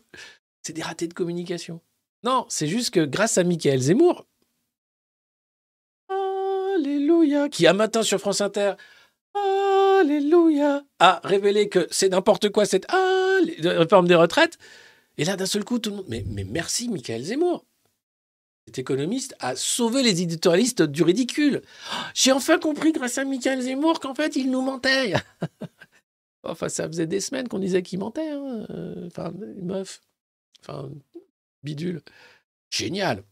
[0.62, 1.80] C'est des ratés de communication.
[2.22, 4.26] Non, c'est juste que grâce à Michael Zemmour,
[6.80, 8.72] Alléluia, qui un matin sur France Inter,
[9.34, 14.58] Alléluia, a révélé que c'est n'importe quoi cette réforme des retraites,
[15.18, 16.06] et là, d'un seul coup, tout le monde.
[16.08, 17.66] Mais, mais merci, Michael Zemmour.
[18.66, 21.60] Cet économiste a sauvé les éditorialistes du ridicule.
[22.14, 25.12] J'ai enfin compris, grâce à Michael Zemmour, qu'en fait, il nous mentait.
[26.42, 28.30] enfin, ça faisait des semaines qu'on disait qu'il mentait.
[28.30, 28.66] Hein.
[29.06, 30.00] Enfin, meuf.
[30.60, 30.90] Enfin,
[31.62, 32.00] bidule.
[32.70, 33.22] Génial.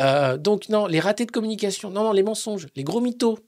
[0.00, 1.90] Euh, donc, non, les ratés de communication.
[1.90, 3.38] Non, non, les mensonges, les gros mythos.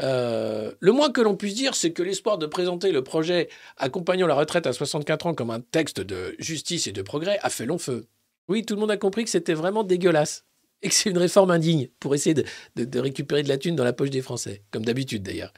[0.00, 4.26] Euh, le moins que l'on puisse dire, c'est que l'espoir de présenter le projet accompagnant
[4.26, 7.66] la retraite à 64 ans comme un texte de justice et de progrès a fait
[7.66, 8.06] long feu.
[8.48, 10.44] Oui, tout le monde a compris que c'était vraiment dégueulasse
[10.82, 13.92] et que c'est une réforme indigne pour essayer de, récupérer de la thune dans la
[13.92, 15.52] poche des Français, comme d'habitude d'ailleurs.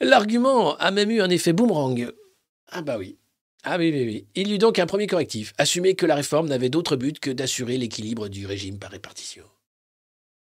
[0.00, 2.12] L'argument a même eu un effet boomerang.
[2.68, 3.16] Ah bah oui.
[3.64, 4.26] Ah oui, oui, oui.
[4.34, 7.30] Il y eut donc un premier correctif, assumer que la réforme n'avait d'autre but que
[7.30, 9.44] d'assurer l'équilibre du régime par répartition.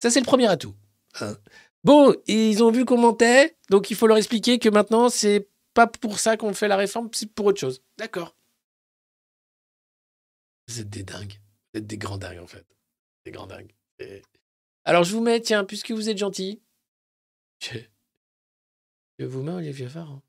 [0.02, 0.74] Ça, c'est le premier atout.
[1.20, 1.36] Hein.
[1.84, 5.86] Bon, ils ont vu qu'on mentait, donc il faut leur expliquer que maintenant, c'est pas
[5.86, 7.82] pour ça qu'on fait la réforme, c'est pour autre chose.
[7.98, 8.36] D'accord.
[10.68, 11.40] Vous êtes des dingues.
[11.72, 12.66] Vous êtes des grands dingues, en fait.
[13.26, 13.74] Des grands dingues.
[14.84, 16.62] Alors, je vous mets, tiens, puisque vous êtes gentil,
[17.60, 17.78] je,
[19.24, 20.20] vous mets Olivier Varro.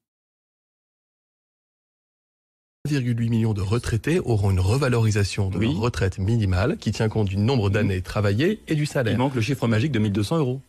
[2.85, 7.37] 1,8 million de retraités auront une revalorisation de leur retraite minimale qui tient compte du
[7.37, 9.13] nombre d'années travaillées et du salaire.
[9.13, 10.61] Il manque le chiffre magique de 1200 euros.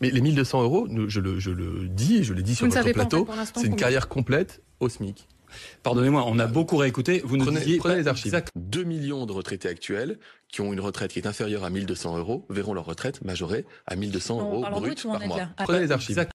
[0.00, 3.28] Mais les 1200 euros, je le, je le dis, je l'ai dit sur votre plateau,
[3.54, 5.28] c'est une carrière complète au SMIC.
[5.84, 7.22] Pardonnez-moi, on a beaucoup réécouté.
[7.24, 8.42] Vous nous prenez, disiez prenez les archives.
[8.56, 10.18] 2 millions de retraités actuels
[10.48, 13.94] qui ont une retraite qui est inférieure à 1200 euros verront leur retraite majorée à
[13.94, 15.48] 1200 euros brut par mois.
[15.64, 16.26] Prenez les archives.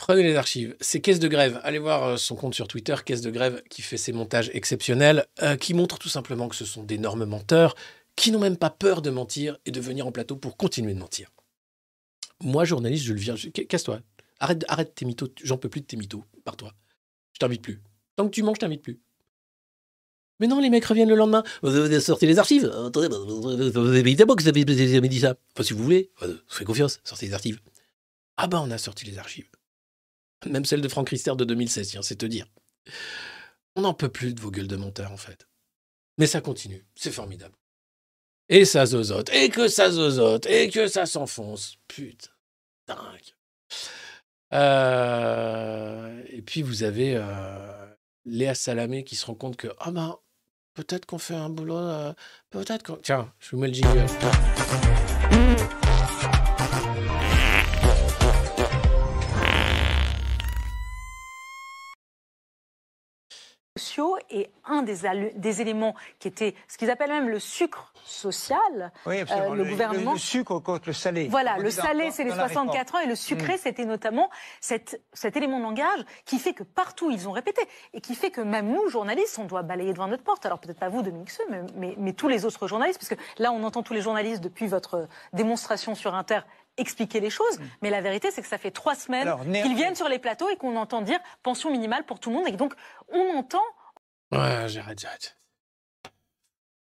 [0.00, 0.74] Prenez les archives.
[0.80, 1.60] C'est Caisse de Grève.
[1.62, 5.26] Allez voir euh, son compte sur Twitter, Caisse de Grève, qui fait ses montages exceptionnels,
[5.42, 7.74] euh, qui montrent tout simplement que ce sont d'énormes menteurs,
[8.16, 10.98] qui n'ont même pas peur de mentir et de venir en plateau pour continuer de
[10.98, 11.28] mentir.
[12.42, 13.34] Moi, journaliste, je le viens.
[13.68, 14.00] Casse-toi.
[14.38, 15.28] Arrête, arrête tes mythos.
[15.44, 16.24] J'en peux plus de tes mythos.
[16.44, 16.72] par toi.
[17.34, 17.82] Je t'invite plus.
[18.16, 19.00] Tant que tu manges, je t'invite plus.
[20.38, 21.44] Mais non, les mecs reviennent le lendemain.
[21.62, 22.64] Vous avez sorti les archives.
[22.86, 25.36] Attendez, que vous avez dit ça.
[25.54, 26.10] Enfin, si vous voulez,
[26.48, 27.60] faites confiance, sortez les archives.
[28.38, 29.50] Ah ben, on a sorti les archives.
[30.46, 32.46] Même celle de Franck Rister de 2016, c'est te dire.
[33.76, 35.46] On n'en peut plus de vos gueules de monteurs, en fait.
[36.18, 36.84] Mais ça continue.
[36.94, 37.54] C'est formidable.
[38.48, 41.76] Et ça zozote, et que ça zozote, et que ça s'enfonce.
[41.86, 42.30] Putain,
[42.88, 43.34] dingue.
[44.52, 47.86] Euh, et puis vous avez euh,
[48.24, 50.18] Léa Salamé qui se rend compte que, ah ben,
[50.74, 52.12] peut-être qu'on fait un boulot, euh,
[52.50, 52.96] peut-être qu'on...
[52.96, 54.06] Tiens, je vous mets le jingle.
[64.30, 68.92] Et un des, des, éléments qui était ce qu'ils appellent même le sucre social.
[69.06, 70.12] Oui, euh, le, gouvernement.
[70.12, 71.28] Le, sucre contre le salé.
[71.28, 73.58] Voilà, le salé, c'est les 64 ans et le sucré, mm.
[73.58, 74.28] c'était notamment
[74.60, 77.62] cet, cet élément de langage qui fait que partout ils ont répété
[77.94, 80.44] et qui fait que même nous, journalistes, on doit balayer devant notre porte.
[80.46, 83.42] Alors peut-être pas vous, Dominique Seux, mais, mais, mais tous les autres journalistes, parce que
[83.42, 86.40] là, on entend tous les journalistes depuis votre démonstration sur Inter
[86.80, 87.58] expliquer les choses.
[87.58, 87.64] Mm.
[87.82, 89.32] Mais la vérité, c'est que ça fait trois semaines
[89.62, 92.48] qu'ils viennent sur les plateaux et qu'on entend dire pension minimale pour tout le monde.
[92.48, 92.74] Et donc,
[93.08, 93.62] on entend
[94.32, 95.36] Ouais, j'arrête, j'arrête.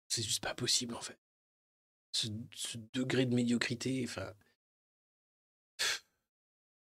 [0.08, 1.18] C'est juste pas possible, en fait.
[2.12, 2.28] Ce,
[2.92, 4.32] degré de médiocrité, enfin.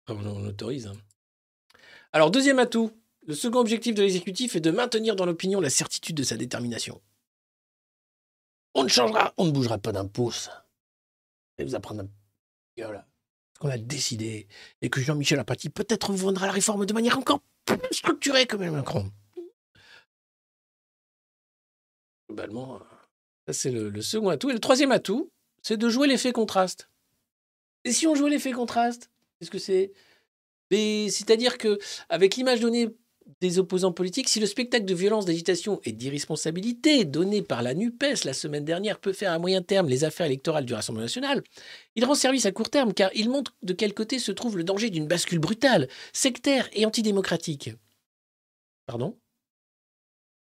[0.07, 0.87] On, autorise.
[0.87, 0.95] Hein.
[2.13, 2.91] Alors, deuxième atout.
[3.25, 7.01] Le second objectif de l'exécutif est de maintenir dans l'opinion la certitude de sa détermination.
[8.73, 10.49] On ne changera, on ne bougera pas d'un pouce.
[11.57, 12.09] Et vous apprendre un
[13.59, 14.47] qu'on a décidé.
[14.81, 19.11] Et que Jean-Michel Apathy peut-être vendra la réforme de manière encore plus structurée que Macron.
[22.27, 22.79] globalement,
[23.47, 24.49] ça c'est le, second atout.
[24.49, 25.31] Et le troisième atout,
[25.61, 26.89] c'est de jouer l'effet contraste.
[27.83, 29.09] Et si on jouait l'effet contraste,
[29.39, 29.91] qu'est-ce que c'est?
[30.69, 31.79] C'est-à-dire que
[32.09, 32.89] avec l'image donnée
[33.41, 38.23] des opposants politiques, si le spectacle de violence, d'agitation et d'irresponsabilité donné par la NUPES
[38.25, 41.43] la semaine dernière peut faire à moyen terme les affaires électorales du Rassemblement national,
[41.95, 44.63] il rend service à court terme car il montre de quel côté se trouve le
[44.63, 47.71] danger d'une bascule brutale, sectaire et antidémocratique.
[48.85, 49.17] Pardon?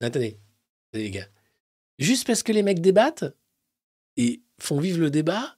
[0.01, 0.39] Attendez,
[0.93, 1.29] les gars.
[1.99, 3.25] Juste parce que les mecs débattent
[4.17, 5.57] et font vivre le débat,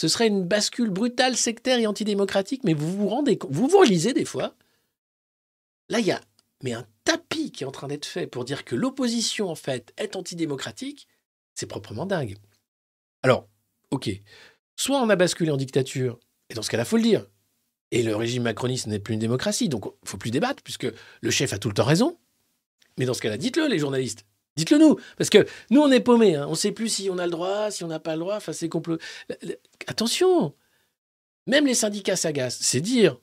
[0.00, 3.78] ce serait une bascule brutale, sectaire et antidémocratique, mais vous vous rendez compte, vous vous
[3.78, 4.54] relisez des fois.
[5.88, 6.20] Là, il y a
[6.62, 9.92] mais un tapis qui est en train d'être fait pour dire que l'opposition, en fait,
[9.96, 11.08] est antidémocratique,
[11.54, 12.36] c'est proprement dingue.
[13.22, 13.48] Alors,
[13.90, 14.10] ok,
[14.76, 16.18] soit on a basculé en dictature,
[16.50, 17.26] et dans ce cas-là, faut le dire,
[17.90, 20.86] et le régime macroniste n'est plus une démocratie, donc il faut plus débattre, puisque
[21.20, 22.18] le chef a tout le temps raison.
[22.98, 24.26] Mais dans ce cas-là, dites-le, les journalistes.
[24.56, 26.34] Dites-le nous, parce que nous, on est paumés.
[26.34, 26.46] Hein.
[26.46, 28.36] On ne sait plus si on a le droit, si on n'a pas le droit.
[28.36, 28.98] Enfin, c'est complot.
[29.86, 30.54] Attention
[31.46, 33.20] Même les syndicats s'agacent, c'est dire,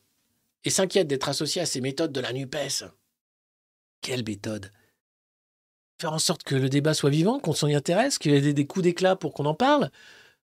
[0.63, 2.85] et s'inquiètent d'être associés à ces méthodes de la NUPES.
[4.03, 4.71] Quelle méthode
[5.99, 8.53] Faire en sorte que le débat soit vivant, qu'on s'en y intéresse, qu'il y ait
[8.53, 9.89] des coups d'éclat pour qu'on en parle,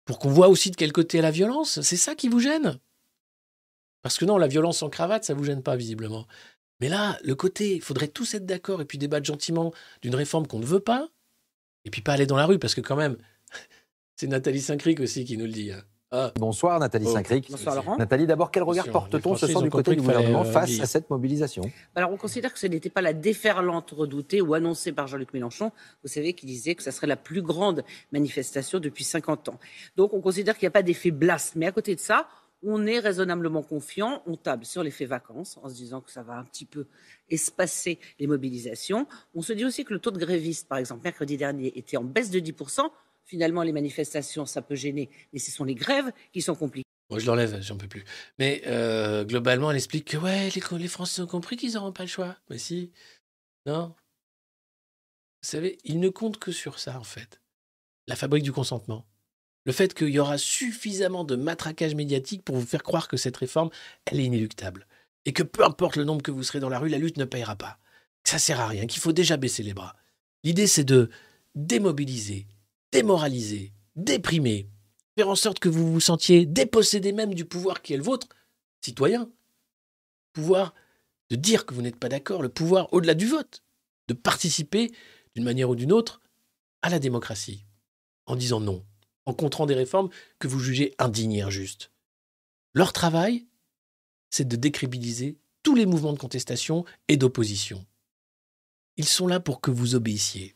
[0.06, 1.82] pour qu'on voit aussi de quel côté la violence.
[1.82, 2.80] C'est ça qui vous gêne?
[4.02, 6.26] Parce que non, la violence en cravate, ça vous gêne pas, visiblement.
[6.80, 10.48] Mais là, le côté, il faudrait tous être d'accord et puis débattre gentiment d'une réforme
[10.48, 11.10] qu'on ne veut pas,
[11.84, 13.18] et puis pas aller dans la rue, parce que quand même,
[14.16, 15.72] c'est Nathalie Saint-Cric aussi qui nous le dit.
[15.72, 15.84] Hein.
[16.16, 16.32] Ah.
[16.36, 17.12] Bonsoir Nathalie oh.
[17.12, 17.50] Saint-Cric.
[17.50, 17.98] Bonsoir Laurent.
[17.98, 21.10] Nathalie, d'abord, quel regard porte-t-on ce soir du côté du gouvernement euh, face à cette
[21.10, 21.64] mobilisation?
[21.96, 25.72] Alors on considère que ce n'était pas la déferlante redoutée ou annoncée par Jean-Luc Mélenchon.
[26.04, 29.60] Vous savez qu'il disait que ça serait la plus grande manifestation depuis 50 ans.
[29.98, 31.56] Donc on considère qu'il n'y a pas d'effet blast.
[31.56, 32.28] Mais à côté de ça,
[32.62, 36.38] on est raisonnablement confiant, on table sur l'effet vacances en se disant que ça va
[36.38, 36.86] un petit peu
[37.32, 39.08] espacer les mobilisations.
[39.34, 42.04] On se dit aussi que le taux de grévistes, par exemple, mercredi dernier, était en
[42.04, 42.88] baisse de 10%.
[43.26, 46.84] Finalement, les manifestations, ça peut gêner, mais ce sont les grèves qui sont compliquées.
[47.10, 48.04] Moi, je l'enlève, j'en peux plus.
[48.40, 52.10] Mais euh, globalement, elle explique que ouais, les, Français ont compris qu'ils n'auront pas le
[52.10, 52.38] choix.
[52.50, 52.92] Mais si,
[53.66, 53.94] non.
[55.42, 57.42] Vous savez, ils ne comptent que sur ça, en fait.
[58.08, 59.06] La fabrique du consentement.
[59.66, 63.38] Le fait qu'il y aura suffisamment de matraquage médiatique pour vous faire croire que cette
[63.38, 63.70] réforme,
[64.06, 64.88] elle est inéluctable.
[65.26, 67.26] Et que peu importe le nombre que vous serez dans la rue, la lutte ne
[67.26, 67.80] payera pas.
[68.24, 69.96] Que ça sert à rien, qu'il faut déjà baisser les bras.
[70.44, 71.10] L'idée, c'est de
[71.56, 72.48] démobiliser,
[72.94, 74.70] démoraliser, déprimer,
[75.18, 78.28] faire en sorte que vous vous sentiez dépossédé même du pouvoir qui est le vôtre,
[78.82, 79.30] citoyen.
[80.32, 80.74] Pouvoir
[81.30, 83.64] de dire que vous n'êtes pas d'accord, le pouvoir au-delà du vote,
[84.08, 84.92] de participer
[85.36, 86.22] d'une manière ou d'une autre
[86.84, 87.66] à la démocratie,
[88.28, 88.86] en disant non,
[89.26, 91.92] en contrant des réformes que vous jugez indignes et injustes.
[92.74, 93.48] Leur travail,
[94.30, 97.86] c'est de décrédibiliser tous les mouvements de contestation et d'opposition.
[98.98, 100.56] Ils sont là pour que vous obéissiez.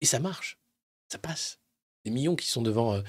[0.00, 0.58] Et ça marche
[1.08, 1.60] ça passe.
[2.04, 3.02] Des millions qui sont devant euh,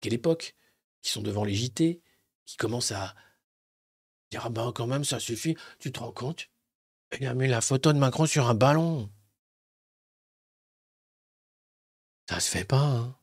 [0.00, 0.56] quelle époque
[1.02, 2.02] Qui sont devant les JT,
[2.46, 3.14] qui commencent à
[4.30, 5.56] dire Ah ben quand même, ça suffit.
[5.78, 6.50] Tu te rends compte?
[7.20, 9.10] Il a mis la photo de Macron sur un ballon.
[12.28, 13.16] Ça se fait pas, hein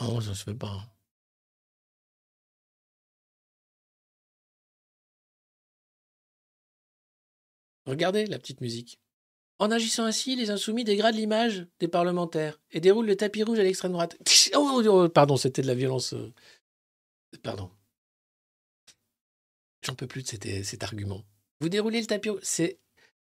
[0.00, 0.92] Non, ça se fait pas.
[7.86, 9.01] Regardez la petite musique.
[9.62, 13.62] En agissant ainsi, les insoumis dégradent l'image des parlementaires et déroulent le tapis rouge à
[13.62, 14.18] l'extrême droite.
[14.56, 16.14] Oh, oh, oh, pardon, c'était de la violence.
[16.14, 16.32] Euh,
[17.44, 17.70] pardon.
[19.86, 21.22] J'en peux plus de cet, argument.
[21.60, 22.40] Vous déroulez le tapis rouge.
[22.42, 22.80] C'est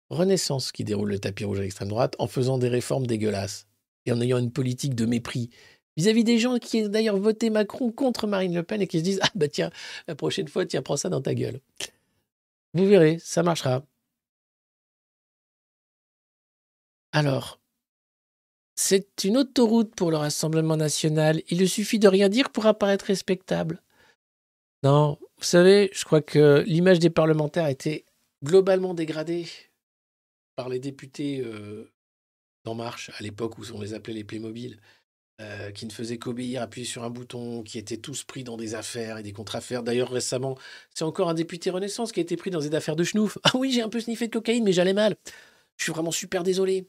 [0.10, 3.66] Renaissance qui déroule le tapis rouge à l'extrême droite en faisant des réformes dégueulasses
[4.06, 5.50] et en ayant une politique de mépris
[5.96, 9.04] vis-à-vis des gens qui ont d'ailleurs voté Macron contre Marine Le Pen et qui se
[9.04, 9.72] disent Ah bah tiens,
[10.10, 11.62] la prochaine fois, tiens, prends ça dans ta gueule.
[12.74, 13.86] Vous verrez, ça marchera.
[17.12, 17.60] Alors,
[18.76, 21.42] c'est une autoroute pour le Rassemblement national.
[21.50, 23.82] Il lui suffit de rien dire pour apparaître respectable.
[24.84, 28.06] Non, vous savez, je crois que l'image des parlementaires a été
[28.44, 29.48] globalement dégradée
[30.56, 31.92] par les députés euh,
[32.66, 34.80] d'En Marche, à l'époque où on les appelait les Playmobil,
[35.42, 38.76] euh, qui ne faisaient qu'obéir, appuyer sur un bouton, qui étaient tous pris dans des
[38.76, 39.82] affaires et des contre-affaires.
[39.82, 40.56] D'ailleurs, récemment,
[40.94, 43.40] c'est encore un député Renaissance qui a été pris dans des affaires de schnouf.
[43.44, 45.16] Ah oui, j'ai un peu sniffé de cocaïne, mais j'allais mal.
[45.78, 46.88] Je suis vraiment super désolé.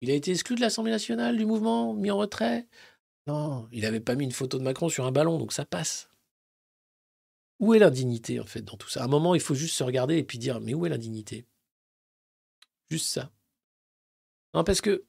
[0.00, 2.66] Il a été exclu de l'Assemblée nationale, du mouvement, mis en retrait?
[3.26, 6.10] Non, il n'avait pas mis une photo de Macron sur un ballon, donc ça passe.
[7.58, 9.02] Où est l'indignité, en fait, dans tout ça?
[9.02, 11.46] À un moment, il faut juste se regarder et puis dire, mais où est l'indignité?
[12.88, 13.30] Juste ça.
[14.54, 15.04] Non, parce que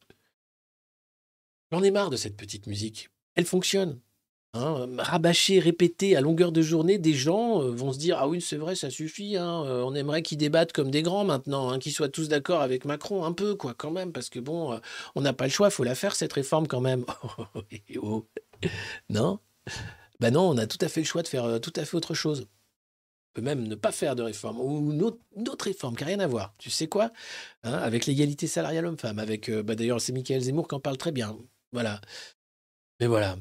[1.72, 3.10] j'en ai marre de cette petite musique.
[3.36, 4.02] Elle fonctionne.
[4.54, 8.42] Hein, rabâcher, répéter à longueur de journée, des gens euh, vont se dire Ah oui,
[8.42, 9.38] c'est vrai, ça suffit.
[9.38, 12.60] Hein, euh, on aimerait qu'ils débattent comme des grands maintenant, hein, qu'ils soient tous d'accord
[12.60, 14.80] avec Macron, un peu, quoi, quand même, parce que bon, euh,
[15.16, 17.06] on n'a pas le choix, il faut la faire, cette réforme, quand même.
[18.04, 18.26] Oh.
[19.10, 19.40] non?
[20.20, 22.14] Ben non, on a tout à fait le choix de faire tout à fait autre
[22.14, 22.48] chose.
[23.34, 26.28] peut même ne pas faire de réforme, ou une autre, réforme qui n'a rien à
[26.28, 26.54] voir.
[26.58, 27.12] Tu sais quoi?
[27.64, 31.38] Avec l'égalité salariale homme-femme, avec, bah, d'ailleurs, c'est Michael Zemmour qui en parle très bien.
[31.72, 32.02] Voilà.
[33.00, 33.38] Mais voilà.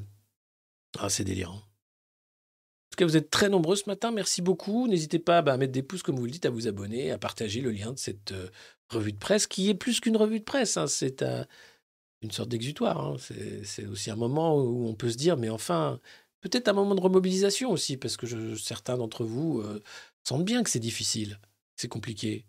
[0.99, 1.55] Ah, c'est délirant.
[1.55, 4.11] En tout cas, vous êtes très nombreux ce matin.
[4.11, 4.87] Merci beaucoup.
[4.87, 7.17] N'hésitez pas bah, à mettre des pouces, comme vous le dites, à vous abonner, à
[7.17, 8.49] partager le lien de cette euh,
[8.89, 10.75] revue de presse, qui est plus qu'une revue de presse.
[10.77, 10.87] Hein.
[10.87, 11.23] C'est
[12.21, 12.99] une sorte d'exutoire.
[12.99, 13.15] Hein.
[13.63, 15.99] C'est aussi un moment où on peut se dire, mais enfin,
[16.41, 19.81] Peut-être un moment de remobilisation aussi, parce que certains d'entre vous euh,
[20.23, 21.39] sentent bien que c'est difficile,
[21.75, 22.45] c'est compliqué.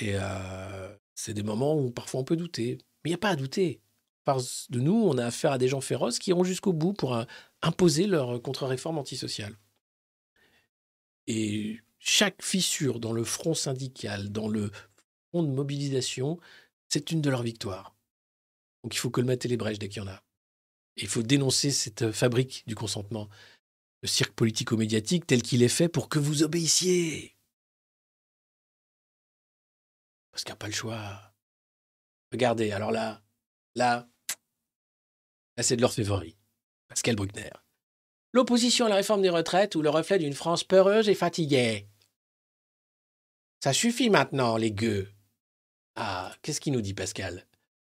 [0.00, 2.78] Et euh, c'est des moments où parfois on peut douter.
[3.04, 3.80] Mais il n'y a pas à douter.
[4.26, 7.14] Parce de nous, on a affaire à des gens féroces qui iront jusqu'au bout pour
[7.14, 7.24] euh,
[7.62, 9.56] imposer leur contre-réforme antisociale.
[11.28, 14.72] Et chaque fissure dans le front syndical, dans le
[15.28, 16.40] front de mobilisation,
[16.88, 17.94] c'est une de leurs victoires.
[18.82, 20.24] Donc il faut colmater les brèches dès qu'il y en a.
[20.96, 23.28] Il faut dénoncer cette euh, fabrique du consentement,
[24.02, 27.36] le cirque politico-médiatique tel qu'il est fait pour que vous obéissiez.
[30.32, 31.32] Parce qu'il n'y a pas le choix.
[32.32, 33.22] Regardez, alors là,
[33.76, 34.08] là,
[35.56, 36.36] là c'est de l'orfèvrerie.
[36.88, 37.50] Pascal Bruckner.
[38.32, 41.88] L'opposition à la réforme des retraites ou le reflet d'une France peureuse et fatiguée.
[43.62, 45.08] Ça suffit maintenant, les gueux.
[45.96, 47.46] Ah, qu'est-ce qu'il nous dit Pascal?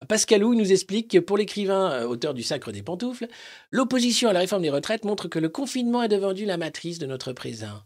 [0.08, 3.28] Pascalou nous explique que pour l'écrivain euh, auteur du Sacre des pantoufles,
[3.70, 7.06] l'opposition à la réforme des retraites montre que le confinement est devenu la matrice de
[7.06, 7.82] notre présent.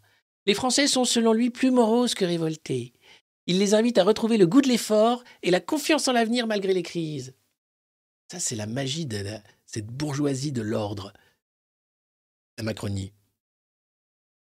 [0.46, 2.94] Les Français sont selon lui plus moroses que révoltés.
[3.46, 6.72] Il les invite à retrouver le goût de l'effort et la confiance en l'avenir malgré
[6.72, 7.34] les crises.
[8.30, 9.18] Ça, c'est la magie de
[9.76, 11.12] cette bourgeoisie de l'ordre,
[12.56, 13.12] la Macronie.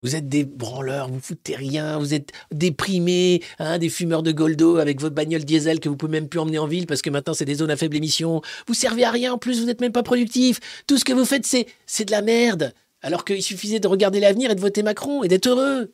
[0.05, 4.77] Vous êtes des branleurs, vous foutez rien, vous êtes déprimés, hein, des fumeurs de Goldo
[4.77, 7.35] avec votre bagnole diesel que vous pouvez même plus emmener en ville parce que maintenant
[7.35, 8.43] c'est des zones à faible émission.
[8.69, 10.61] Vous servez à rien, en plus vous n'êtes même pas productif.
[10.86, 12.73] Tout ce que vous faites c'est de la merde.
[13.03, 15.93] Alors qu'il suffisait de regarder l'avenir et de voter Macron et d'être heureux.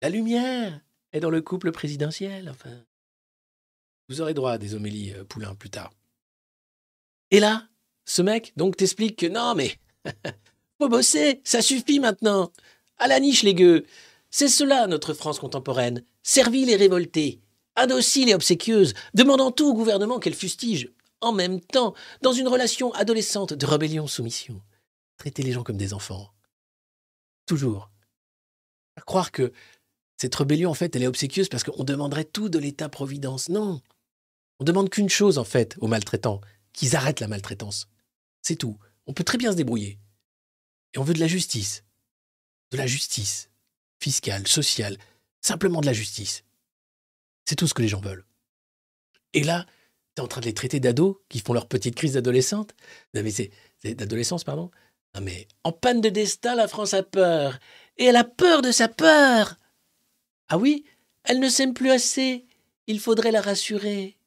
[0.00, 0.80] La lumière
[1.12, 2.82] est dans le couple présidentiel, enfin.
[4.08, 5.92] Vous aurez droit à des homélies euh, poulains plus tard.
[7.30, 7.66] Et là,
[8.12, 9.78] ce mec donc t'explique que non mais
[10.78, 12.52] faut bosser, ça suffit maintenant.
[12.98, 13.86] À la niche, les gueux
[14.30, 16.04] C'est cela, notre France contemporaine.
[16.22, 17.40] Servile et révoltée,
[17.74, 20.90] adocile et obséquieuse, demandant tout au gouvernement qu'elle fustige.
[21.22, 24.60] En même temps, dans une relation adolescente de rébellion-soumission.
[25.16, 26.28] Traiter les gens comme des enfants.
[27.46, 27.90] Toujours.
[28.96, 29.52] À croire que
[30.18, 33.48] cette rébellion, en fait, elle est obséquieuse parce qu'on demanderait tout de l'État-providence.
[33.48, 33.80] Non.
[34.60, 36.40] On demande qu'une chose, en fait, aux maltraitants
[36.72, 37.88] qu'ils arrêtent la maltraitance.
[38.42, 38.78] C'est tout.
[39.06, 39.98] On peut très bien se débrouiller.
[40.94, 41.84] Et on veut de la justice
[42.72, 43.50] de la justice,
[44.00, 44.96] fiscale, sociale,
[45.40, 46.42] simplement de la justice.
[47.44, 48.24] C'est tout ce que les gens veulent.
[49.34, 49.66] Et là,
[50.14, 52.74] tu es en train de les traiter d'ados qui font leur petite crise d'adolescente.
[53.84, 54.70] D'adolescence, pardon.
[55.14, 57.58] Non mais, en panne de destin, la France a peur.
[57.98, 59.56] Et elle a peur de sa peur.
[60.48, 60.86] Ah oui,
[61.24, 62.46] elle ne s'aime plus assez.
[62.86, 64.18] Il faudrait la rassurer.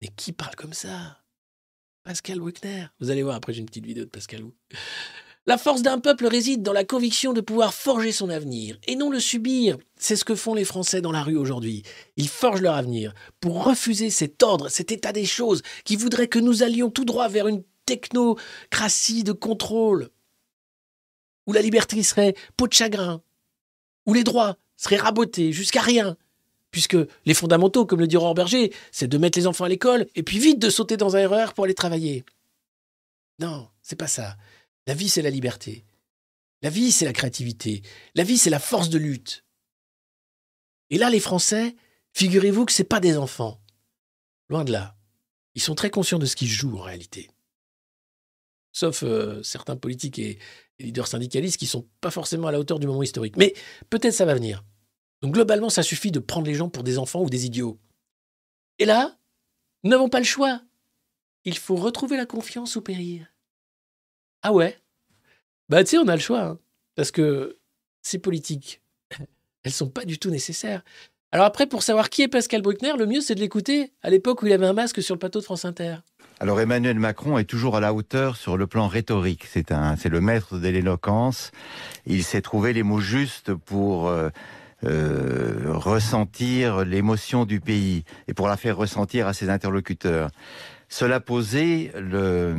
[0.00, 1.23] Mais qui parle comme ça?
[2.04, 2.86] Pascal Wegner.
[3.00, 4.42] Vous allez voir, après j'ai une petite vidéo de Pascal
[5.46, 9.10] la force d'un peuple réside dans la conviction de pouvoir forger son avenir et non
[9.10, 9.76] le subir.
[9.96, 11.82] C'est ce que font les Français dans la rue aujourd'hui.
[12.16, 16.38] Ils forgent leur avenir pour refuser cet ordre, cet état des choses qui voudrait que
[16.38, 20.08] nous allions tout droit vers une technocratie de contrôle,
[21.46, 23.20] où la liberté serait peau de chagrin,
[24.06, 26.16] où les droits seraient rabotés jusqu'à rien,
[26.74, 30.08] puisque les fondamentaux, comme le dit Aurore Berger, c'est de mettre les enfants à l'école
[30.16, 32.24] et puis vite de sauter dans un RER pour aller travailler.
[33.38, 34.36] Non, c'est pas ça.
[34.88, 35.84] La vie, c'est la liberté.
[36.62, 37.82] La vie, c'est la créativité.
[38.16, 39.44] La vie, c'est la force de lutte.
[40.90, 41.76] Et là, les Français,
[42.12, 43.60] figurez-vous que ce pas des enfants.
[44.48, 44.96] Loin de là.
[45.54, 47.30] Ils sont très conscients de ce qu'ils jouent en réalité.
[48.72, 50.40] Sauf euh, certains politiques et,
[50.80, 53.36] leaders syndicalistes qui ne sont pas forcément à la hauteur du moment historique.
[53.36, 53.54] Mais
[53.90, 54.64] peut-être ça va venir.
[55.24, 57.78] Donc globalement, ça suffit de prendre les gens pour des enfants ou des idiots.
[58.78, 59.16] Et là,
[59.82, 60.60] nous n'avons pas le choix.
[61.46, 63.24] Il faut retrouver la confiance ou périr.
[64.42, 64.78] Ah ouais?
[65.70, 66.42] Bah tu sais, on a le choix.
[66.42, 66.58] Hein.
[66.94, 67.56] parce que
[68.02, 68.82] ces politiques,
[69.62, 70.84] elles sont pas du tout nécessaires.
[71.32, 74.42] Alors après, pour savoir qui est Pascal Bruckner, le mieux c'est de l'écouter à l'époque
[74.42, 75.96] où il avait un masque sur le plateau de France Inter.
[76.38, 79.46] Alors Emmanuel Macron est toujours à la hauteur sur le plan rhétorique.
[79.46, 81.50] C'est un, c'est le maître de l'éloquence.
[82.04, 84.28] Il sait trouver les mots justes pour euh,
[84.84, 90.30] euh, ressentir l'émotion du pays et pour la faire ressentir à ses interlocuteurs.
[90.88, 92.54] Cela posé, le,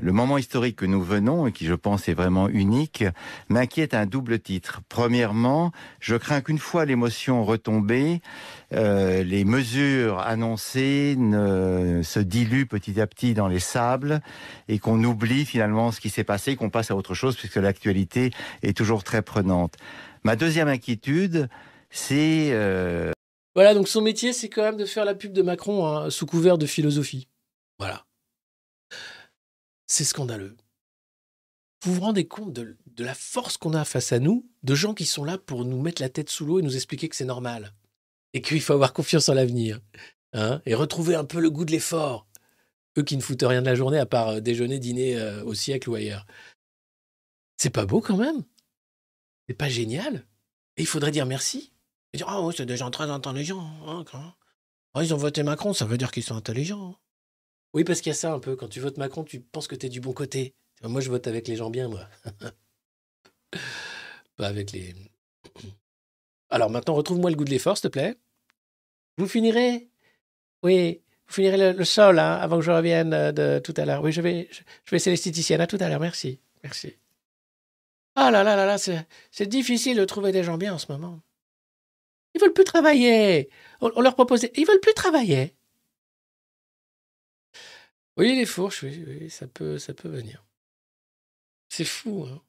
[0.00, 3.04] le moment historique que nous venons, et qui je pense est vraiment unique,
[3.48, 4.80] m'inquiète un double titre.
[4.88, 8.20] Premièrement, je crains qu'une fois l'émotion retombée,
[8.72, 14.20] euh, les mesures annoncées ne se diluent petit à petit dans les sables
[14.68, 18.30] et qu'on oublie finalement ce qui s'est passé, qu'on passe à autre chose puisque l'actualité
[18.62, 19.76] est toujours très prenante.
[20.22, 21.48] Ma deuxième inquiétude,
[21.90, 22.50] c'est...
[22.52, 23.12] euh,
[23.54, 26.26] Voilà, donc son métier, c'est quand même de faire la pub de Macron hein, sous
[26.26, 27.28] couvert de philosophie.
[27.78, 28.06] Voilà.
[29.86, 30.56] C'est scandaleux.
[31.82, 35.06] Vous vous rendez compte de, la force qu'on a face à nous, de gens qui
[35.06, 37.72] sont là pour nous mettre la tête sous l'eau et nous expliquer que c'est normal
[38.34, 39.80] et qu'il faut avoir confiance en l'avenir
[40.34, 42.26] hein, et retrouver un peu le goût de l'effort.
[42.98, 45.54] Eux qui ne foutent rien de la journée à part euh, déjeuner, dîner euh, au
[45.54, 46.26] siècle ou ailleurs.
[47.56, 48.42] C'est pas beau quand même
[49.50, 50.24] C'est pas génial
[50.76, 51.72] Et il faudrait dire merci.
[52.14, 53.68] Oui, c'est des gens très intelligents.
[53.84, 54.04] hein,
[54.94, 56.96] Ah, ils ont voté Macron, ça veut dire qu'ils sont intelligents.
[57.74, 58.54] Oui, parce qu'il y a ça un peu.
[58.54, 60.54] Quand tu votes Macron, tu penses que tu es du bon côté.
[60.84, 62.08] Moi, je vote avec les gens bien, moi.
[64.36, 64.94] Pas avec les.
[66.50, 68.14] Alors maintenant, retrouve-moi le goût de l'effort, s'il te plaît.
[69.18, 69.90] Vous finirez
[70.62, 74.04] Oui, vous finirez le, sol hein, avant que je revienne euh, de tout à l'heure.
[74.04, 74.48] Oui, je vais,
[74.84, 75.60] je, vais.
[75.60, 76.38] À tout à l'heure, merci.
[76.62, 76.94] Merci.
[78.22, 81.22] Ah là là là là, c'est difficile de trouver des gens bien en ce moment.
[82.34, 83.48] Ils veulent plus travailler.
[83.80, 84.52] On, leur proposait.
[84.56, 85.56] Ils veulent plus travailler.
[88.18, 90.44] Oui, les fourches, oui, ça peut, venir.
[91.70, 92.42] C'est fou, hein.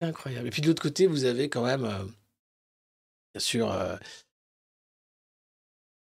[0.00, 0.48] C'est incroyable.
[0.48, 2.04] Et puis de l'autre côté, vous avez quand même, euh,
[3.32, 3.96] bien sûr, euh,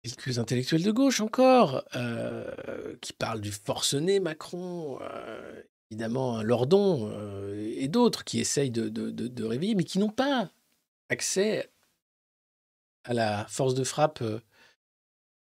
[0.03, 7.09] quelques intellectuels de gauche encore, euh, qui parlent du forcené Macron, euh, évidemment un Lordon
[7.11, 10.51] euh, et d'autres qui essayent de, réveiller, mais qui n'ont pas
[11.09, 11.69] accès
[13.03, 14.39] à la force de frappe euh,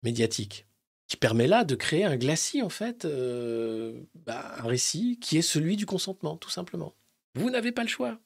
[0.04, 0.68] médiatique,
[1.08, 5.42] qui permet là de créer un glacis, en fait, euh, bah, un récit qui est
[5.42, 6.94] celui du consentement, tout simplement.
[7.36, 8.20] Vous n'avez pas le choix.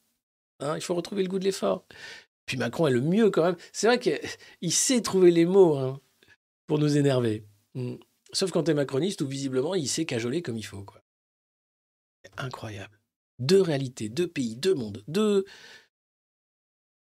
[0.59, 1.85] hein, il faut retrouver le goût de l'effort.
[2.45, 3.57] Puis Macron est le mieux quand même.
[3.71, 6.01] C'est vrai qu'il sait trouver les mots hein,
[6.67, 7.45] pour nous énerver.
[7.75, 7.95] Mm.
[8.33, 10.83] Sauf quand tu es macroniste où visiblement il sait cajoler comme il faut.
[10.83, 11.00] quoi.
[12.37, 12.99] Incroyable.
[13.39, 15.45] Deux réalités, deux pays, deux mondes, deux,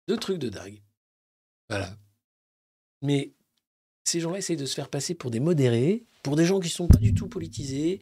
[0.08, 0.82] deux trucs de dingue.
[1.70, 1.98] Voilà.
[3.02, 3.34] Mais
[4.04, 6.88] ces gens-là essayent de se faire passer pour des modérés, pour des gens qui sont
[6.88, 8.02] pas du tout politisés,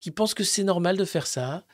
[0.00, 1.66] qui pensent que c'est normal de faire ça.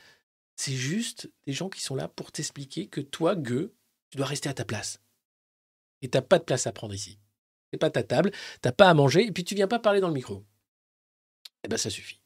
[0.56, 3.74] C'est juste des gens qui sont là pour t'expliquer que toi, gueux,
[4.10, 5.00] tu dois rester à ta place.
[6.02, 7.18] Et t'as pas de place à prendre ici.
[7.72, 10.08] C'est pas ta table, t'as pas à manger, et puis tu viens pas parler dans
[10.08, 10.44] le micro.
[11.64, 12.21] Eh ben ça suffit.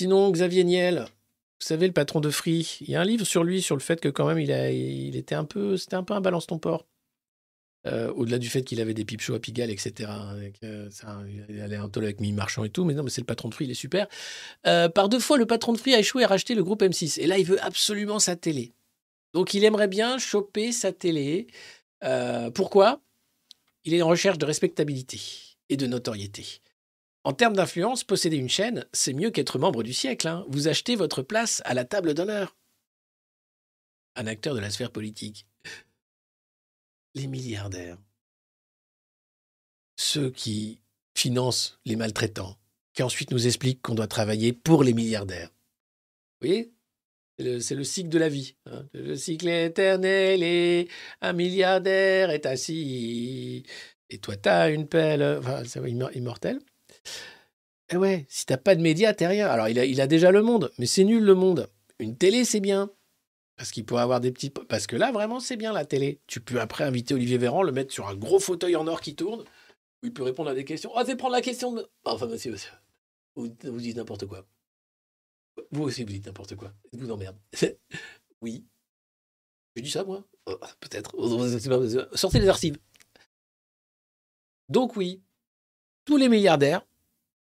[0.00, 3.44] Sinon, Xavier Niel, vous savez, le patron de Free, il y a un livre sur
[3.44, 6.02] lui, sur le fait que quand même il, a, il était un peu, c'était un
[6.02, 6.86] peu un balance ton port.
[7.86, 10.10] Euh, Au-delà du fait qu'il avait des pipe shows à Pigalle, etc.
[10.64, 11.20] euh, ça,
[11.50, 13.50] il allait un tol avec Mimi Marchand et tout, mais non, mais c'est le patron
[13.50, 14.08] de Free, il est super.
[14.66, 17.20] Euh, par deux fois, le patron de Free a échoué à racheter le groupe M6.
[17.20, 18.72] Et là, il veut absolument sa télé.
[19.34, 21.46] Donc, il aimerait bien choper sa télé.
[22.04, 23.02] Euh, pourquoi?
[23.84, 25.20] Il est en recherche de respectabilité
[25.68, 26.62] et de notoriété.
[27.24, 30.26] En termes d'influence, posséder une chaîne, c'est mieux qu'être membre du siècle.
[30.26, 30.44] hein.
[30.48, 32.56] Vous achetez votre place à la table d'honneur.
[34.16, 35.46] Un acteur de la sphère politique.
[37.14, 37.98] Les milliardaires.
[39.96, 40.80] Ceux qui
[41.14, 42.56] financent les maltraitants,
[42.94, 45.50] qui ensuite nous expliquent qu'on doit travailler pour les milliardaires.
[46.40, 46.72] Vous voyez?
[47.38, 48.56] C'est le, cycle de la vie.
[48.66, 48.86] hein.
[48.92, 50.88] Le cycle éternel et
[51.20, 53.64] un milliardaire est assis.
[54.10, 55.40] Et toi, t'as une pelle.
[55.66, 56.60] C'est immor- immortel.
[57.92, 59.48] Eh ouais, si t'as pas de médias, t'es rien.
[59.48, 61.68] Alors, il a, déjà le monde, mais c'est nul le monde.
[61.98, 62.90] Une télé, c'est bien.
[63.56, 64.50] Parce qu'il pourrait avoir des petits.
[64.50, 66.20] Parce que là, vraiment, c'est bien la télé.
[66.26, 69.16] Tu peux après inviter Olivier Véran, le mettre sur un gros fauteuil en or qui
[69.16, 70.92] tourne, où il peut répondre à des questions.
[70.94, 71.86] Oh, c'est prendre la question de.
[72.04, 72.70] Enfin, monsieur, monsieur.
[73.34, 74.46] Vous, vous dites n'importe quoi.
[75.72, 76.72] Vous aussi, vous dites n'importe quoi.
[76.92, 77.36] Je vous emmerde.
[78.40, 78.64] oui.
[79.76, 81.16] J'ai dit ça, moi Oh, Peut-être.
[81.16, 82.78] Pas- Sortez les archives.
[84.68, 85.22] Donc, oui,
[86.04, 86.86] tous les milliardaires,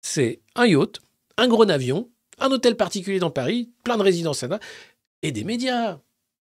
[0.07, 0.99] c'est un yacht,
[1.37, 2.09] un gros avion,
[2.39, 4.45] un hôtel particulier dans Paris, plein de résidences
[5.21, 5.99] et des médias.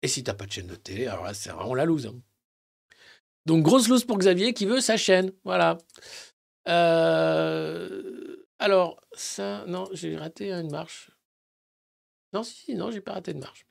[0.02, 2.06] Et si t'as pas de chaîne de télé, alors là, c'est vraiment la loose.
[2.06, 2.20] hein.
[3.46, 5.32] Donc, grosse loose pour Xavier qui veut sa chaîne.
[5.44, 5.78] Voilà.
[6.68, 11.10] Euh, Alors, ça, non, j'ai raté une marche.
[12.32, 13.66] Non, si, si, non, j'ai pas raté de marche.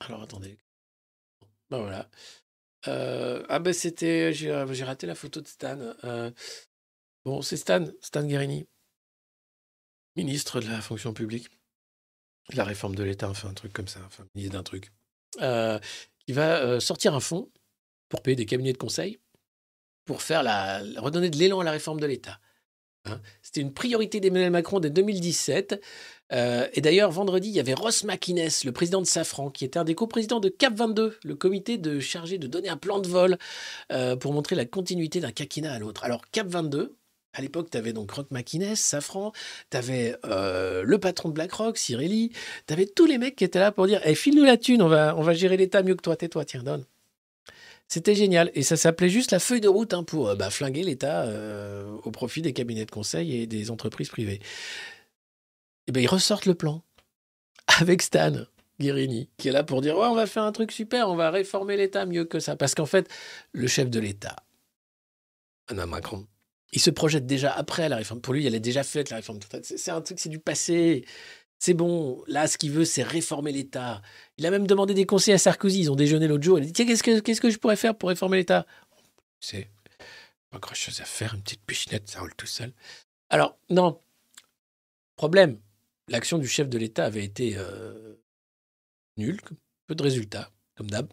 [0.00, 0.58] Alors, attendez.
[1.70, 2.08] Ben voilà.
[2.88, 5.78] Euh, ah ben c'était, j'ai j'ai raté la photo de Stan.
[6.04, 6.30] Euh,
[7.24, 8.66] bon, c'est Stan, Stan Guerini,
[10.16, 11.48] ministre de la fonction publique,
[12.50, 14.92] de la réforme de l'État, enfin un truc comme ça, enfin ministre d'un truc,
[15.40, 15.78] euh,
[16.26, 17.50] qui va euh, sortir un fonds
[18.08, 19.18] pour payer des cabinets de conseil
[20.04, 22.40] pour faire la, redonner de l'élan à la réforme de l'État.
[23.04, 23.20] Hein.
[23.40, 25.80] C'était une priorité d'Emmanuel Macron dès 2017.
[26.32, 29.78] Euh, et d'ailleurs, vendredi, il y avait Ross McInnes, le président de Safran, qui était
[29.78, 33.08] un des coprésidents de CAP 22, le comité de chargé de donner un plan de
[33.08, 33.38] vol
[34.20, 36.04] pour montrer la continuité d'un quinquennat à l'autre.
[36.04, 36.96] Alors, CAP 22,
[37.34, 39.32] À l'époque, tu avais donc Rock McInnes, Safran,
[39.70, 42.30] tu avais euh, le patron de BlackRock, Cirelli,
[42.66, 44.88] tu avais tous les mecs qui étaient là pour dire hey, file-nous la thune, on
[44.88, 46.84] va, on va gérer l'État mieux que toi, tais-toi, tiens, donne.
[47.88, 48.50] C'était génial.
[48.54, 51.90] Et ça s'appelait juste la feuille de route hein, pour euh, bah, flinguer l'État euh,
[52.04, 54.40] au profit des cabinets de conseil et des entreprises privées.
[55.86, 56.82] Et bien, ils ressortent le plan
[57.80, 58.32] avec Stan
[58.80, 61.30] Guérini, qui est là pour dire ouais, on va faire un truc super, on va
[61.30, 62.56] réformer l'État mieux que ça.
[62.56, 63.08] Parce qu'en fait,
[63.52, 64.36] le chef de l'État,
[65.68, 66.26] Anna Macron,
[66.72, 68.20] il se projette déjà après la réforme.
[68.20, 69.38] Pour lui, elle est déjà faite, la réforme.
[69.62, 71.04] C'est un truc, c'est du passé.
[71.58, 72.24] C'est bon.
[72.26, 74.02] Là, ce qu'il veut, c'est réformer l'État.
[74.38, 75.80] Il a même demandé des conseils à Sarkozy.
[75.80, 76.58] Ils ont déjeuné l'autre jour.
[76.58, 78.66] Il a dit Tiens, qu'est-ce que, je pourrais faire pour réformer l'État?
[79.38, 79.68] C'est
[80.50, 81.34] pas grand chose à faire.
[81.34, 82.72] Une petite pichenette, ça roule tout seul.
[83.28, 84.00] Alors, non.
[85.16, 85.60] Problème.
[86.08, 88.16] L'action du chef de l'État avait été euh,
[89.18, 89.40] nulle.
[89.86, 91.12] Peu de résultats, comme d'hab.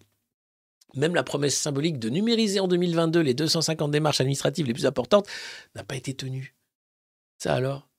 [0.96, 5.28] Même la promesse symbolique de numériser en 2022 les 250 démarches administratives les plus importantes
[5.76, 6.56] n'a pas été tenue.
[7.38, 7.90] Ça alors?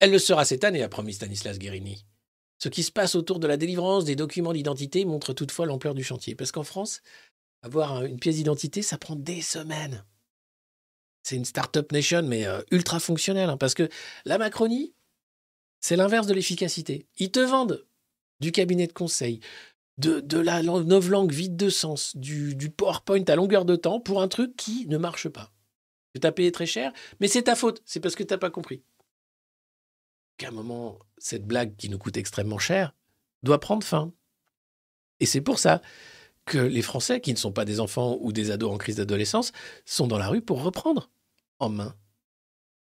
[0.00, 2.04] Elle le sera cette année, a promis Stanislas Guérini.
[2.58, 6.04] Ce qui se passe autour de la délivrance des documents d'identité montre toutefois l'ampleur du
[6.04, 6.34] chantier.
[6.34, 7.00] Parce qu'en France,
[7.62, 10.04] avoir une pièce d'identité, ça prend des semaines.
[11.22, 13.48] C'est une start-up nation, mais euh, ultra fonctionnelle.
[13.48, 13.88] Hein, parce que
[14.24, 14.94] la Macronie,
[15.80, 17.06] c'est l'inverse de l'efficacité.
[17.18, 17.86] Ils te vendent
[18.40, 19.40] du cabinet de conseil,
[20.00, 24.28] de, la novlangue vide de sens, du, du, PowerPoint à longueur de temps pour un
[24.28, 25.52] truc qui ne marche pas.
[26.18, 28.50] Tu as payé très cher, mais c'est ta faute, c'est parce que tu n'as pas
[28.50, 28.82] compris.
[30.38, 32.94] Qu'à un moment, cette blague qui nous coûte extrêmement cher
[33.42, 34.12] doit prendre fin.
[35.20, 35.82] Et c'est pour ça
[36.46, 39.52] que les Français, qui ne sont pas des enfants ou des ados en crise d'adolescence,
[39.84, 41.10] sont dans la rue pour reprendre
[41.58, 41.94] en main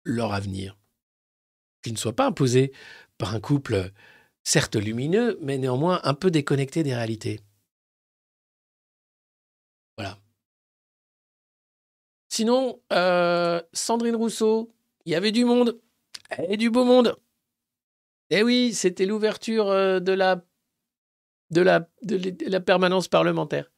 [0.03, 0.77] leur avenir.
[1.81, 2.71] Qu'il ne soit pas imposé
[3.17, 3.91] par un couple
[4.43, 7.39] certes lumineux, mais néanmoins un peu déconnecté des réalités.
[9.97, 10.19] Voilà.
[12.29, 14.73] Sinon, euh, Sandrine Rousseau,
[15.05, 15.79] il y avait du monde,
[16.49, 17.15] et du beau monde.
[18.29, 20.43] Eh oui, c'était l'ouverture euh, de la,
[21.51, 23.72] de, la, de la permanence parlementaire.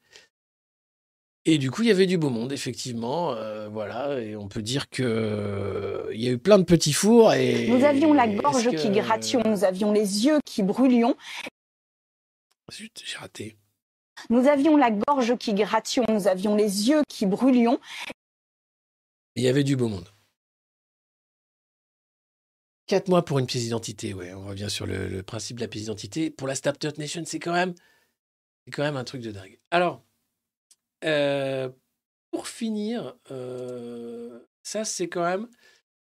[1.47, 3.33] Et du coup, il y avait du beau monde, effectivement.
[3.33, 6.93] Euh, voilà, et on peut dire que euh, il y a eu plein de petits
[6.93, 7.33] fours.
[7.33, 11.15] Et nous avions la gorge qui grations, nous avions les yeux qui brûlions.
[12.71, 13.57] Zut, j'ai raté.
[14.31, 17.79] Nous avions la gorge qui grations, nous avions les yeux qui brûlions.
[19.35, 20.09] Il y avait du beau monde.
[22.87, 24.33] Quatre mois pour une pièce d'identité, ouais.
[24.33, 26.31] On revient sur le, principe de la pièce d'identité.
[26.31, 27.75] Pour la Startup Nation, c'est quand même,
[28.65, 29.59] c'est quand même un truc de dingue.
[29.69, 30.01] Alors.
[31.05, 31.69] Euh,
[32.31, 35.47] pour finir, euh, ça c'est quand même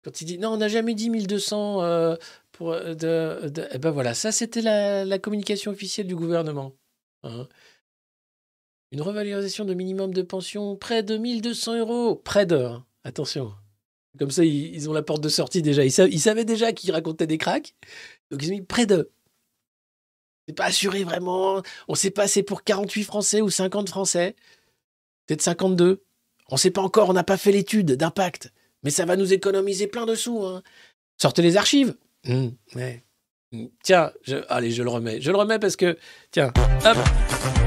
[0.03, 2.17] quand il dit non, on n'a jamais dit 1200 euh,
[2.53, 6.73] pour de, eh ben voilà, ça c'était la, communication officielle du gouvernement.
[7.25, 7.47] Hein.
[8.93, 13.53] Une revalorisation de minimum de pension près de 1200 euros, près de, hein, attention.
[14.19, 15.85] Comme ça, ils, ont la porte de sortie déjà.
[15.85, 17.75] Ils, ils savaient déjà qu'ils racontaient des cracks,
[18.31, 19.11] donc ils ont mis près de.
[20.49, 21.63] C'est pas assuré vraiment.
[21.89, 24.37] On sait pas c'est pour 48 Français ou 50 Français
[25.27, 26.03] peut-être 52.
[26.51, 28.53] On ne sait pas encore, on n'a pas fait l'étude d'impact.
[28.83, 30.45] Mais ça va nous économiser plein de sous.
[30.45, 30.63] Hein.
[31.21, 31.95] Sortez les archives.
[32.25, 33.65] Mmh, mmh.
[33.83, 34.13] Tiens,
[34.49, 35.21] allez, je le remets.
[35.21, 35.99] Je le remets parce que,
[36.31, 36.53] tiens,
[36.85, 37.66] hop.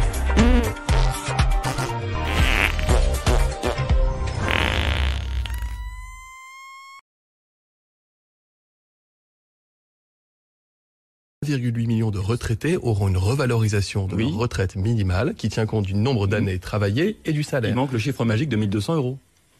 [11.57, 15.93] 1,8 million de retraités auront une revalorisation de leur retraite minimale qui tient compte du
[15.93, 17.71] nombre d'années travaillées et du salaire.
[17.71, 19.17] Il manque le chiffre magique de 1200 euros.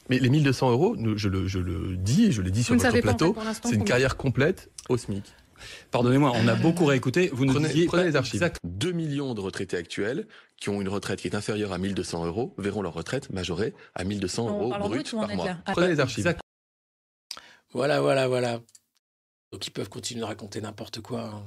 [0.10, 3.36] Mais les 1200 euros, je le, je le dis je l'ai dit sur votre plateau,
[3.64, 5.24] c'est une carrière complète au SMIC.
[5.92, 7.30] Pardonnez-moi, on a beaucoup réécouté.
[7.34, 8.52] Vous nous prenez, disiez prenez les archives.
[8.64, 10.26] 2 millions de retraités actuels
[10.58, 14.04] qui ont une retraite qui est inférieure à 1200 euros verront leur retraite majorée à
[14.04, 15.50] 1200 euros brut par mois.
[15.66, 16.34] Prenez les archives.
[17.72, 18.60] Voilà, voilà, voilà.
[19.52, 21.26] Donc ils peuvent continuer de raconter n'importe quoi.
[21.26, 21.44] Hein.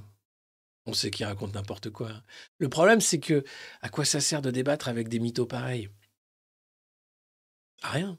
[0.86, 2.22] On sait qu'ils racontent n'importe quoi.
[2.58, 3.44] Le problème, c'est que
[3.82, 5.88] à quoi ça sert de débattre avec des mythos pareils?
[7.82, 8.18] Rien.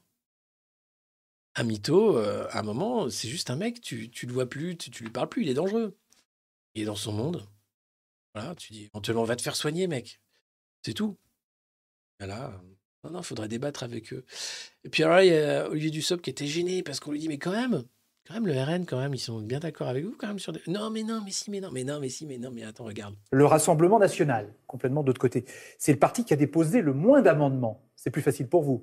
[1.55, 4.77] Un mytho, euh, à un moment, c'est juste un mec, tu, tu le vois plus,
[4.77, 5.97] tu, tu lui parles plus, il est dangereux.
[6.75, 7.47] Il est dans son monde.
[8.33, 10.19] Voilà, tu dis éventuellement, on va te faire soigner, mec.
[10.83, 11.17] C'est tout.
[12.19, 12.59] Voilà.
[13.03, 14.25] Non, non, faudrait débattre avec eux.
[14.83, 17.27] Et puis alors il y a Olivier Dussopt qui était gêné parce qu'on lui dit,
[17.27, 17.83] mais quand même,
[18.27, 20.53] quand même, le RN, quand même, ils sont bien d'accord avec vous, quand même, sur
[20.53, 20.61] des...
[20.67, 22.85] Non, mais non, mais si, mais non, mais non, mais si, mais non, mais attends,
[22.85, 23.15] regarde.
[23.31, 25.43] Le Rassemblement national, complètement d'autre côté.
[25.77, 27.81] C'est le parti qui a déposé le moins d'amendements.
[27.95, 28.81] C'est plus facile pour vous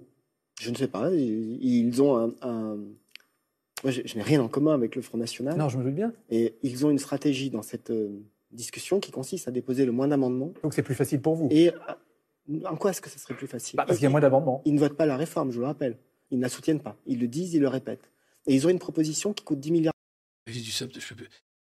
[0.60, 1.10] Je ne sais pas.
[1.12, 2.76] Ils ont un.
[3.82, 5.56] Moi, je, n'ai rien en commun avec le Front National.
[5.56, 6.12] Non, je me doute bien.
[6.28, 8.22] Et ils ont une stratégie dans cette euh,
[8.52, 10.52] discussion qui consiste à déposer le moins d'amendements.
[10.62, 13.46] Donc c'est plus facile pour vous Et euh, en quoi est-ce que ça serait plus
[13.46, 13.78] facile?
[13.78, 14.60] Bah, Parce qu'il y a moins d'amendements.
[14.66, 15.96] Ils ne votent pas la réforme, je le rappelle.
[16.30, 16.96] Ils ne la soutiennent pas.
[17.06, 18.10] Ils le disent, ils le répètent.
[18.50, 19.94] Et ils ont une proposition qui coûte 10 milliards.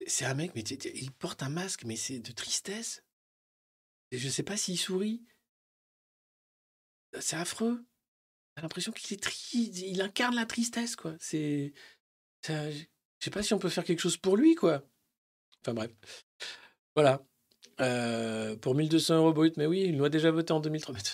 [0.08, 3.04] C'est un mec, mais il porte un masque, mais c'est de tristesse.
[4.10, 5.24] Et je sais pas s'il sourit.
[7.20, 7.86] C'est affreux.
[8.56, 9.54] T'as l'impression qu'il est triste.
[9.54, 11.16] Il incarne la tristesse, quoi.
[11.20, 11.74] C'est.
[12.48, 12.86] Je
[13.20, 14.82] sais pas si on peut faire quelque chose pour lui, quoi.
[15.62, 15.92] Enfin bref.
[16.96, 17.24] Voilà.
[17.82, 20.96] Euh, pour 1200 euros brut, mais oui, il l'a déjà voté en 2003.
[20.96, 21.08] Mais de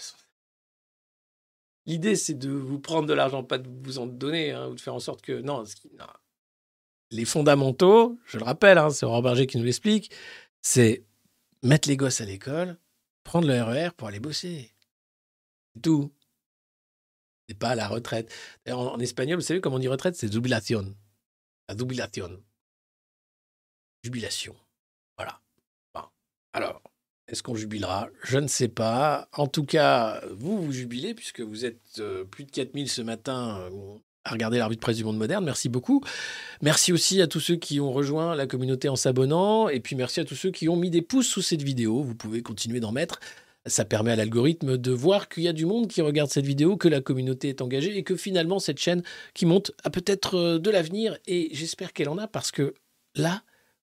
[1.85, 4.81] L'idée, c'est de vous prendre de l'argent, pas de vous en donner, hein, ou de
[4.81, 5.41] faire en sorte que.
[5.41, 5.91] Non, qui-
[7.11, 10.11] les fondamentaux, je le rappelle, hein, c'est Aurore Berger qui nous l'explique,
[10.61, 11.05] c'est
[11.61, 12.77] mettre les gosses à l'école,
[13.23, 14.73] prendre le RER pour aller bosser.
[15.75, 16.11] C'est tout.
[17.47, 18.33] C'est pas la retraite.
[18.67, 20.15] En, en espagnol, vous savez comment on dit retraite?
[20.15, 20.95] C'est jubilación.
[21.69, 22.43] La jubilación.
[24.03, 24.55] Jubilation.
[25.17, 25.41] Voilà.
[26.53, 26.81] Alors,
[27.27, 28.09] est-ce qu'on jubilera?
[28.23, 29.27] Je ne sais pas.
[29.33, 33.59] En tout cas, vous, vous jubilez, puisque vous êtes euh, plus de 4000 ce matin
[33.61, 35.43] euh, à regarder la de presse du monde moderne.
[35.43, 36.03] Merci beaucoup.
[36.61, 39.69] Merci aussi à tous ceux qui ont rejoint la communauté en s'abonnant.
[39.69, 42.03] Et puis merci à tous ceux qui ont mis des pouces sous cette vidéo.
[42.03, 43.19] Vous pouvez continuer d'en mettre.
[43.67, 46.77] Ça permet à l'algorithme de voir qu'il y a du monde qui regarde cette vidéo,
[46.77, 49.01] que la communauté est engagée et que finalement cette chaîne
[49.33, 51.17] qui monte a peut-être euh, de l'avenir.
[51.25, 52.75] Et j'espère qu'elle en a parce que
[53.15, 53.41] là,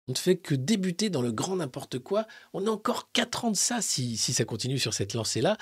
[0.09, 2.25] on ne fait que débuter dans le grand n'importe quoi.
[2.53, 5.55] On a encore 4 ans de ça si, ça continue sur cette lancée-là.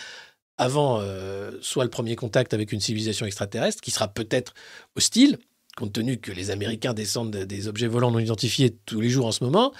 [0.57, 4.53] Avant, euh, soit le premier contact avec une civilisation extraterrestre, qui sera peut-être
[4.95, 5.38] hostile,
[5.76, 9.26] compte tenu que les Américains descendent de- des objets volants non identifiés tous les jours
[9.26, 9.74] en ce moment.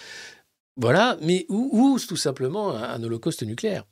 [0.76, 3.85] Voilà, mais ou, ou tout simplement un, holocauste nucléaire.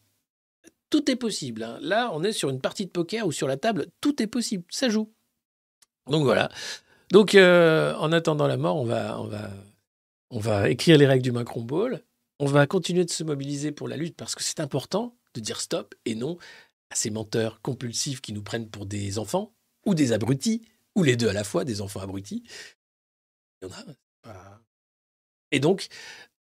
[0.90, 1.64] Tout est possible.
[1.64, 1.80] hein.
[1.82, 4.66] Là, on est sur une partie de poker ou sur la table, tout est possible,
[4.70, 5.12] ça joue.
[6.08, 6.50] Donc voilà.
[7.12, 9.18] Donc euh, en attendant la mort, on va,
[10.30, 12.04] on va écrire les règles du Macron Ball.
[12.40, 15.62] On va continuer de se mobiliser pour la lutte parce que c'est important de dire
[15.62, 16.38] stop et non
[16.90, 19.54] à ces menteurs compulsifs qui nous prennent pour des enfants
[19.86, 20.64] ou des abrutis
[20.96, 22.44] ou les deux à la fois, des enfants abrutis.
[23.62, 24.62] Il y en a.
[25.52, 25.88] Et donc,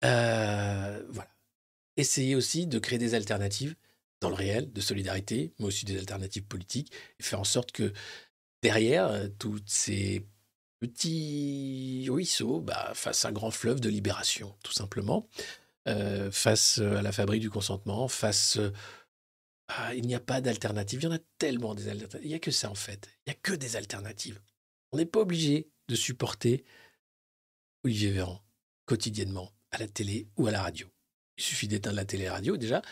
[0.05, 1.31] euh, voilà.
[1.97, 3.77] Essayez aussi de créer des alternatives
[4.21, 7.93] dans le réel, de solidarité, mais aussi des alternatives politiques, et faire en sorte que
[8.63, 10.27] derrière euh, tous ces
[10.83, 15.29] petits ruisseaux bah, fassent un grand fleuve de libération, tout simplement,
[15.89, 18.59] euh, face euh, à la fabrique du consentement, face...
[19.69, 21.01] ah, il n'y a pas d'alternative.
[21.01, 22.21] Il y en a tellement des alternatives.
[22.25, 23.09] Il n'y a que ça, en fait.
[23.27, 24.41] Il n'y a que des alternatives.
[24.91, 26.65] On n'est pas obligé de supporter
[27.85, 28.41] Olivier Véran
[28.85, 30.89] quotidiennement à la télé ou à la radio.
[31.39, 32.83] Il suffit d'éteindre la télé et la radio, déjà,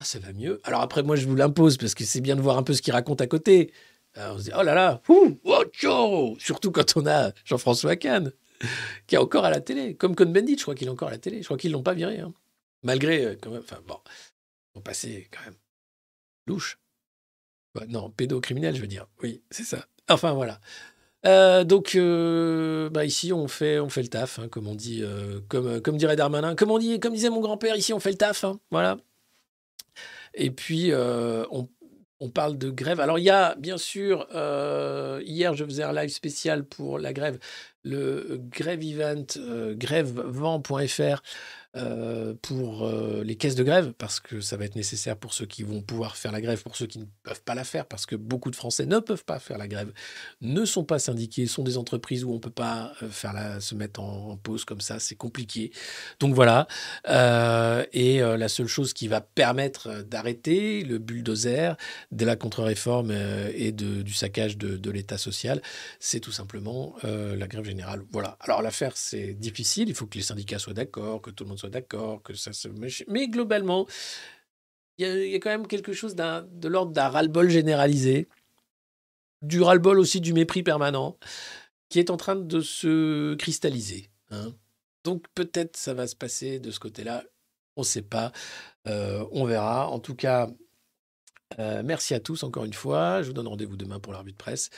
[0.00, 0.60] ah, ça va mieux.
[0.64, 2.82] Alors après, moi, je vous l'impose parce que c'est bien de voir un peu ce
[2.82, 3.72] qu'il raconte à côté.
[4.14, 5.61] Alors, on se dit, oh là là, ouh, oh,
[6.38, 8.32] surtout quand on a Jean-François Kahn,
[9.06, 9.94] qui est encore à la télé.
[9.96, 11.38] Comme Cohn-Bendit, je crois qu'il est encore à la télé.
[11.40, 12.20] Je crois qu'ils l'ont pas viré.
[12.20, 12.32] hein.
[12.82, 13.98] Malgré, euh, enfin bon,
[14.74, 15.56] ils passé quand même
[16.46, 16.78] louche.
[17.78, 19.06] Ouais, non, pédocriminel, je veux dire.
[19.22, 19.86] Oui, c'est ça.
[20.08, 20.60] Enfin, voilà.
[21.24, 25.04] Euh, donc, euh, bah, ici, on fait, on fait le taf, hein, comme on dit,
[25.48, 28.44] comme, dirait Darmanin, comme, on dit, comme disait mon grand-père, ici, on fait le taf.
[28.44, 28.98] hein, voilà.
[30.34, 31.68] Et puis, on,
[32.22, 33.00] on parle de grève.
[33.00, 37.12] Alors, il y a, bien sûr, euh, hier, je faisais un live spécial pour la
[37.12, 37.38] grève,
[37.82, 41.22] le grève event, euh, grèvevent.fr.
[41.74, 45.46] euh, pour euh, les caisses de grève, parce que ça va être nécessaire pour ceux
[45.46, 48.04] qui vont pouvoir faire la grève, pour ceux qui ne peuvent pas la faire, parce
[48.04, 49.90] que beaucoup de Français ne peuvent pas faire la grève,
[50.42, 53.58] ne sont pas syndiqués, sont des entreprises où on ne peut pas euh, faire la,
[53.60, 55.72] se mettre en, pause comme ça, c'est compliqué.
[56.20, 56.66] Donc voilà.
[57.92, 61.76] Et la seule chose qui va permettre d'arrêter le bulldozer
[62.10, 63.12] de la contre-réforme
[63.54, 65.62] et de, du saccage de, de l'État social,
[66.00, 68.02] c'est tout simplement la grève générale.
[68.10, 68.36] Voilà.
[68.40, 71.61] Alors l'affaire, c'est difficile, il faut que les syndicats soient d'accord, que tout le monde
[71.68, 72.68] d'accord, que ça se...
[73.08, 73.86] Mais globalement,
[74.98, 78.28] il y, a- quand même quelque chose d'un- de l'ordre d'un ras-le-bol généralisé,
[79.42, 81.18] du ras-le-bol aussi du mépris permanent,
[81.88, 84.10] qui est en train de se cristalliser.
[84.30, 84.52] hein.
[85.04, 87.24] Donc peut-être ça va se passer de ce côté-là,
[87.76, 88.32] on ne sait pas,
[88.88, 89.88] Euh, on verra.
[89.88, 90.48] En tout cas,
[91.58, 93.22] euh, merci à tous encore une fois.
[93.22, 94.70] Je vous donne rendez-vous demain pour la revue de presse.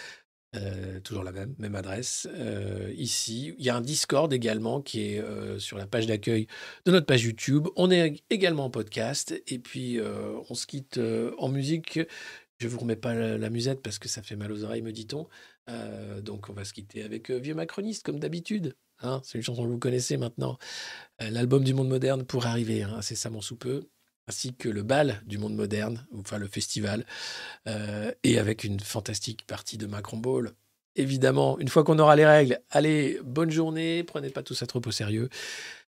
[0.56, 2.28] Euh, toujours la même, même adresse.
[2.32, 6.46] Euh, ici, il y a un Discord également qui est euh, sur la page d'accueil
[6.84, 7.68] de notre page YouTube.
[7.76, 9.34] On est également en podcast.
[9.48, 9.98] Et puis,
[10.48, 11.00] on se quitte
[11.38, 12.00] en musique.
[12.58, 15.26] Je vous remets pas la, musette parce que ça fait mal aux oreilles, me dit-on.
[16.22, 18.76] Donc, on va se quitter avec Vieux Macroniste, comme d'habitude.
[19.00, 20.58] Hein, c'est une chanson que vous connaissez maintenant.
[21.18, 23.88] L'album du monde moderne pour arriver, hein, c'est ça mon sous peu
[24.28, 27.04] ainsi que le bal du monde moderne, enfin le festival,
[27.68, 30.52] euh, et avec une fantastique partie de Macron Ball.
[30.96, 34.80] Évidemment, une fois qu'on aura les règles, allez, bonne journée, prenez pas tout ça trop
[34.84, 35.28] au sérieux.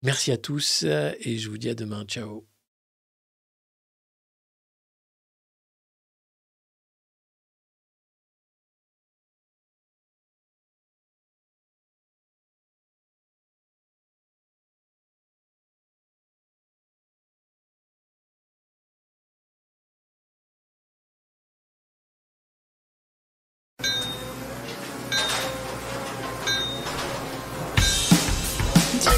[0.04, 2.06] Merci à tous euh, et je vous dis à demain.
[2.06, 2.55] Ciao.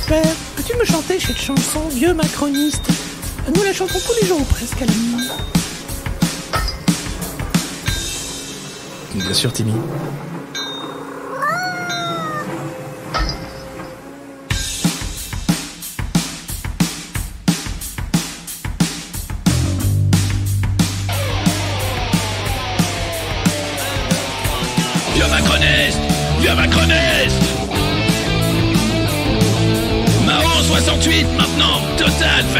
[0.08, 0.22] plaît,
[0.56, 2.88] peux-tu me chanter cette chanson, vieux macroniste?
[3.54, 5.28] Nous la chantons tous les jours presque à la nuit.
[9.16, 9.74] Bien sûr, Timmy.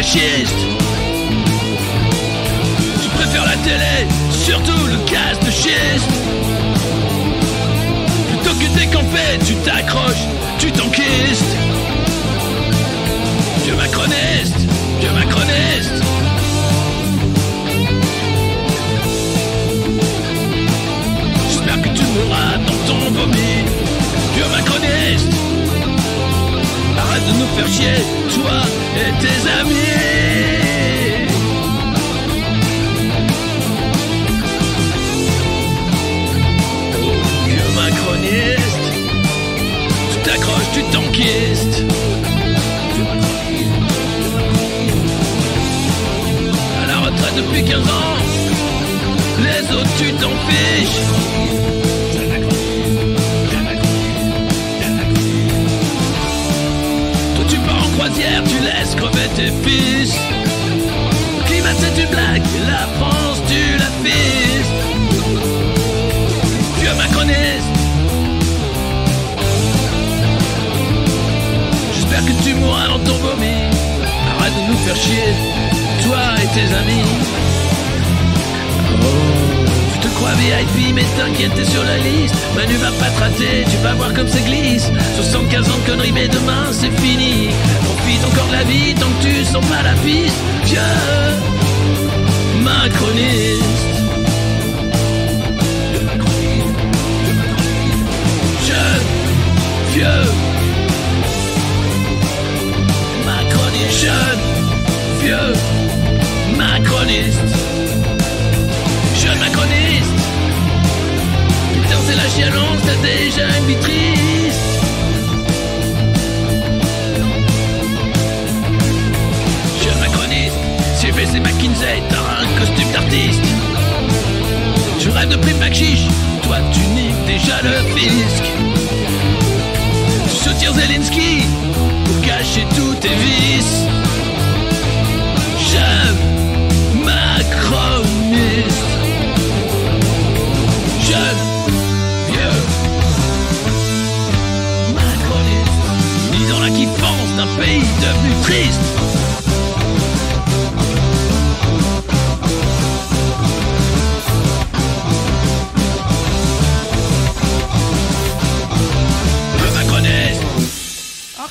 [0.08, 0.68] fascistes
[3.02, 6.10] Qui préfèrent la télé, surtout le casse de schiste
[8.30, 10.07] Plutôt que décamper, tu t'accroches.